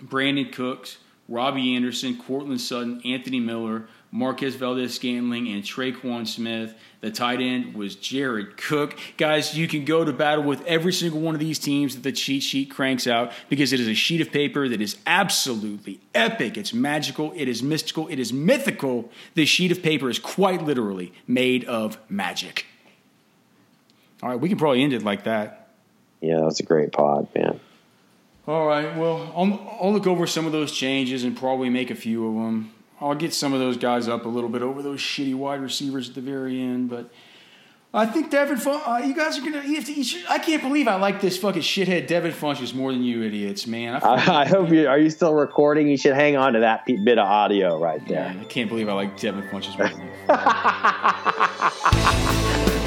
Brandin 0.03 0.53
Cooks, 0.53 0.98
Robbie 1.28 1.76
Anderson, 1.76 2.18
Courtland 2.18 2.61
Sutton, 2.61 3.01
Anthony 3.05 3.40
Miller, 3.40 3.86
Marquez 4.12 4.57
Valdes 4.57 4.94
Scantling, 4.94 5.48
and 5.48 5.62
Tre'Quan 5.62 6.26
Smith. 6.26 6.74
The 7.01 7.11
tight 7.11 7.40
end 7.40 7.74
was 7.74 7.94
Jared 7.94 8.57
Cook. 8.57 8.98
Guys, 9.16 9.57
you 9.57 9.68
can 9.68 9.84
go 9.84 10.05
to 10.05 10.12
battle 10.12 10.42
with 10.42 10.64
every 10.66 10.92
single 10.92 11.20
one 11.20 11.34
of 11.34 11.40
these 11.40 11.59
teams 11.59 11.94
that 11.94 12.03
the 12.03 12.11
cheat 12.12 12.42
sheet 12.42 12.70
cranks 12.70 13.07
out 13.07 13.32
because 13.48 13.72
it 13.72 13.78
is 13.78 13.86
a 13.86 13.94
sheet 13.94 14.20
of 14.20 14.32
paper 14.32 14.68
that 14.68 14.80
is 14.80 14.96
absolutely 15.07 16.01
epic. 16.14 16.57
It's 16.59 16.74
magical, 16.74 17.32
it 17.36 17.48
is 17.48 17.62
mystical, 17.62 18.09
it 18.09 18.18
is 18.18 18.32
mythical. 18.32 19.11
This 19.34 19.48
sheet 19.48 19.70
of 19.70 19.82
paper 19.82 20.11
is 20.11 20.18
quite 20.18 20.62
literally 20.62 21.12
made 21.28 21.64
of 21.64 21.96
magic. 22.09 22.66
All 24.22 24.28
right, 24.28 24.40
we 24.40 24.48
can 24.48 24.59
probably 24.59 24.82
end 24.82 24.92
it 24.92 25.03
like 25.03 25.24
that. 25.24 25.68
Yeah, 26.20 26.40
that's 26.40 26.61
a 26.61 26.64
great 26.64 26.92
pod, 26.92 27.28
man. 27.34 27.49
All 28.47 28.66
right. 28.66 28.97
Well, 28.97 29.32
I'll, 29.36 29.78
I'll 29.80 29.93
look 29.93 30.07
over 30.07 30.26
some 30.26 30.47
of 30.47 30.53
those 30.53 30.72
changes 30.72 31.24
and 31.24 31.36
probably 31.36 31.70
make 31.70 31.91
a 31.91 31.95
few 31.95 32.26
of 32.26 32.34
them. 32.34 32.72
I'll 33.01 33.14
get 33.14 33.32
some 33.32 33.53
of 33.53 33.61
those 33.61 33.76
guys 33.76 34.09
up 34.09 34.24
a 34.24 34.28
little 34.28 34.51
bit 34.51 34.62
over 34.62 34.82
those 34.82 35.01
shitty 35.01 35.34
wide 35.34 35.61
receivers 35.61 36.09
at 36.09 36.14
the 36.14 36.20
very 36.20 36.61
end, 36.61 36.91
but 36.91 37.11
I 37.93 38.07
think 38.07 38.30
Devin. 38.30 38.59
Fun- 38.59 38.82
uh, 38.86 38.99
you 39.05 39.14
guys 39.14 39.36
are 39.38 39.41
gonna. 39.41 39.62
You 39.66 39.76
have 39.76 39.84
to, 39.86 39.93
you 39.93 40.05
should, 40.05 40.24
I 40.28 40.38
can't 40.38 40.62
believe 40.62 40.86
I 40.86 40.95
like 40.95 41.20
this 41.20 41.36
fucking 41.38 41.62
shithead 41.62 42.07
Devin 42.07 42.30
Funchess 42.32 42.72
more 42.72 42.93
than 42.93 43.03
you 43.03 43.22
idiots, 43.22 43.66
man. 43.66 43.97
I, 43.97 43.99
I, 43.99 44.43
I 44.43 44.45
hope 44.47 44.70
you 44.70 44.86
are. 44.86 44.97
You 44.99 45.11
still 45.11 45.34
recording? 45.34 45.88
You 45.88 45.97
should 45.97 46.14
hang 46.14 46.36
on 46.36 46.53
to 46.53 46.61
that 46.61 46.86
bit 46.86 47.18
of 47.18 47.26
audio 47.26 47.80
right 47.80 48.07
there. 48.07 48.36
I 48.41 48.45
can't 48.45 48.68
believe 48.68 48.88
I 48.88 48.93
like 48.93 49.18
Devin 49.18 49.43
Funchess 49.49 49.76
more 49.76 49.88
than 49.88 50.03
you. 50.03 50.11